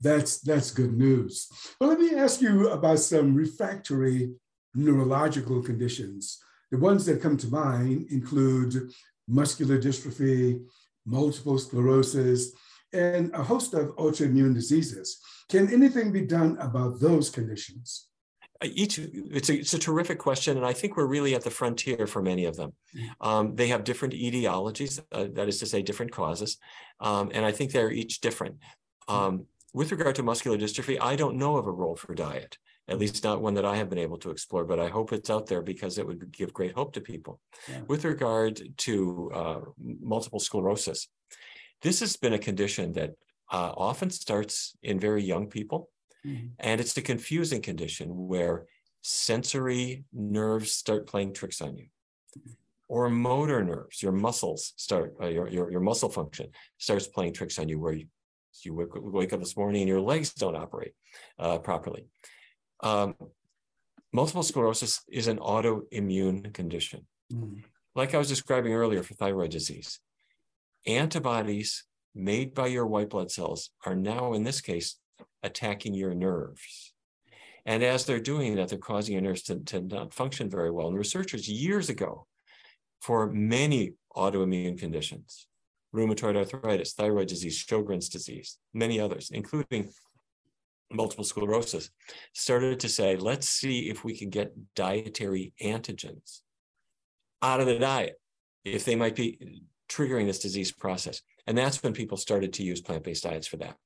That's 0.00 0.40
that's 0.40 0.70
good 0.70 0.96
news. 0.96 1.48
Well, 1.78 1.90
let 1.90 2.00
me 2.00 2.14
ask 2.14 2.40
you 2.40 2.70
about 2.70 3.00
some 3.00 3.34
refractory 3.34 4.32
neurological 4.74 5.62
conditions. 5.62 6.38
The 6.70 6.78
ones 6.78 7.04
that 7.06 7.20
come 7.20 7.36
to 7.38 7.48
mind 7.48 8.06
include 8.10 8.92
muscular 9.28 9.78
dystrophy, 9.78 10.64
multiple 11.04 11.58
sclerosis, 11.58 12.52
and 12.92 13.34
a 13.34 13.42
host 13.42 13.74
of 13.74 13.94
autoimmune 13.96 14.54
diseases. 14.54 15.18
Can 15.48 15.72
anything 15.72 16.12
be 16.12 16.22
done 16.22 16.56
about 16.60 17.00
those 17.00 17.28
conditions? 17.28 18.06
Uh, 18.62 18.68
Each, 18.72 18.98
it's 18.98 19.48
a, 19.48 19.54
it's 19.54 19.74
a 19.74 19.78
terrific 19.78 20.18
question, 20.18 20.56
and 20.56 20.66
I 20.66 20.72
think 20.72 20.96
we're 20.96 21.06
really 21.06 21.34
at 21.34 21.42
the 21.42 21.50
frontier 21.50 22.06
for 22.06 22.22
many 22.22 22.44
of 22.44 22.56
them. 22.56 22.72
Um, 23.20 23.56
they 23.56 23.68
have 23.68 23.84
different 23.84 24.14
etiologies, 24.14 25.00
uh, 25.12 25.26
that 25.34 25.48
is 25.48 25.58
to 25.58 25.66
say, 25.66 25.82
different 25.82 26.12
causes, 26.12 26.58
um, 27.00 27.30
and 27.34 27.44
I 27.44 27.52
think 27.52 27.72
they're 27.72 27.90
each 27.90 28.20
different. 28.20 28.56
Um, 29.08 29.46
with 29.72 29.92
regard 29.92 30.14
to 30.16 30.22
muscular 30.22 30.58
dystrophy, 30.58 30.98
I 31.00 31.16
don't 31.16 31.36
know 31.36 31.56
of 31.56 31.66
a 31.66 31.72
role 31.72 31.96
for 31.96 32.14
diet, 32.14 32.58
at 32.88 32.98
least 32.98 33.24
not 33.24 33.40
one 33.40 33.54
that 33.54 33.64
I 33.64 33.76
have 33.76 33.88
been 33.88 33.98
able 33.98 34.18
to 34.18 34.30
explore, 34.30 34.64
but 34.64 34.80
I 34.80 34.88
hope 34.88 35.12
it's 35.12 35.30
out 35.30 35.46
there 35.46 35.62
because 35.62 35.98
it 35.98 36.06
would 36.06 36.32
give 36.32 36.52
great 36.52 36.74
hope 36.74 36.92
to 36.94 37.00
people. 37.00 37.40
Yeah. 37.68 37.80
With 37.86 38.04
regard 38.04 38.60
to 38.78 39.30
uh, 39.34 39.60
multiple 40.02 40.40
sclerosis, 40.40 41.08
this 41.82 42.00
has 42.00 42.16
been 42.16 42.34
a 42.34 42.38
condition 42.38 42.92
that 42.92 43.12
uh, 43.52 43.72
often 43.76 44.10
starts 44.10 44.76
in 44.82 44.98
very 45.00 45.22
young 45.22 45.46
people. 45.48 45.88
Mhm. 46.24 46.50
And 46.58 46.80
it's 46.80 46.96
a 46.96 47.02
confusing 47.02 47.62
condition 47.62 48.08
where 48.28 48.66
sensory 49.02 50.04
nerves 50.12 50.72
start 50.72 51.06
playing 51.06 51.32
tricks 51.32 51.60
on 51.62 51.76
you, 51.76 51.86
or 52.88 53.08
motor 53.08 53.64
nerves, 53.64 54.02
your 54.02 54.12
muscles 54.12 54.74
start, 54.76 55.14
uh, 55.22 55.28
your, 55.28 55.48
your, 55.48 55.70
your 55.70 55.80
muscle 55.80 56.10
function 56.10 56.48
starts 56.76 57.06
playing 57.06 57.32
tricks 57.32 57.58
on 57.58 57.68
you, 57.70 57.78
where 57.78 57.94
you, 57.94 58.06
you 58.62 58.74
wake, 58.74 58.88
wake 58.94 59.32
up 59.32 59.40
this 59.40 59.56
morning 59.56 59.82
and 59.82 59.88
your 59.88 60.00
legs 60.00 60.34
don't 60.34 60.56
operate 60.56 60.92
uh, 61.38 61.58
properly. 61.58 62.06
Um, 62.82 63.14
multiple 64.12 64.42
sclerosis 64.42 65.02
is 65.08 65.28
an 65.28 65.38
autoimmune 65.38 66.52
condition. 66.52 67.06
Mhm. 67.32 67.62
Like 67.94 68.14
I 68.14 68.18
was 68.18 68.28
describing 68.28 68.72
earlier 68.72 69.02
for 69.02 69.14
thyroid 69.14 69.50
disease, 69.50 70.00
antibodies 70.86 71.84
made 72.14 72.54
by 72.54 72.66
your 72.66 72.86
white 72.86 73.10
blood 73.10 73.30
cells 73.30 73.70
are 73.84 73.94
now, 73.94 74.32
in 74.32 74.44
this 74.44 74.60
case, 74.60 74.98
attacking 75.42 75.94
your 75.94 76.14
nerves. 76.14 76.92
And 77.66 77.82
as 77.82 78.04
they're 78.04 78.20
doing 78.20 78.56
that, 78.56 78.68
they're 78.68 78.78
causing 78.78 79.14
your 79.14 79.22
nerves 79.22 79.42
to, 79.44 79.60
to 79.60 79.80
not 79.80 80.14
function 80.14 80.48
very 80.48 80.70
well. 80.70 80.88
And 80.88 80.96
researchers 80.96 81.48
years 81.48 81.88
ago, 81.88 82.26
for 83.00 83.30
many 83.30 83.94
autoimmune 84.16 84.78
conditions, 84.78 85.46
rheumatoid 85.94 86.36
arthritis, 86.36 86.92
thyroid 86.92 87.28
disease, 87.28 87.64
Sjogren's 87.64 88.08
disease, 88.08 88.58
many 88.72 89.00
others, 89.00 89.30
including 89.32 89.90
multiple 90.92 91.24
sclerosis, 91.24 91.90
started 92.32 92.80
to 92.80 92.88
say, 92.88 93.16
let's 93.16 93.48
see 93.48 93.90
if 93.90 94.04
we 94.04 94.16
can 94.16 94.30
get 94.30 94.52
dietary 94.74 95.52
antigens 95.62 96.40
out 97.42 97.60
of 97.60 97.66
the 97.66 97.78
diet, 97.78 98.20
if 98.64 98.84
they 98.84 98.96
might 98.96 99.16
be 99.16 99.62
triggering 99.88 100.26
this 100.26 100.38
disease 100.38 100.72
process. 100.72 101.22
And 101.46 101.56
that's 101.58 101.82
when 101.82 101.92
people 101.92 102.16
started 102.16 102.52
to 102.54 102.62
use 102.62 102.80
plant-based 102.80 103.24
diets 103.24 103.46
for 103.46 103.56
that. 103.56 103.76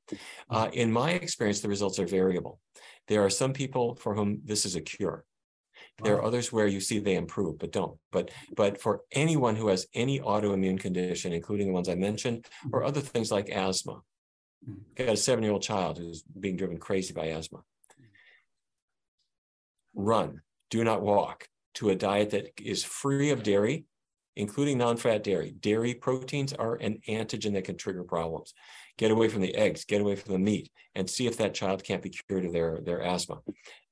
Uh, 0.50 0.68
in 0.72 0.92
my 0.92 1.12
experience, 1.12 1.60
the 1.60 1.68
results 1.68 1.98
are 1.98 2.06
variable. 2.06 2.60
There 3.08 3.24
are 3.24 3.30
some 3.30 3.52
people 3.52 3.96
for 3.96 4.14
whom 4.14 4.40
this 4.44 4.66
is 4.66 4.76
a 4.76 4.80
cure. 4.80 5.24
There 6.02 6.16
are 6.16 6.24
others 6.24 6.52
where 6.52 6.66
you 6.66 6.80
see 6.80 6.98
they 6.98 7.14
improve, 7.14 7.58
but 7.58 7.70
don't. 7.70 7.98
But 8.10 8.32
but 8.56 8.80
for 8.80 9.02
anyone 9.12 9.54
who 9.54 9.68
has 9.68 9.86
any 9.94 10.18
autoimmune 10.18 10.80
condition, 10.80 11.32
including 11.32 11.68
the 11.68 11.72
ones 11.72 11.88
I 11.88 11.94
mentioned, 11.94 12.46
or 12.72 12.82
other 12.82 13.00
things 13.00 13.30
like 13.30 13.48
asthma, 13.48 14.02
Mhm. 14.66 14.84
I 14.98 15.04
got 15.04 15.12
a 15.12 15.16
seven-year-old 15.16 15.62
child 15.62 15.98
who's 15.98 16.22
being 16.22 16.56
driven 16.56 16.78
crazy 16.78 17.12
by 17.12 17.26
asthma. 17.28 17.64
Run, 19.94 20.42
do 20.70 20.82
not 20.82 21.02
walk 21.02 21.48
to 21.74 21.90
a 21.90 21.94
diet 21.94 22.30
that 22.30 22.60
is 22.60 22.82
free 22.82 23.30
of 23.30 23.42
dairy, 23.42 23.86
including 24.36 24.78
non-fat 24.78 25.22
dairy. 25.22 25.52
Dairy 25.52 25.94
proteins 25.94 26.52
are 26.52 26.76
an 26.76 27.00
antigen 27.06 27.52
that 27.52 27.64
can 27.64 27.76
trigger 27.76 28.04
problems. 28.04 28.54
Get 28.96 29.10
away 29.10 29.28
from 29.28 29.42
the 29.42 29.54
eggs, 29.56 29.84
get 29.84 30.00
away 30.00 30.14
from 30.14 30.32
the 30.32 30.38
meat, 30.38 30.70
and 30.94 31.10
see 31.10 31.26
if 31.26 31.36
that 31.38 31.52
child 31.52 31.82
can't 31.82 32.00
be 32.00 32.10
cured 32.10 32.44
of 32.44 32.52
their, 32.52 32.80
their 32.84 33.02
asthma. 33.02 33.40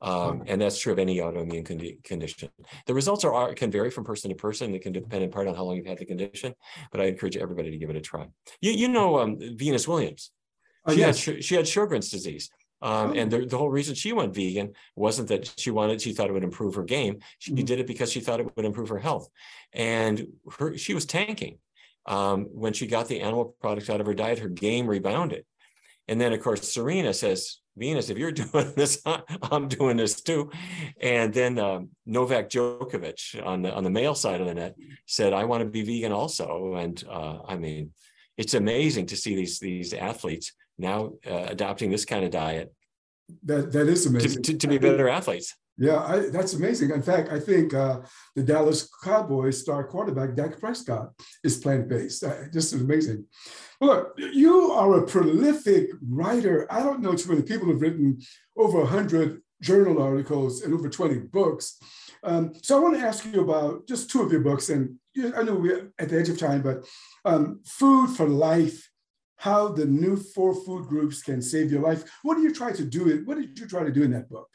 Um, 0.01 0.45
and 0.47 0.61
that's 0.61 0.79
true 0.79 0.93
of 0.93 1.01
any 1.01 1.19
autoimmune 1.19 1.67
condi- 1.67 2.03
condition. 2.05 2.51
The 2.87 2.95
results 2.95 3.25
are, 3.25 3.35
are, 3.35 3.55
can 3.55 3.71
vary 3.71 3.91
from 3.91 4.05
person 4.05 4.31
to 4.31 4.37
person. 4.37 4.75
It 4.75 4.83
can 4.83 4.93
depend 4.93 5.25
in 5.25 5.31
part 5.31 5.49
on 5.49 5.57
how 5.57 5.65
long 5.65 5.77
you've 5.77 5.87
had 5.87 5.99
the 5.99 6.05
condition, 6.05 6.55
but 6.93 7.01
I 7.01 7.05
encourage 7.07 7.37
everybody 7.37 7.71
to 7.73 7.79
give 7.79 7.91
it 7.91 7.97
a 7.97 8.01
try. 8.01 8.29
You, 8.61 8.73
you 8.73 8.89
know 8.89 9.19
um, 9.19 9.39
Venus 9.57 9.89
Williams. 9.89 10.31
She, 10.89 10.95
oh, 10.95 10.97
yes. 10.97 11.25
had, 11.25 11.45
she 11.45 11.55
had 11.57 11.65
Sjogren's 11.65 12.11
disease. 12.11 12.51
Um, 12.81 13.11
oh. 13.11 13.13
And 13.15 13.31
the, 13.31 13.47
the 13.47 13.57
whole 13.57 13.71
reason 13.71 13.95
she 13.95 14.13
went 14.13 14.35
vegan 14.35 14.73
wasn't 14.97 15.29
that 15.29 15.53
she 15.57 15.71
wanted, 15.71 16.03
she 16.03 16.13
thought 16.13 16.29
it 16.29 16.33
would 16.33 16.43
improve 16.43 16.75
her 16.75 16.83
game. 16.83 17.21
She 17.39 17.53
mm-hmm. 17.53 17.65
did 17.65 17.79
it 17.79 17.87
because 17.87 18.11
she 18.11 18.21
thought 18.21 18.41
it 18.41 18.57
would 18.57 18.65
improve 18.65 18.89
her 18.89 18.99
health. 18.99 19.29
And 19.73 20.27
her, 20.59 20.77
she 20.77 20.93
was 20.93 21.07
tanking. 21.07 21.59
Um, 22.07 22.49
when 22.53 22.73
she 22.73 22.87
got 22.87 23.09
the 23.09 23.21
animal 23.21 23.57
products 23.61 23.89
out 23.89 24.01
of 24.01 24.07
her 24.07 24.15
diet, 24.15 24.41
her 24.41 24.49
game 24.49 24.87
rebounded. 24.87 25.45
And 26.09 26.21
then, 26.21 26.33
of 26.33 26.43
course, 26.43 26.69
Serena 26.69 27.15
says, 27.15 27.59
Venus, 27.77 28.11
if 28.11 28.19
you're 28.19 28.33
doing 28.33 28.73
this, 28.77 29.03
I'm 29.43 29.69
doing 29.69 29.97
this 29.97 30.21
too. 30.21 30.51
And 31.01 31.33
then 31.33 31.59
um, 31.59 31.91
Novak 32.07 32.51
Djokovic 32.51 33.45
on 33.45 33.63
the 33.63 33.73
on 33.75 33.85
the 33.85 33.91
male 33.91 34.15
side 34.15 34.41
of 34.41 34.47
the 34.47 34.55
net 34.55 34.75
said, 35.07 35.33
I 35.33 35.45
want 35.45 35.63
to 35.63 35.69
be 35.69 35.83
vegan 35.83 36.13
also. 36.13 36.75
And 36.75 37.03
uh, 37.09 37.39
I 37.47 37.57
mean, 37.57 37.93
it's 38.37 38.55
amazing 38.55 39.07
to 39.07 39.17
see 39.17 39.35
these 39.35 39.59
these 39.59 39.95
athletes 39.95 40.53
now 40.79 41.13
uh, 41.27 41.47
adopting 41.49 41.91
this 41.91 42.05
kind 42.05 42.25
of 42.25 42.31
diet. 42.31 42.73
That 43.45 43.73
that 43.73 43.89
is 43.89 44.07
amazing 44.07 44.43
to, 44.43 44.53
to, 44.53 44.59
to 44.59 44.67
be 44.67 44.79
better 44.79 45.09
athletes. 45.09 45.55
Yeah, 45.83 45.99
I, 45.99 46.31
that's 46.31 46.55
amazing. 46.55 46.93
In 46.93 47.03
fact, 47.03 47.33
I 47.33 47.41
think 47.41 47.75
uh, 47.75 48.03
the 48.37 48.45
Dallas 48.45 48.89
Cowboys 49.03 49.61
star 49.61 49.83
quarterback 49.83 50.37
Dak 50.37 50.61
Prescott 50.61 51.11
is 51.43 51.57
plant 51.57 51.89
based. 51.89 52.23
Uh, 52.23 52.49
just 52.53 52.73
amazing. 52.73 53.27
Look, 53.81 54.15
you 54.17 54.71
are 54.71 54.99
a 54.99 55.05
prolific 55.05 55.91
writer. 56.09 56.69
I 56.71 56.85
don't 56.85 57.01
know 57.01 57.17
too 57.17 57.31
many 57.31 57.43
people 57.43 57.67
who 57.67 57.73
have 57.73 57.83
written 57.83 58.21
over 58.57 58.79
100 58.79 59.43
journal 59.61 60.01
articles 60.01 60.63
and 60.63 60.73
over 60.73 60.89
20 60.89 61.19
books. 61.33 61.79
Um, 62.23 62.53
so 62.63 62.77
I 62.77 62.81
want 62.81 62.95
to 62.95 63.05
ask 63.05 63.25
you 63.25 63.41
about 63.41 63.89
just 63.89 64.09
two 64.09 64.23
of 64.23 64.31
your 64.31 64.43
books. 64.43 64.69
And 64.69 65.01
I 65.37 65.43
know 65.43 65.57
we're 65.57 65.93
at 65.99 66.11
the 66.11 66.17
edge 66.17 66.29
of 66.29 66.39
time, 66.39 66.63
but 66.63 66.85
um, 67.25 67.61
Food 67.67 68.11
for 68.17 68.29
Life 68.29 68.89
how 69.37 69.67
the 69.67 69.87
new 69.87 70.17
four 70.17 70.55
food 70.55 70.87
groups 70.87 71.21
can 71.21 71.43
save 71.43 71.73
your 71.73 71.83
life. 71.83 72.05
What 72.23 72.37
do 72.37 72.43
you 72.43 72.55
try 72.55 72.71
to 72.71 72.85
do? 72.85 73.23
What 73.25 73.39
did 73.39 73.59
you 73.59 73.67
try 73.67 73.83
to 73.83 73.91
do 73.91 74.05
in 74.05 74.13
that 74.13 74.31
book? 74.31 74.47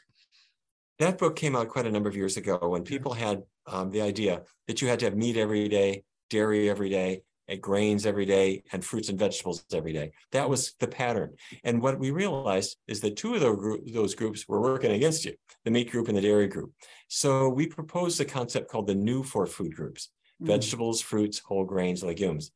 That 0.98 1.18
book 1.18 1.36
came 1.36 1.54
out 1.54 1.68
quite 1.68 1.86
a 1.86 1.90
number 1.90 2.08
of 2.08 2.16
years 2.16 2.36
ago 2.36 2.58
when 2.60 2.82
people 2.82 3.12
had 3.12 3.42
um, 3.66 3.90
the 3.90 4.02
idea 4.02 4.42
that 4.66 4.82
you 4.82 4.88
had 4.88 4.98
to 5.00 5.04
have 5.04 5.16
meat 5.16 5.36
every 5.36 5.68
day, 5.68 6.02
dairy 6.28 6.68
every 6.68 6.88
day, 6.88 7.22
and 7.46 7.62
grains 7.62 8.04
every 8.04 8.26
day, 8.26 8.62
and 8.72 8.84
fruits 8.84 9.08
and 9.08 9.18
vegetables 9.18 9.64
every 9.72 9.92
day. 9.92 10.10
That 10.32 10.50
was 10.50 10.74
the 10.80 10.88
pattern. 10.88 11.34
And 11.64 11.80
what 11.80 11.98
we 11.98 12.10
realized 12.10 12.76
is 12.86 13.00
that 13.00 13.16
two 13.16 13.34
of 13.34 13.40
those 13.40 14.14
groups 14.14 14.46
were 14.46 14.60
working 14.60 14.92
against 14.92 15.24
you, 15.24 15.34
the 15.64 15.70
meat 15.70 15.90
group 15.90 16.08
and 16.08 16.16
the 16.16 16.22
dairy 16.22 16.48
group. 16.48 16.72
So 17.08 17.48
we 17.48 17.66
proposed 17.66 18.20
a 18.20 18.24
concept 18.24 18.70
called 18.70 18.86
the 18.86 18.94
new 18.94 19.22
four 19.22 19.46
food 19.46 19.74
groups, 19.74 20.10
mm. 20.42 20.46
vegetables, 20.46 21.00
fruits, 21.00 21.38
whole 21.38 21.64
grains, 21.64 22.02
legumes. 22.02 22.50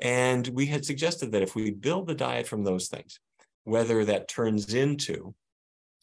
And 0.00 0.46
we 0.48 0.66
had 0.66 0.84
suggested 0.84 1.32
that 1.32 1.42
if 1.42 1.54
we 1.54 1.72
build 1.72 2.06
the 2.06 2.14
diet 2.14 2.46
from 2.46 2.62
those 2.62 2.88
things, 2.88 3.18
whether 3.64 4.04
that 4.04 4.28
turns 4.28 4.72
into 4.74 5.34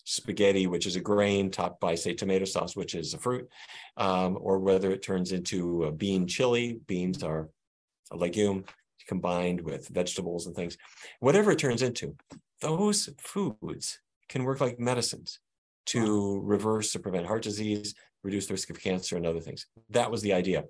spaghetti, 0.08 0.68
which 0.68 0.86
is 0.86 0.96
a 0.96 1.02
grain 1.02 1.52
topped 1.52 1.82
by, 1.82 1.94
say, 1.94 2.14
tomato 2.14 2.46
sauce, 2.46 2.78
which 2.78 2.96
is 2.96 3.14
a 3.14 3.18
fruit, 3.18 3.50
um, 3.98 4.38
or 4.40 4.58
whether 4.58 4.90
it 4.92 5.02
turns 5.02 5.34
into 5.34 5.84
a 5.84 5.92
bean 5.92 6.26
chili, 6.26 6.80
beans 6.88 7.24
are 7.24 7.50
a 8.12 8.16
legume 8.16 8.64
combined 9.06 9.60
with 9.60 9.90
vegetables 9.90 10.48
and 10.48 10.56
things, 10.56 10.78
whatever 11.20 11.52
it 11.52 11.60
turns 11.60 11.82
into, 11.82 12.16
those 12.62 13.10
foods 13.18 14.00
can 14.30 14.44
work 14.44 14.62
like 14.62 14.80
medicines 14.80 15.40
to 15.88 16.40
reverse 16.42 16.96
or 16.96 17.00
prevent 17.00 17.26
heart 17.26 17.42
disease, 17.42 17.94
reduce 18.24 18.48
the 18.48 18.54
risk 18.54 18.70
of 18.70 18.80
cancer 18.80 19.18
and 19.18 19.26
other 19.26 19.40
things. 19.40 19.66
That 19.90 20.10
was 20.10 20.22
the 20.22 20.34
idea. 20.34 20.64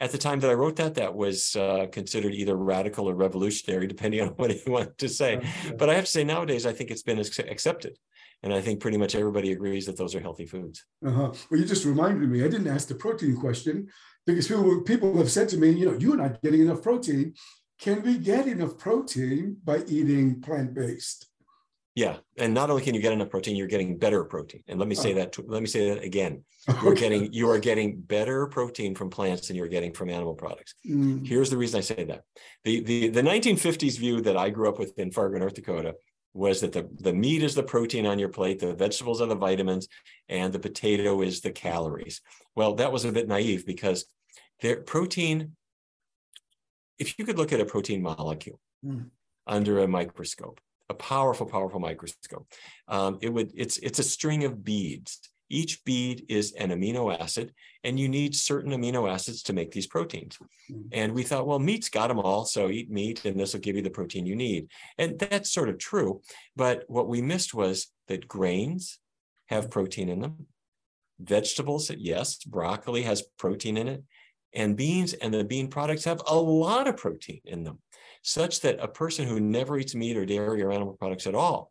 At 0.00 0.12
the 0.12 0.18
time 0.18 0.40
that 0.40 0.50
I 0.50 0.54
wrote 0.54 0.76
that, 0.76 0.94
that 0.94 1.14
was 1.14 1.56
uh, 1.56 1.86
considered 1.90 2.34
either 2.34 2.56
radical 2.56 3.08
or 3.08 3.14
revolutionary, 3.14 3.86
depending 3.94 4.20
on 4.20 4.28
what 4.28 4.50
you 4.50 4.72
want 4.72 4.96
to 4.98 5.08
say. 5.08 5.40
But 5.76 5.90
I 5.90 5.94
have 5.94 6.04
to 6.04 6.10
say, 6.10 6.24
nowadays, 6.24 6.66
I 6.66 6.72
think 6.72 6.90
it's 6.90 7.02
been 7.02 7.18
accepted. 7.18 7.96
And 8.42 8.52
I 8.52 8.60
think 8.60 8.80
pretty 8.80 8.98
much 8.98 9.14
everybody 9.14 9.52
agrees 9.52 9.86
that 9.86 9.96
those 9.96 10.14
are 10.14 10.20
healthy 10.20 10.46
foods. 10.46 10.84
Uh-huh. 11.04 11.32
Well, 11.50 11.60
you 11.60 11.66
just 11.66 11.84
reminded 11.84 12.28
me, 12.28 12.44
I 12.44 12.48
didn't 12.48 12.68
ask 12.68 12.88
the 12.88 12.94
protein 12.94 13.36
question 13.36 13.88
because 14.26 14.46
people, 14.46 14.82
people 14.82 15.16
have 15.18 15.30
said 15.30 15.48
to 15.50 15.56
me, 15.56 15.70
you 15.70 15.86
know, 15.86 15.98
you're 15.98 16.16
not 16.16 16.40
getting 16.42 16.60
enough 16.60 16.82
protein. 16.82 17.34
Can 17.80 18.02
we 18.02 18.18
get 18.18 18.46
enough 18.46 18.78
protein 18.78 19.56
by 19.64 19.82
eating 19.86 20.40
plant 20.40 20.74
based? 20.74 21.26
Yeah, 21.96 22.18
and 22.36 22.52
not 22.52 22.68
only 22.68 22.82
can 22.82 22.94
you 22.94 23.00
get 23.00 23.14
enough 23.14 23.30
protein, 23.30 23.56
you're 23.56 23.66
getting 23.66 23.96
better 23.96 24.22
protein. 24.24 24.62
And 24.68 24.78
let 24.78 24.86
me 24.86 24.94
say 24.94 25.12
oh. 25.12 25.14
that. 25.16 25.48
Let 25.48 25.62
me 25.62 25.66
say 25.66 25.88
that 25.88 26.04
again. 26.04 26.44
You're 26.82 26.92
okay. 26.92 27.00
getting 27.00 27.32
you 27.32 27.48
are 27.48 27.60
getting 27.60 28.00
better 28.00 28.48
protein 28.48 28.96
from 28.96 29.08
plants 29.08 29.46
than 29.46 29.56
you're 29.56 29.68
getting 29.68 29.92
from 29.92 30.10
animal 30.10 30.34
products. 30.34 30.74
Mm. 30.84 31.24
Here's 31.24 31.48
the 31.48 31.56
reason 31.56 31.78
I 31.78 31.80
say 31.80 32.02
that. 32.02 32.24
The, 32.64 32.80
the 32.80 33.08
the 33.10 33.22
1950s 33.22 33.98
view 34.00 34.20
that 34.22 34.36
I 34.36 34.50
grew 34.50 34.68
up 34.68 34.76
with 34.76 34.98
in 34.98 35.12
Fargo, 35.12 35.38
North 35.38 35.54
Dakota, 35.54 35.94
was 36.36 36.60
that 36.60 36.72
the 36.72 36.88
the 37.00 37.12
meat 37.12 37.42
is 37.42 37.54
the 37.54 37.62
protein 37.62 38.06
on 38.06 38.18
your 38.18 38.28
plate, 38.28 38.58
the 38.58 38.74
vegetables 38.74 39.20
are 39.20 39.26
the 39.26 39.34
vitamins, 39.34 39.88
and 40.28 40.52
the 40.52 40.58
potato 40.58 41.22
is 41.22 41.40
the 41.40 41.50
calories. 41.50 42.20
Well, 42.54 42.74
that 42.74 42.92
was 42.92 43.04
a 43.04 43.12
bit 43.12 43.28
naive 43.28 43.66
because 43.66 44.06
their 44.60 44.76
protein. 44.76 45.52
If 46.98 47.18
you 47.18 47.26
could 47.26 47.36
look 47.36 47.52
at 47.52 47.60
a 47.60 47.66
protein 47.66 48.00
molecule 48.00 48.58
mm. 48.82 49.10
under 49.46 49.80
a 49.80 49.88
microscope 49.88 50.60
a 50.88 50.94
powerful, 50.94 51.46
powerful 51.46 51.80
microscope. 51.80 52.46
Um, 52.88 53.18
it 53.20 53.32
would 53.32 53.52
it's 53.54 53.78
it's 53.78 53.98
a 53.98 54.04
string 54.04 54.44
of 54.44 54.64
beads. 54.64 55.20
Each 55.48 55.84
bead 55.84 56.26
is 56.28 56.52
an 56.52 56.70
amino 56.70 57.18
acid, 57.18 57.52
and 57.84 57.98
you 57.98 58.08
need 58.08 58.34
certain 58.34 58.72
amino 58.72 59.10
acids 59.10 59.42
to 59.44 59.52
make 59.52 59.70
these 59.70 59.86
proteins. 59.86 60.38
Mm-hmm. 60.70 60.88
And 60.92 61.14
we 61.14 61.22
thought, 61.22 61.46
well, 61.46 61.58
meat's 61.58 61.88
got 61.88 62.08
them 62.08 62.18
all, 62.18 62.44
so 62.44 62.68
eat 62.68 62.90
meat, 62.90 63.24
and 63.24 63.38
this 63.38 63.52
will 63.52 63.60
give 63.60 63.76
you 63.76 63.82
the 63.82 63.90
protein 63.90 64.26
you 64.26 64.36
need. 64.36 64.68
And 64.98 65.18
that's 65.18 65.52
sort 65.52 65.68
of 65.68 65.78
true. 65.78 66.22
But 66.56 66.84
what 66.88 67.08
we 67.08 67.22
missed 67.22 67.54
was 67.54 67.88
that 68.08 68.28
grains 68.28 68.98
have 69.46 69.70
protein 69.70 70.08
in 70.08 70.20
them. 70.20 70.46
Vegetables, 71.20 71.90
yes, 71.90 72.42
broccoli 72.44 73.02
has 73.02 73.22
protein 73.38 73.76
in 73.76 73.88
it. 73.88 74.02
And 74.52 74.76
beans 74.76 75.12
and 75.12 75.32
the 75.32 75.44
bean 75.44 75.68
products 75.68 76.04
have 76.04 76.22
a 76.26 76.34
lot 76.34 76.88
of 76.88 76.96
protein 76.96 77.40
in 77.44 77.64
them 77.64 77.78
such 78.26 78.60
that 78.60 78.80
a 78.80 78.88
person 78.88 79.24
who 79.24 79.38
never 79.38 79.78
eats 79.78 79.94
meat 79.94 80.16
or 80.16 80.26
dairy 80.26 80.60
or 80.60 80.72
animal 80.72 80.94
products 80.94 81.28
at 81.28 81.34
all, 81.36 81.70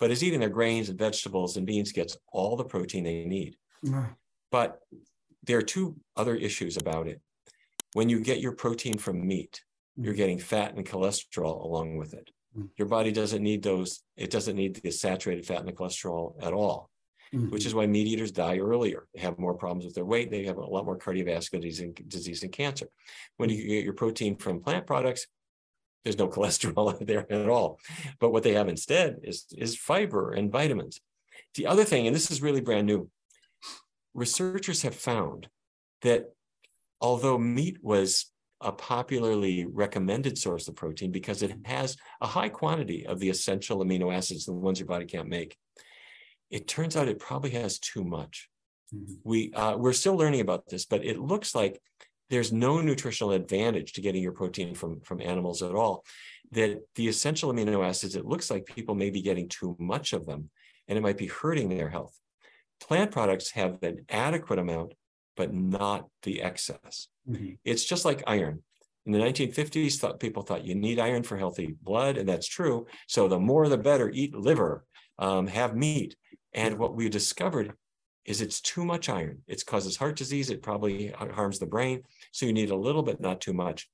but 0.00 0.10
is 0.10 0.22
eating 0.22 0.40
their 0.40 0.48
grains 0.48 0.88
and 0.88 0.98
vegetables 0.98 1.56
and 1.56 1.66
beans 1.66 1.92
gets 1.92 2.16
all 2.32 2.56
the 2.56 2.64
protein 2.64 3.04
they 3.04 3.24
need. 3.24 3.56
Mm. 3.84 4.14
But 4.50 4.80
there 5.44 5.58
are 5.58 5.62
two 5.62 5.96
other 6.16 6.34
issues 6.34 6.76
about 6.76 7.08
it. 7.08 7.20
When 7.94 8.08
you 8.08 8.20
get 8.20 8.40
your 8.40 8.52
protein 8.52 8.98
from 8.98 9.26
meat, 9.26 9.62
you're 9.96 10.14
mm. 10.14 10.18
getting 10.18 10.38
fat 10.38 10.74
and 10.74 10.86
cholesterol 10.86 11.64
along 11.64 11.96
with 11.96 12.14
it. 12.14 12.30
Mm. 12.56 12.68
Your 12.76 12.88
body 12.88 13.12
doesn't 13.12 13.42
need 13.42 13.62
those, 13.62 14.02
it 14.16 14.30
doesn't 14.30 14.56
need 14.56 14.76
the 14.76 14.90
saturated 14.90 15.46
fat 15.46 15.60
and 15.60 15.68
the 15.68 15.72
cholesterol 15.72 16.34
at 16.42 16.52
all. 16.52 16.90
Mm-hmm. 17.34 17.50
which 17.50 17.66
is 17.66 17.74
why 17.74 17.86
meat 17.88 18.06
eaters 18.06 18.30
die 18.30 18.58
earlier. 18.58 19.08
They 19.12 19.20
have 19.20 19.36
more 19.36 19.54
problems 19.54 19.84
with 19.84 19.96
their 19.96 20.04
weight. 20.04 20.30
They 20.30 20.44
have 20.44 20.58
a 20.58 20.64
lot 20.64 20.84
more 20.84 20.96
cardiovascular 20.96 21.60
disease 21.60 21.80
and, 21.80 22.08
disease 22.08 22.44
and 22.44 22.52
cancer. 22.52 22.86
When 23.36 23.50
you 23.50 23.66
get 23.66 23.82
your 23.82 23.94
protein 23.94 24.36
from 24.36 24.60
plant 24.60 24.86
products, 24.86 25.26
there's 26.06 26.18
no 26.18 26.28
cholesterol 26.36 27.04
there 27.04 27.30
at 27.30 27.48
all. 27.48 27.80
But 28.20 28.30
what 28.30 28.44
they 28.44 28.54
have 28.54 28.68
instead 28.68 29.18
is, 29.24 29.46
is 29.58 29.76
fiber 29.76 30.32
and 30.32 30.52
vitamins. 30.52 31.00
The 31.56 31.66
other 31.66 31.84
thing, 31.84 32.06
and 32.06 32.14
this 32.14 32.30
is 32.30 32.40
really 32.40 32.60
brand 32.60 32.86
new, 32.86 33.10
researchers 34.14 34.82
have 34.82 34.94
found 34.94 35.48
that 36.02 36.32
although 37.00 37.36
meat 37.36 37.78
was 37.82 38.30
a 38.60 38.70
popularly 38.70 39.66
recommended 39.66 40.38
source 40.38 40.68
of 40.68 40.76
protein 40.76 41.10
because 41.10 41.42
it 41.42 41.52
has 41.64 41.96
a 42.20 42.26
high 42.26 42.48
quantity 42.48 43.04
of 43.04 43.18
the 43.18 43.28
essential 43.28 43.84
amino 43.84 44.14
acids, 44.14 44.46
the 44.46 44.52
ones 44.52 44.78
your 44.78 44.86
body 44.86 45.06
can't 45.06 45.28
make, 45.28 45.56
it 46.50 46.68
turns 46.68 46.96
out 46.96 47.08
it 47.08 47.18
probably 47.18 47.50
has 47.50 47.80
too 47.80 48.04
much. 48.04 48.48
Mm-hmm. 48.94 49.14
We 49.24 49.52
uh, 49.52 49.76
we're 49.76 49.92
still 49.92 50.14
learning 50.14 50.40
about 50.40 50.68
this, 50.68 50.86
but 50.86 51.04
it 51.04 51.18
looks 51.18 51.54
like 51.54 51.82
there's 52.30 52.52
no 52.52 52.80
nutritional 52.80 53.32
advantage 53.32 53.92
to 53.92 54.00
getting 54.00 54.22
your 54.22 54.32
protein 54.32 54.74
from, 54.74 55.00
from 55.00 55.20
animals 55.20 55.62
at 55.62 55.74
all. 55.74 56.04
That 56.52 56.80
the 56.94 57.08
essential 57.08 57.52
amino 57.52 57.86
acids, 57.86 58.16
it 58.16 58.24
looks 58.24 58.50
like 58.50 58.66
people 58.66 58.94
may 58.94 59.10
be 59.10 59.22
getting 59.22 59.48
too 59.48 59.76
much 59.78 60.12
of 60.12 60.26
them 60.26 60.50
and 60.88 60.96
it 60.96 61.02
might 61.02 61.18
be 61.18 61.26
hurting 61.26 61.68
their 61.68 61.88
health. 61.88 62.16
Plant 62.80 63.10
products 63.10 63.50
have 63.52 63.82
an 63.82 64.04
adequate 64.08 64.58
amount, 64.58 64.94
but 65.36 65.52
not 65.52 66.08
the 66.22 66.42
excess. 66.42 67.08
Mm-hmm. 67.28 67.54
It's 67.64 67.84
just 67.84 68.04
like 68.04 68.22
iron. 68.26 68.62
In 69.06 69.12
the 69.12 69.18
1950s, 69.18 69.98
thought, 69.98 70.20
people 70.20 70.42
thought 70.42 70.64
you 70.64 70.74
need 70.74 70.98
iron 70.98 71.22
for 71.22 71.36
healthy 71.36 71.76
blood, 71.82 72.16
and 72.16 72.28
that's 72.28 72.46
true. 72.46 72.86
So 73.06 73.28
the 73.28 73.38
more 73.38 73.68
the 73.68 73.78
better, 73.78 74.10
eat 74.10 74.34
liver, 74.34 74.84
um, 75.18 75.46
have 75.46 75.76
meat. 75.76 76.16
And 76.52 76.78
what 76.78 76.96
we 76.96 77.08
discovered 77.08 77.74
is 78.26 78.40
it's 78.40 78.60
too 78.60 78.84
much 78.84 79.08
iron. 79.08 79.42
It 79.46 79.64
causes 79.64 79.96
heart 79.96 80.16
disease. 80.16 80.50
It 80.50 80.62
probably 80.62 81.08
harms 81.08 81.58
the 81.58 81.66
brain. 81.66 82.02
So 82.32 82.44
you 82.44 82.52
need 82.52 82.70
a 82.70 82.76
little 82.76 83.02
bit, 83.02 83.20
not 83.20 83.40
too 83.40 83.52
much. 83.52 83.88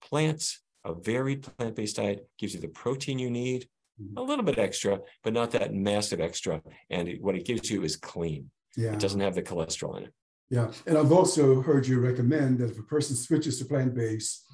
Plants, 0.00 0.60
a 0.84 0.94
varied 0.94 1.42
plant-based 1.42 1.96
diet 1.96 2.28
gives 2.38 2.54
you 2.54 2.60
the 2.60 2.68
protein 2.68 3.18
you 3.18 3.30
need, 3.30 3.68
mm-hmm. 4.00 4.16
a 4.16 4.22
little 4.22 4.44
bit 4.44 4.58
extra, 4.58 5.00
but 5.22 5.32
not 5.32 5.50
that 5.52 5.74
massive 5.74 6.20
extra. 6.20 6.62
And 6.90 7.08
it, 7.08 7.22
what 7.22 7.34
it 7.34 7.44
gives 7.44 7.70
you 7.70 7.82
is 7.82 7.96
clean. 7.96 8.50
Yeah. 8.76 8.92
It 8.92 9.00
doesn't 9.00 9.20
have 9.20 9.34
the 9.34 9.42
cholesterol 9.42 9.98
in 9.98 10.04
it. 10.04 10.12
Yeah. 10.50 10.70
And 10.86 10.96
I've 10.96 11.12
also 11.12 11.62
heard 11.62 11.86
you 11.86 12.00
recommend 12.00 12.58
that 12.58 12.70
if 12.70 12.78
a 12.78 12.82
person 12.82 13.16
switches 13.16 13.58
to 13.58 13.64
plant-based, 13.64 14.44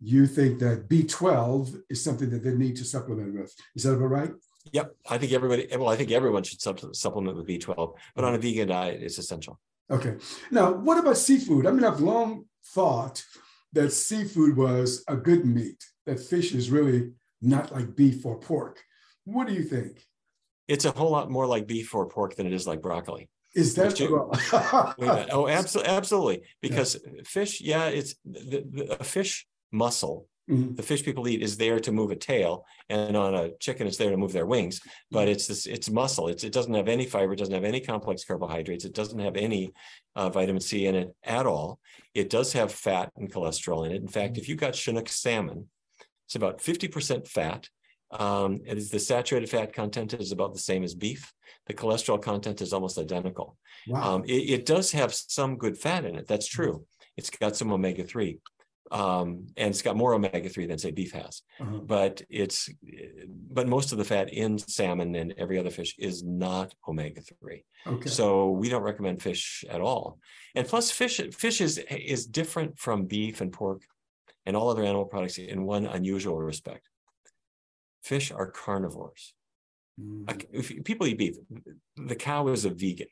you 0.00 0.26
think 0.26 0.58
that 0.58 0.88
B12 0.88 1.76
is 1.88 2.02
something 2.02 2.30
that 2.30 2.42
they 2.42 2.54
need 2.54 2.76
to 2.76 2.84
supplement 2.84 3.34
with. 3.34 3.54
Is 3.76 3.84
that 3.84 3.92
about 3.92 4.06
right? 4.06 4.30
Yep. 4.70 4.94
I 5.10 5.18
think 5.18 5.32
everybody, 5.32 5.66
well, 5.76 5.88
I 5.88 5.96
think 5.96 6.12
everyone 6.12 6.44
should 6.44 6.60
supplement 6.60 7.36
with 7.36 7.46
B12, 7.46 7.94
but 8.14 8.24
on 8.24 8.34
a 8.34 8.38
mm-hmm. 8.38 8.42
vegan 8.42 8.68
diet, 8.68 9.02
it's 9.02 9.18
essential. 9.18 9.58
Okay. 9.90 10.16
Now, 10.50 10.72
what 10.72 10.98
about 10.98 11.16
seafood? 11.16 11.66
I 11.66 11.72
mean, 11.72 11.84
I've 11.84 12.00
long 12.00 12.46
thought 12.66 13.24
that 13.72 13.92
seafood 13.92 14.56
was 14.56 15.04
a 15.08 15.16
good 15.16 15.44
meat, 15.44 15.84
that 16.06 16.20
fish 16.20 16.54
is 16.54 16.70
really 16.70 17.12
not 17.40 17.72
like 17.72 17.96
beef 17.96 18.24
or 18.24 18.38
pork. 18.38 18.82
What 19.24 19.48
do 19.48 19.54
you 19.54 19.64
think? 19.64 20.06
It's 20.68 20.84
a 20.84 20.92
whole 20.92 21.10
lot 21.10 21.30
more 21.30 21.46
like 21.46 21.66
beef 21.66 21.94
or 21.94 22.08
pork 22.08 22.36
than 22.36 22.46
it 22.46 22.52
is 22.52 22.66
like 22.66 22.80
broccoli. 22.80 23.28
Is 23.54 23.74
that 23.74 23.96
true? 23.96 24.30
oh, 24.52 25.48
absolutely, 25.48 25.92
absolutely. 25.92 26.42
Because 26.60 26.98
yeah. 27.04 27.22
fish, 27.24 27.60
yeah, 27.60 27.86
it's 27.86 28.14
the, 28.24 28.64
the, 28.70 28.96
a 29.00 29.04
fish 29.04 29.46
muscle. 29.70 30.28
Mm-hmm. 30.50 30.74
The 30.74 30.82
fish 30.82 31.04
people 31.04 31.28
eat 31.28 31.40
is 31.40 31.56
there 31.56 31.78
to 31.80 31.92
move 31.92 32.10
a 32.10 32.16
tail, 32.16 32.66
and 32.88 33.16
on 33.16 33.34
a 33.34 33.50
chicken, 33.58 33.86
it's 33.86 33.96
there 33.96 34.10
to 34.10 34.16
move 34.16 34.32
their 34.32 34.46
wings. 34.46 34.80
But 35.10 35.28
it's 35.28 35.46
this, 35.46 35.66
it's 35.66 35.88
muscle. 35.88 36.26
It's 36.28 36.42
it 36.42 36.52
doesn't 36.52 36.74
have 36.74 36.88
any 36.88 37.06
fiber, 37.06 37.32
it 37.32 37.38
doesn't 37.38 37.54
have 37.54 37.62
any 37.64 37.80
complex 37.80 38.24
carbohydrates, 38.24 38.84
it 38.84 38.92
doesn't 38.92 39.20
have 39.20 39.36
any 39.36 39.72
uh, 40.16 40.30
vitamin 40.30 40.60
C 40.60 40.86
in 40.86 40.96
it 40.96 41.14
at 41.22 41.46
all. 41.46 41.78
It 42.12 42.28
does 42.28 42.52
have 42.54 42.72
fat 42.72 43.12
and 43.16 43.32
cholesterol 43.32 43.86
in 43.86 43.92
it. 43.92 44.02
In 44.02 44.08
fact, 44.08 44.32
mm-hmm. 44.32 44.40
if 44.40 44.48
you 44.48 44.56
got 44.56 44.74
Chinook 44.74 45.08
salmon, 45.08 45.68
it's 46.26 46.34
about 46.34 46.60
fifty 46.60 46.88
percent 46.88 47.28
fat. 47.28 47.68
Um, 48.10 48.60
it 48.66 48.76
is 48.76 48.90
the 48.90 48.98
saturated 48.98 49.48
fat 49.48 49.72
content 49.72 50.12
is 50.12 50.32
about 50.32 50.52
the 50.52 50.60
same 50.60 50.82
as 50.82 50.94
beef. 50.94 51.32
The 51.66 51.74
cholesterol 51.74 52.20
content 52.20 52.60
is 52.60 52.72
almost 52.72 52.98
identical. 52.98 53.56
Wow. 53.86 54.16
Um, 54.16 54.24
it, 54.24 54.50
it 54.50 54.66
does 54.66 54.90
have 54.92 55.14
some 55.14 55.56
good 55.56 55.78
fat 55.78 56.04
in 56.04 56.16
it. 56.16 56.26
That's 56.26 56.48
mm-hmm. 56.48 56.62
true. 56.62 56.86
It's 57.16 57.30
got 57.30 57.56
some 57.56 57.72
omega 57.72 58.04
three 58.04 58.40
um, 58.92 59.46
and 59.56 59.70
it's 59.70 59.82
got 59.82 59.96
more 59.96 60.14
omega-3 60.14 60.68
than 60.68 60.78
say 60.78 60.90
beef 60.90 61.12
has 61.12 61.42
uh-huh. 61.58 61.78
but 61.78 62.22
it's 62.28 62.68
but 63.50 63.66
most 63.66 63.90
of 63.90 63.98
the 63.98 64.04
fat 64.04 64.32
in 64.32 64.58
salmon 64.58 65.14
and 65.14 65.34
every 65.38 65.58
other 65.58 65.70
fish 65.70 65.94
is 65.98 66.22
not 66.22 66.74
omega-3 66.86 67.64
okay. 67.86 68.08
so 68.08 68.50
we 68.50 68.68
don't 68.68 68.82
recommend 68.82 69.22
fish 69.22 69.64
at 69.68 69.80
all 69.80 70.18
and 70.54 70.68
plus 70.68 70.90
fish 70.90 71.20
fish 71.32 71.60
is 71.60 71.78
is 71.90 72.26
different 72.26 72.78
from 72.78 73.06
beef 73.06 73.40
and 73.40 73.52
pork 73.52 73.82
and 74.44 74.56
all 74.56 74.68
other 74.68 74.84
animal 74.84 75.06
products 75.06 75.38
in 75.38 75.64
one 75.64 75.86
unusual 75.86 76.38
respect 76.40 76.86
fish 78.02 78.30
are 78.30 78.50
carnivores 78.50 79.34
mm-hmm. 79.98 80.38
if 80.52 80.84
people 80.84 81.06
eat 81.06 81.18
beef 81.18 81.36
the 81.96 82.14
cow 82.14 82.46
is 82.48 82.64
a 82.64 82.70
vegan 82.70 83.08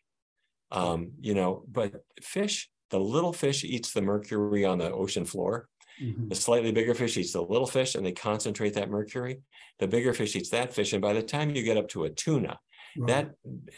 um, 0.73 1.13
you 1.21 1.35
know 1.35 1.65
but 1.69 2.05
fish 2.23 2.71
the 2.91 3.01
little 3.01 3.33
fish 3.33 3.65
eats 3.65 3.93
the 3.93 4.03
mercury 4.03 4.65
on 4.65 4.79
the 4.79 4.93
ocean 4.93 5.25
floor. 5.25 5.69
Mm-hmm. 6.03 6.29
The 6.29 6.35
slightly 6.35 6.73
bigger 6.73 6.95
fish 6.95 7.17
eats 7.17 7.33
the 7.33 7.43
little 7.43 7.67
fish 7.67 7.95
and 7.95 8.05
they 8.05 8.13
concentrate 8.13 8.75
that 8.75 8.91
mercury. 8.91 9.41
The 9.79 9.89
bigger 9.89 10.13
fish 10.13 10.35
eats 10.37 10.51
that 10.51 10.73
fish. 10.73 10.93
And 10.93 11.03
by 11.03 11.13
the 11.13 11.23
time 11.23 11.51
you 11.51 11.63
get 11.63 11.77
up 11.77 11.89
to 11.89 12.05
a 12.05 12.11
tuna, 12.11 12.59
right. 12.97 13.29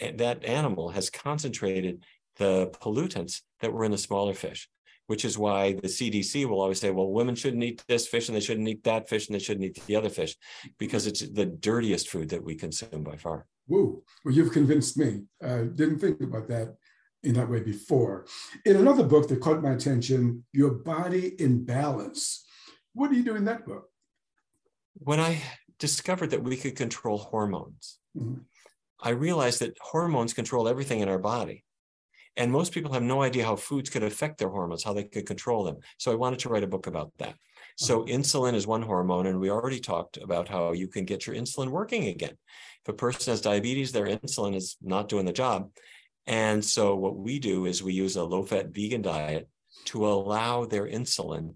that, 0.01 0.19
that 0.19 0.45
animal 0.45 0.91
has 0.91 1.11
concentrated 1.11 2.05
the 2.37 2.69
pollutants 2.81 3.43
that 3.61 3.73
were 3.73 3.85
in 3.85 3.91
the 3.91 3.99
smaller 3.99 4.35
fish, 4.35 4.69
which 5.07 5.25
is 5.25 5.37
why 5.37 5.75
the 5.75 5.89
CDC 5.89 6.47
will 6.47 6.61
always 6.61 6.81
say, 6.81 6.91
well, 6.91 7.11
women 7.11 7.35
shouldn't 7.35 7.63
eat 7.63 7.83
this 7.89 8.07
fish 8.07 8.29
and 8.29 8.37
they 8.37 8.41
shouldn't 8.41 8.69
eat 8.69 8.85
that 8.85 9.09
fish 9.09 9.29
and 9.29 9.35
they 9.35 9.43
shouldn't 9.43 9.65
eat 9.65 9.83
the 9.87 9.97
other 9.97 10.09
fish 10.09 10.37
because 10.79 11.07
it's 11.07 11.21
the 11.21 11.47
dirtiest 11.47 12.09
food 12.09 12.29
that 12.31 12.43
we 12.43 12.55
consume 12.55 13.03
by 13.03 13.17
far. 13.17 13.47
Woo. 13.69 14.03
Well, 14.25 14.35
you've 14.35 14.53
convinced 14.53 14.97
me. 14.97 15.23
I 15.43 15.65
didn't 15.75 15.99
think 15.99 16.21
about 16.21 16.49
that 16.49 16.75
in 17.23 17.35
that 17.35 17.49
way 17.49 17.61
before. 17.61 18.27
In 18.65 18.77
another 18.77 19.05
book 19.05 19.29
that 19.29 19.41
caught 19.41 19.63
my 19.63 19.73
attention, 19.73 20.45
Your 20.53 20.71
Body 20.71 21.41
in 21.41 21.65
Balance. 21.65 22.45
What 22.95 23.11
do 23.11 23.17
you 23.17 23.23
do 23.23 23.37
in 23.37 23.45
that 23.47 23.67
book? 23.67 23.89
When 24.95 25.21
I 25.21 25.41
discovered 25.79 26.31
that 26.31 26.43
we 26.43 26.57
could 26.57 26.77
control 26.77 27.19
hormones, 27.19 27.99
mm-hmm. 28.17 28.41
I 29.01 29.11
realized 29.11 29.61
that 29.61 29.77
hormones 29.81 30.35
control 30.35 30.69
everything 30.69 31.01
in 31.01 31.09
our 31.09 31.19
body. 31.19 31.65
And 32.37 32.51
most 32.51 32.73
people 32.73 32.93
have 32.93 33.03
no 33.03 33.23
idea 33.23 33.45
how 33.45 33.57
foods 33.57 33.91
could 33.91 34.03
affect 34.03 34.39
their 34.39 34.49
hormones, 34.49 34.85
how 34.85 34.95
they 34.95 35.05
could 35.05 35.27
control 35.27 35.65
them. 35.65 35.77
So 35.99 36.13
I 36.13 36.15
wanted 36.15 36.39
to 36.41 36.49
write 36.49 36.63
a 36.63 36.69
book 36.69 36.87
about 36.87 37.13
that. 37.19 37.35
So 37.77 38.03
uh-huh. 38.03 38.13
insulin 38.13 38.55
is 38.55 38.67
one 38.67 38.83
hormone, 38.83 39.27
and 39.27 39.39
we 39.39 39.51
already 39.51 39.81
talked 39.81 40.17
about 40.17 40.49
how 40.49 40.73
you 40.73 40.89
can 40.89 41.05
get 41.05 41.27
your 41.27 41.37
insulin 41.37 41.69
working 41.69 42.07
again. 42.07 42.37
If 42.83 42.89
a 42.89 42.93
person 42.95 43.33
has 43.33 43.41
diabetes, 43.41 43.93
their 43.93 44.07
insulin 44.07 44.55
is 44.55 44.77
not 44.83 45.09
doing 45.09 45.27
the 45.27 45.33
job. 45.33 45.71
And 46.27 46.65
so 46.65 46.95
what 46.95 47.17
we 47.17 47.39
do 47.39 47.67
is 47.67 47.83
we 47.83 47.93
use 47.93 48.17
a 48.17 48.25
low 48.25 48.45
fat 48.45 48.69
vegan 48.69 49.03
diet 49.03 49.49
to 49.87 50.07
allow 50.07 50.65
their 50.65 50.87
insulin 50.87 51.55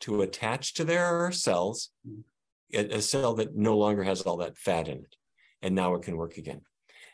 to 0.00 0.22
attach 0.22 0.74
to 0.74 0.84
their 0.84 1.30
cells, 1.32 1.90
a 2.74 3.00
cell 3.00 3.34
that 3.34 3.54
no 3.54 3.76
longer 3.76 4.02
has 4.02 4.22
all 4.22 4.38
that 4.38 4.58
fat 4.58 4.88
in 4.88 4.98
it. 4.98 5.16
And 5.62 5.74
now 5.74 5.94
it 5.94 6.02
can 6.02 6.16
work 6.16 6.38
again. 6.38 6.62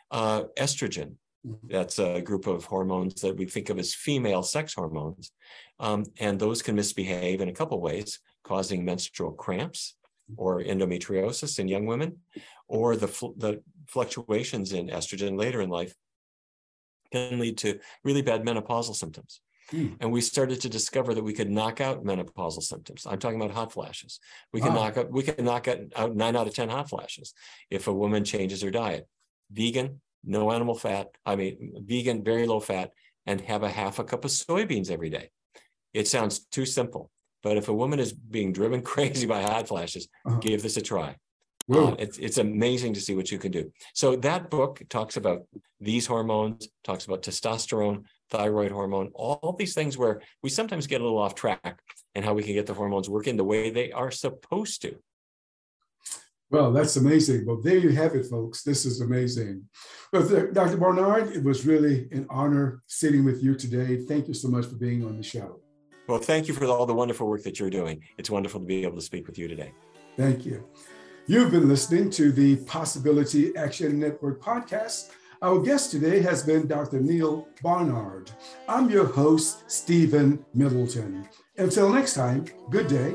Uh, 0.09 0.45
estrogen, 0.57 1.13
mm-hmm. 1.45 1.67
that's 1.69 1.99
a 1.99 2.19
group 2.19 2.47
of 2.47 2.65
hormones 2.65 3.21
that 3.21 3.37
we 3.37 3.45
think 3.45 3.69
of 3.69 3.77
as 3.77 3.93
female 3.93 4.41
sex 4.41 4.73
hormones. 4.73 5.31
Um, 5.79 6.05
and 6.19 6.39
those 6.39 6.63
can 6.63 6.75
misbehave 6.75 7.41
in 7.41 7.49
a 7.49 7.53
couple 7.53 7.79
ways, 7.79 8.19
causing 8.43 8.83
menstrual 8.83 9.33
cramps 9.33 9.95
or 10.35 10.63
endometriosis 10.63 11.59
in 11.59 11.67
young 11.67 11.85
women, 11.85 12.17
or 12.67 12.95
the, 12.95 13.07
the 13.37 13.61
fluctuations 13.87 14.73
in 14.73 14.87
estrogen 14.87 15.37
later 15.37 15.61
in 15.61 15.69
life 15.69 15.93
can 17.11 17.39
lead 17.39 17.57
to 17.59 17.79
really 18.03 18.21
bad 18.21 18.43
menopausal 18.43 18.95
symptoms. 18.95 19.41
Hmm. 19.71 19.89
And 19.99 20.11
we 20.11 20.21
started 20.21 20.61
to 20.61 20.69
discover 20.69 21.13
that 21.13 21.23
we 21.23 21.33
could 21.33 21.49
knock 21.49 21.79
out 21.79 22.03
menopausal 22.03 22.63
symptoms. 22.63 23.05
I'm 23.07 23.19
talking 23.19 23.39
about 23.39 23.55
hot 23.55 23.71
flashes. 23.71 24.19
We 24.51 24.61
can 24.61 24.73
wow. 24.73 24.85
knock 24.85 24.97
out 24.97 25.11
we 25.11 25.23
can 25.23 25.45
knock 25.45 25.67
out 25.67 26.15
nine 26.15 26.35
out 26.35 26.47
of 26.47 26.55
ten 26.55 26.69
hot 26.69 26.89
flashes 26.89 27.33
if 27.69 27.87
a 27.87 27.93
woman 27.93 28.23
changes 28.23 28.61
her 28.61 28.71
diet. 28.71 29.07
Vegan, 29.51 30.01
no 30.23 30.51
animal 30.51 30.75
fat. 30.75 31.09
I 31.25 31.35
mean, 31.35 31.83
vegan, 31.85 32.23
very 32.23 32.47
low 32.47 32.59
fat, 32.59 32.91
and 33.25 33.41
have 33.41 33.63
a 33.63 33.69
half 33.69 33.99
a 33.99 34.03
cup 34.03 34.25
of 34.25 34.31
soybeans 34.31 34.89
every 34.89 35.09
day. 35.09 35.29
It 35.93 36.07
sounds 36.07 36.39
too 36.39 36.65
simple, 36.65 37.11
but 37.43 37.57
if 37.57 37.67
a 37.67 37.73
woman 37.73 37.99
is 37.99 38.13
being 38.13 38.51
driven 38.51 38.81
crazy 38.93 39.27
by 39.27 39.41
hot 39.41 39.67
flashes, 39.67 40.07
uh-huh. 40.25 40.37
give 40.39 40.63
this 40.63 40.77
a 40.77 40.81
try. 40.81 41.15
Uh, 41.71 41.95
it's, 41.99 42.17
it's 42.17 42.37
amazing 42.37 42.93
to 42.93 43.01
see 43.01 43.15
what 43.15 43.31
you 43.31 43.37
can 43.37 43.51
do. 43.51 43.71
So 43.93 44.15
that 44.17 44.49
book 44.49 44.81
talks 44.89 45.17
about 45.17 45.43
these 45.79 46.07
hormones, 46.07 46.67
talks 46.83 47.05
about 47.05 47.21
testosterone, 47.21 48.03
thyroid 48.29 48.71
hormone, 48.71 49.11
all 49.13 49.55
these 49.57 49.73
things 49.73 49.97
where 49.97 50.21
we 50.41 50.49
sometimes 50.49 50.87
get 50.87 51.01
a 51.01 51.03
little 51.03 51.19
off 51.19 51.35
track 51.35 51.79
and 52.15 52.25
how 52.25 52.33
we 52.33 52.43
can 52.43 52.53
get 52.53 52.65
the 52.65 52.73
hormones 52.73 53.09
working 53.09 53.37
the 53.37 53.43
way 53.43 53.69
they 53.69 53.91
are 53.91 54.11
supposed 54.11 54.81
to. 54.81 54.95
Well, 56.51 56.71
that's 56.71 56.95
amazing. 56.95 57.45
Well, 57.45 57.61
there 57.61 57.77
you 57.77 57.89
have 57.91 58.15
it, 58.15 58.25
folks. 58.25 58.63
This 58.63 58.85
is 58.85 59.01
amazing. 59.01 59.69
Well, 60.11 60.27
Dr. 60.51 60.77
Barnard, 60.77 61.35
it 61.35 61.43
was 61.43 61.67
really 61.67 62.07
an 62.11 62.25
honor 62.31 62.81
sitting 62.87 63.23
with 63.23 63.43
you 63.43 63.53
today. 63.53 63.97
Thank 63.97 64.27
you 64.27 64.33
so 64.33 64.47
much 64.47 64.65
for 64.65 64.75
being 64.75 65.05
on 65.05 65.17
the 65.17 65.23
show. 65.23 65.59
Well, 66.07 66.17
thank 66.17 66.47
you 66.47 66.55
for 66.55 66.65
all 66.65 66.87
the 66.87 66.95
wonderful 66.95 67.27
work 67.27 67.43
that 67.43 67.59
you're 67.59 67.69
doing. 67.69 68.01
It's 68.17 68.31
wonderful 68.31 68.59
to 68.59 68.65
be 68.65 68.83
able 68.83 68.95
to 68.95 69.03
speak 69.03 69.27
with 69.27 69.37
you 69.37 69.47
today. 69.47 69.71
Thank 70.17 70.43
you. 70.43 70.67
You've 71.29 71.51
been 71.51 71.69
listening 71.69 72.09
to 72.17 72.31
the 72.31 72.55
Possibility 72.65 73.55
Action 73.55 73.99
Network 73.99 74.41
podcast. 74.41 75.11
Our 75.43 75.59
guest 75.59 75.91
today 75.91 76.21
has 76.21 76.41
been 76.41 76.65
Dr. 76.65 76.99
Neal 76.99 77.47
Barnard. 77.61 78.31
I'm 78.67 78.89
your 78.89 79.05
host, 79.05 79.69
Stephen 79.69 80.43
Middleton. 80.55 81.29
Until 81.55 81.93
next 81.93 82.15
time, 82.15 82.45
good 82.71 82.87
day. 82.87 83.13